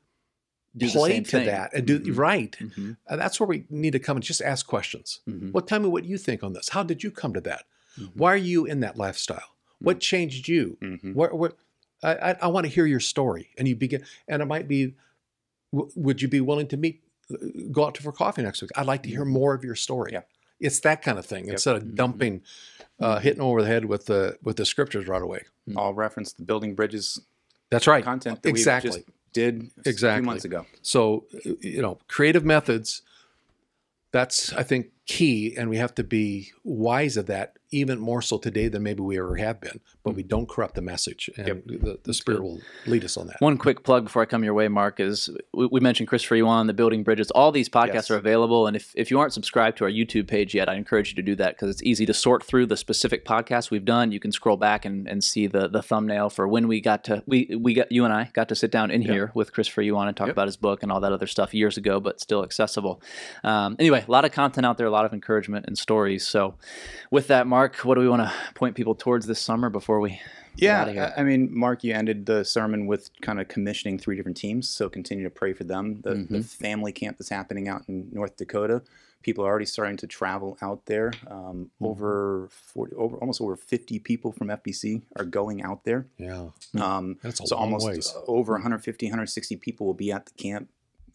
Do 0.76 0.88
play 0.90 1.20
to 1.20 1.30
thing. 1.30 1.46
that 1.46 1.68
and 1.74 1.86
do 1.86 1.98
Mhm. 2.00 2.16
right 2.16 2.56
Mhm. 2.58 2.96
and 3.08 3.20
that's 3.20 3.38
where 3.38 3.46
we 3.46 3.64
need 3.68 3.92
to 3.92 3.98
come 3.98 4.16
and 4.16 4.24
just 4.24 4.40
ask 4.40 4.66
questions 4.66 5.20
Mhm. 5.28 5.52
well 5.52 5.64
tell 5.70 5.80
me 5.80 5.88
what 5.88 6.04
you 6.06 6.16
think 6.16 6.42
on 6.42 6.52
this 6.54 6.68
how 6.70 6.82
did 6.82 7.02
you 7.02 7.10
come 7.10 7.34
to 7.34 7.40
that 7.42 7.64
Mhm. 7.98 8.12
why 8.14 8.32
are 8.32 8.44
you 8.52 8.64
in 8.64 8.80
that 8.80 8.96
lifestyle 8.96 9.50
what 9.82 10.00
changed 10.00 10.48
you 10.48 10.76
Mhm. 10.80 11.14
what, 11.14 11.32
what 11.36 11.56
I, 12.02 12.34
I, 12.42 12.46
want 12.48 12.64
to 12.66 12.72
hear 12.72 12.84
your 12.86 12.98
story 13.00 13.50
and 13.56 13.68
you 13.68 13.76
begin 13.76 14.04
and 14.26 14.42
it 14.42 14.46
might 14.46 14.66
be 14.66 14.94
w- 15.72 15.90
would 15.94 16.20
you 16.20 16.28
be 16.28 16.40
willing 16.40 16.66
to 16.68 16.76
meet 16.76 17.02
go 17.70 17.86
out 17.86 17.94
to 17.94 18.02
for 18.02 18.12
coffee 18.12 18.42
next 18.42 18.60
week. 18.60 18.70
I'd 18.76 18.86
like 18.86 19.02
to 19.04 19.08
hear 19.08 19.24
more 19.24 19.54
of 19.54 19.64
your 19.64 19.74
story. 19.76 20.10
Yeah. 20.12 20.22
It's 20.60 20.80
that 20.80 21.00
kind 21.02 21.18
of 21.18 21.24
thing 21.24 21.48
instead 21.48 21.76
of 21.76 21.94
dumping, 21.94 22.42
uh, 23.00 23.18
hitting 23.20 23.40
over 23.40 23.62
the 23.62 23.68
head 23.68 23.84
with 23.86 24.06
the 24.06 24.36
with 24.42 24.56
the 24.56 24.64
scriptures 24.64 25.06
right 25.08 25.22
away. 25.22 25.44
I'll 25.76 25.94
reference 25.94 26.32
the 26.32 26.42
building 26.42 26.74
bridges 26.74 27.20
That's 27.70 27.86
right. 27.86 28.04
content 28.04 28.42
that 28.42 28.48
exactly. 28.48 28.90
we 28.90 28.96
just 28.98 29.08
did 29.32 29.70
a 29.84 29.88
Exactly. 29.88 30.20
few 30.22 30.26
months 30.26 30.44
ago. 30.44 30.66
So, 30.82 31.26
uh, 31.46 31.50
you 31.60 31.80
know, 31.82 31.98
creative 32.08 32.44
methods, 32.44 33.02
that's, 34.12 34.52
I 34.52 34.62
think, 34.62 34.88
key. 35.06 35.56
And 35.56 35.70
we 35.70 35.78
have 35.78 35.94
to 35.94 36.04
be 36.04 36.52
wise 36.64 37.16
of 37.16 37.26
that 37.26 37.56
even 37.72 37.98
more 37.98 38.22
so 38.22 38.38
today 38.38 38.68
than 38.68 38.82
maybe 38.82 39.00
we 39.02 39.18
ever 39.18 39.36
have 39.36 39.60
been. 39.60 39.80
But 40.04 40.14
we 40.14 40.22
don't 40.22 40.48
corrupt 40.48 40.74
the 40.74 40.82
message. 40.82 41.30
And 41.36 41.46
Yep. 41.48 41.62
the, 41.66 41.98
the 42.04 42.14
Spirit 42.14 42.42
will 42.42 42.60
lead 42.86 43.04
us 43.04 43.16
on 43.16 43.26
that. 43.28 43.36
One 43.40 43.56
quick 43.58 43.82
plug 43.84 44.04
before 44.04 44.22
I 44.22 44.26
come 44.26 44.44
your 44.44 44.54
way, 44.54 44.68
Mark, 44.68 45.00
is 45.00 45.30
we, 45.52 45.66
we 45.66 45.80
mentioned 45.80 46.08
Christopher 46.08 46.36
Yuan, 46.36 46.66
the 46.66 46.74
Building 46.74 47.02
Bridges. 47.02 47.30
All 47.32 47.50
these 47.52 47.68
podcasts 47.68 47.92
Yes. 47.94 48.10
are 48.10 48.16
available. 48.16 48.66
And 48.66 48.76
if, 48.76 48.92
if 48.94 49.10
you 49.10 49.18
aren't 49.18 49.32
subscribed 49.32 49.78
to 49.78 49.84
our 49.84 49.90
YouTube 49.90 50.26
page 50.28 50.54
yet, 50.54 50.68
I 50.68 50.74
encourage 50.74 51.10
you 51.10 51.14
to 51.16 51.22
do 51.22 51.34
that 51.36 51.54
because 51.56 51.70
it's 51.70 51.82
easy 51.82 52.04
to 52.06 52.14
sort 52.14 52.42
through 52.44 52.66
the 52.66 52.76
specific 52.76 53.24
podcasts 53.24 53.70
we've 53.70 53.84
done. 53.84 54.12
You 54.12 54.20
can 54.20 54.32
scroll 54.32 54.56
back 54.56 54.84
and, 54.84 55.08
and 55.08 55.22
see 55.24 55.46
the, 55.46 55.68
the 55.68 55.82
thumbnail 55.82 56.30
for 56.30 56.46
when 56.46 56.68
we 56.68 56.80
got 56.80 57.04
to, 57.04 57.22
we, 57.26 57.56
we 57.58 57.74
got, 57.74 57.90
you 57.90 58.04
and 58.04 58.12
I 58.12 58.30
got 58.32 58.48
to 58.50 58.54
sit 58.54 58.70
down 58.70 58.90
in 58.90 59.02
here 59.02 59.30
with 59.34 59.52
Christopher 59.52 59.82
Yuan 59.82 60.08
and 60.08 60.16
talk 60.16 60.26
Yep. 60.28 60.34
about 60.34 60.46
his 60.48 60.56
book 60.56 60.82
and 60.82 60.90
all 60.92 61.00
that 61.00 61.12
other 61.12 61.26
stuff 61.26 61.54
years 61.54 61.76
ago, 61.76 62.00
but 62.00 62.20
still 62.20 62.42
accessible. 62.44 63.00
Um, 63.44 63.76
anyway, 63.78 64.04
a 64.06 64.10
lot 64.10 64.24
of 64.24 64.32
content 64.32 64.66
out 64.66 64.78
there, 64.78 64.86
a 64.86 64.90
lot 64.90 65.04
of 65.04 65.12
encouragement 65.12 65.66
and 65.66 65.78
stories. 65.78 66.26
So 66.26 66.54
with 67.10 67.28
that, 67.28 67.46
Mark, 67.46 67.61
what 67.84 67.94
do 67.96 68.00
we 68.00 68.08
want 68.08 68.22
to 68.22 68.32
point 68.54 68.74
people 68.76 68.94
towards 68.94 69.26
this 69.26 69.40
summer 69.40 69.70
before 69.70 70.00
we 70.00 70.20
Yeah, 70.56 70.82
outta 70.82 70.92
here. 70.92 71.12
I 71.16 71.20
I 71.20 71.24
mean, 71.24 71.48
Mark, 71.56 71.82
you 71.84 71.94
ended 71.94 72.26
the 72.26 72.44
sermon 72.44 72.86
with 72.86 73.10
kind 73.22 73.40
of 73.40 73.48
commissioning 73.48 73.98
three 73.98 74.16
different 74.16 74.36
teams, 74.36 74.68
so 74.68 74.88
continue 74.88 75.24
to 75.24 75.30
pray 75.30 75.52
for 75.52 75.64
them. 75.64 76.00
The, 76.02 76.10
Mm-hmm. 76.14 76.34
the 76.34 76.42
family 76.42 76.92
camp 76.92 77.18
that's 77.18 77.30
happening 77.30 77.68
out 77.68 77.82
in 77.88 78.08
North 78.12 78.36
Dakota, 78.36 78.82
people 79.22 79.44
are 79.44 79.48
already 79.48 79.66
starting 79.66 79.96
to 79.98 80.06
travel 80.06 80.58
out 80.60 80.86
there. 80.86 81.12
Um, 81.28 81.70
Mm-hmm. 81.80 81.84
Over 81.86 82.48
40, 82.50 82.94
over 82.96 83.16
almost 83.16 83.40
over 83.40 83.56
50 83.56 83.98
people 84.00 84.32
from 84.32 84.48
FBC 84.48 85.02
are 85.16 85.24
going 85.24 85.62
out 85.62 85.84
there. 85.84 86.06
Yeah. 86.18 86.48
Um, 86.80 87.18
That's 87.22 87.40
a 87.40 87.46
so 87.46 87.56
long 87.56 87.64
almost 87.64 87.86
ways. 87.86 88.14
over 88.26 88.52
150, 88.54 89.06
160 89.06 89.56
people 89.56 89.86
will 89.86 89.94
be 89.94 90.12
at 90.12 90.26
the 90.26 90.32
camp. 90.32 90.68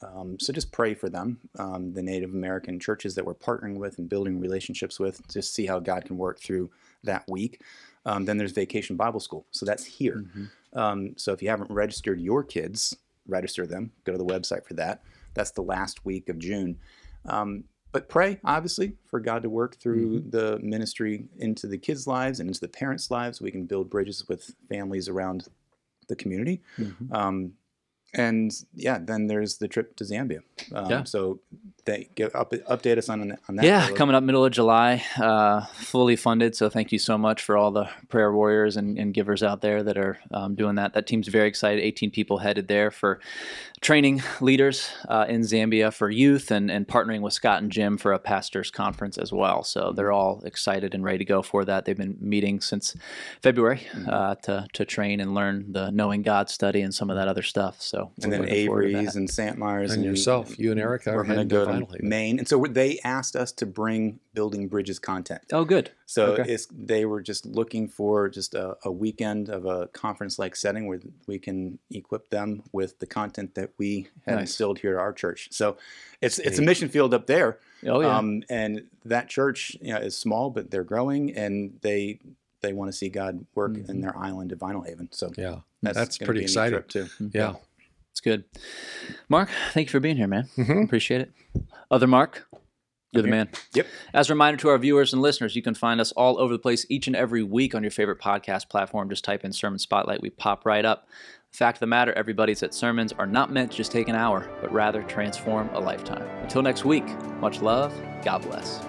Um, 0.04 0.40
so 0.40 0.54
just 0.54 0.72
pray 0.72 0.94
for 0.94 1.10
them, 1.10 1.40
um, 1.58 1.94
the 1.94 2.02
Native 2.02 2.34
American 2.34 2.80
churches 2.80 3.16
that 3.16 3.26
we're 3.26 3.34
partnering 3.34 3.78
with 3.78 3.98
and 3.98 4.08
building 4.08 4.40
relationships 4.40 5.00
with, 5.00 5.22
just 5.28 5.54
see 5.54 5.66
how 5.66 5.80
God 5.80 6.06
can 6.06 6.18
work 6.18 6.40
through 6.40 6.70
that 7.04 7.24
week. 7.28 7.62
Um, 8.06 8.26
then 8.26 8.38
there's 8.38 8.52
Vacation 8.52 8.96
Bible 8.96 9.20
School, 9.20 9.46
so 9.52 9.66
that's 9.66 9.86
here. 9.86 10.24
Um, 10.74 11.14
so 11.18 11.34
if 11.34 11.42
you 11.42 11.50
haven't 11.50 11.72
registered 11.72 12.22
your 12.22 12.44
kids, 12.44 12.96
register 13.28 13.66
them. 13.66 13.92
Go 14.06 14.12
to 14.12 14.18
the 14.18 14.26
website 14.26 14.66
for 14.66 14.76
that. 14.76 15.02
That's 15.34 15.52
the 15.52 15.62
last 15.64 16.06
week 16.06 16.30
of 16.30 16.40
June. 16.40 16.78
Um, 17.26 17.66
but 17.92 18.10
pray, 18.10 18.40
obviously, 18.44 18.94
for 19.06 19.20
God 19.20 19.42
to 19.44 19.50
work 19.50 19.78
through 19.78 20.20
the 20.30 20.60
ministry 20.62 21.26
into 21.38 21.68
the 21.68 21.78
kids' 21.78 22.06
lives 22.06 22.40
and 22.40 22.50
into 22.50 22.60
the 22.60 22.68
parents' 22.68 23.10
lives. 23.10 23.42
We 23.42 23.52
can 23.52 23.66
build 23.66 23.90
bridges 23.90 24.28
with 24.28 24.54
families 24.70 25.10
around 25.10 25.48
the 26.08 26.16
community. 26.16 26.62
Um, 27.12 27.54
and 28.18 28.52
yeah, 28.74 28.98
then 29.00 29.28
there's 29.28 29.58
the 29.58 29.68
trip 29.68 29.96
to 29.98 30.04
Zambia. 30.04 30.40
Um, 30.74 30.90
Yeah. 30.90 31.04
So 31.04 31.40
they 31.86 32.10
give 32.16 32.36
up, 32.36 32.52
update 32.52 32.98
us 32.98 33.08
on, 33.08 33.38
on 33.48 33.56
that. 33.56 33.66
Yeah, 33.66 33.90
coming 33.92 34.16
up 34.16 34.24
middle 34.24 34.44
of 34.44 34.52
July, 34.52 35.04
uh, 35.18 35.66
fully 35.68 36.16
funded. 36.18 36.56
So 36.56 36.70
thank 36.70 36.92
you 36.92 37.00
so 37.00 37.18
much 37.18 37.42
for 37.42 37.56
all 37.56 37.72
the 37.72 37.90
prayer 38.10 38.32
warriors 38.34 38.76
and, 38.76 38.98
and 38.98 39.14
givers 39.14 39.42
out 39.42 39.62
there 39.62 39.84
that 39.84 39.98
are 39.98 40.20
um, 40.32 40.56
doing 40.56 40.76
that. 40.76 40.94
That 40.94 41.08
team's 41.08 41.30
very 41.30 41.48
excited. 41.48 41.82
18 41.82 42.12
people 42.12 42.40
headed 42.40 42.68
there 42.68 42.92
for 42.92 43.20
training 43.82 44.24
leaders 44.42 44.90
uh, 45.08 45.26
in 45.30 45.42
Zambia 45.42 45.94
for 45.94 46.10
youth 46.10 46.52
and, 46.52 46.72
and 46.72 46.88
partnering 46.88 47.22
with 47.22 47.34
Scott 47.34 47.62
and 47.62 47.72
Jim 47.72 47.98
for 47.98 48.12
a 48.12 48.20
pastors 48.20 48.72
conference 48.72 49.18
as 49.18 49.32
well. 49.32 49.64
So 49.64 49.92
they're 49.92 50.12
all 50.12 50.42
excited 50.46 50.96
and 50.96 51.04
ready 51.04 51.20
to 51.20 51.26
go 51.26 51.42
for 51.42 51.64
that. 51.66 51.86
They've 51.86 51.98
been 51.98 52.18
meeting 52.20 52.60
since 52.60 52.96
February 53.42 53.88
uh, 54.08 54.36
to, 54.44 54.68
to 54.74 54.86
train 54.86 55.20
and 55.20 55.36
learn 55.36 55.72
the 55.72 55.92
knowing 55.92 56.24
God 56.24 56.50
study 56.50 56.82
and 56.82 56.94
some 56.94 57.10
of 57.10 57.16
that 57.18 57.28
other 57.28 57.44
stuff. 57.44 57.82
So 57.82 58.12
and 58.24 58.32
then 58.32 58.42
looking 58.42 58.56
Avery's 58.56 59.16
and 59.16 59.30
St. 59.30 59.58
Myers 59.58 59.94
And 59.94 60.04
yourself, 60.04 60.58
you 60.58 60.72
and 60.72 60.80
Eric 60.80 61.08
are 61.08 61.16
We're 61.16 61.24
going 61.24 61.40
to 61.40 61.46
go 61.46 61.66
to 61.66 62.04
Maine, 62.04 62.40
and 62.40 62.48
so 62.48 62.66
they 62.70 63.00
asked 63.04 63.36
us 63.36 63.52
to 63.54 63.66
bring 63.66 64.20
Building 64.34 64.68
Bridges 64.68 65.00
content. 65.00 65.42
oh, 65.52 65.66
good. 65.66 65.92
So 66.10 66.28
Okay. 66.38 66.54
it's, 66.54 66.68
they 66.72 67.04
were 67.06 67.22
just 67.22 67.46
looking 67.46 67.90
for 67.90 68.30
just 68.30 68.56
a, 68.56 68.78
a 68.86 68.92
weekend 68.92 69.50
of 69.50 69.66
a 69.66 69.88
conference-like 69.88 70.56
setting 70.56 70.88
where 70.88 71.02
we 71.28 71.38
can 71.38 71.80
equip 71.92 72.30
them 72.30 72.64
with 72.72 72.98
the 73.00 73.06
content 73.06 73.56
that 73.56 73.72
we 73.78 74.08
have 74.26 74.36
Nice. 74.38 74.44
instilled 74.50 74.80
here 74.80 74.94
at 74.98 75.02
our 75.02 75.12
church. 75.12 75.50
So 75.52 75.76
it's 76.22 76.40
it's 76.40 76.60
a 76.60 76.62
mission 76.62 76.88
field 76.88 77.14
up 77.14 77.28
there, 77.28 77.60
Oh, 77.86 78.00
yeah. 78.00 78.18
um, 78.18 78.42
and 78.50 78.84
that 79.04 79.28
church 79.28 79.76
you 79.82 79.94
know, 79.94 80.00
is 80.00 80.18
small, 80.18 80.50
but 80.50 80.72
they're 80.72 80.86
growing, 80.86 81.36
and 81.36 81.78
they 81.82 82.20
they 82.62 82.72
want 82.72 82.90
to 82.90 82.98
see 82.98 83.10
God 83.10 83.46
work 83.54 83.74
Mm-hmm. 83.74 83.92
in 83.92 84.00
their 84.02 84.18
island 84.18 84.54
of 84.54 84.60
Vinalhaven. 84.60 85.14
So 85.14 85.32
Yeah. 85.38 85.58
That's, 85.84 86.18
gonna 86.18 86.26
pretty 86.28 86.40
be 86.40 86.46
a 86.46 86.48
neat 86.48 86.52
exciting. 86.52 86.80
trip, 86.84 86.88
too. 86.90 87.30
Yeah. 87.34 87.56
It's 88.12 88.22
good. 88.22 88.46
Mark, 89.30 89.50
thank 89.74 89.88
you 89.90 89.92
for 89.92 90.00
being 90.00 90.16
here, 90.18 90.26
man. 90.28 90.48
Mhm. 90.56 90.86
Appreciate 90.86 91.22
it. 91.22 91.32
Other 91.92 92.08
Mark, 92.08 92.48
you're 93.12 93.24
the 93.24 93.30
man. 93.30 93.50
Yep. 93.74 93.88
As 94.14 94.30
a 94.30 94.34
reminder 94.34 94.60
to 94.62 94.70
our 94.70 94.78
viewers 94.78 95.14
and 95.14 95.22
listeners, 95.22 95.56
you 95.56 95.62
can 95.62 95.74
find 95.74 96.02
us 96.02 96.12
all 96.12 96.40
over 96.40 96.54
the 96.54 96.60
place 96.60 96.86
each 96.90 97.08
and 97.08 97.16
every 97.16 97.44
week 97.44 97.74
on 97.74 97.84
your 97.84 97.92
favorite 97.92 98.20
podcast 98.20 98.70
platform. 98.70 99.10
Just 99.10 99.24
type 99.24 99.46
in 99.46 99.54
Sermon 99.54 99.80
Spotlight. 99.80 100.22
We 100.22 100.30
pop 100.30 100.66
right 100.66 100.86
up. 100.86 101.08
Fact 101.52 101.78
of 101.78 101.80
the 101.80 101.88
matter, 101.88 102.14
everybody's 102.14 102.62
at 102.62 102.74
sermons 102.74 103.14
are 103.14 103.26
not 103.26 103.52
meant 103.52 103.72
to 103.72 103.78
just 103.78 103.92
take 103.92 104.10
an 104.10 104.16
hour, 104.16 104.50
but 104.62 104.72
rather 104.72 105.02
transform 105.04 105.70
a 105.70 105.80
lifetime. 105.80 106.28
Until 106.42 106.62
next 106.62 106.86
week, 106.86 107.08
much 107.40 107.62
love. 107.62 107.94
God 108.24 108.42
bless. 108.44 108.86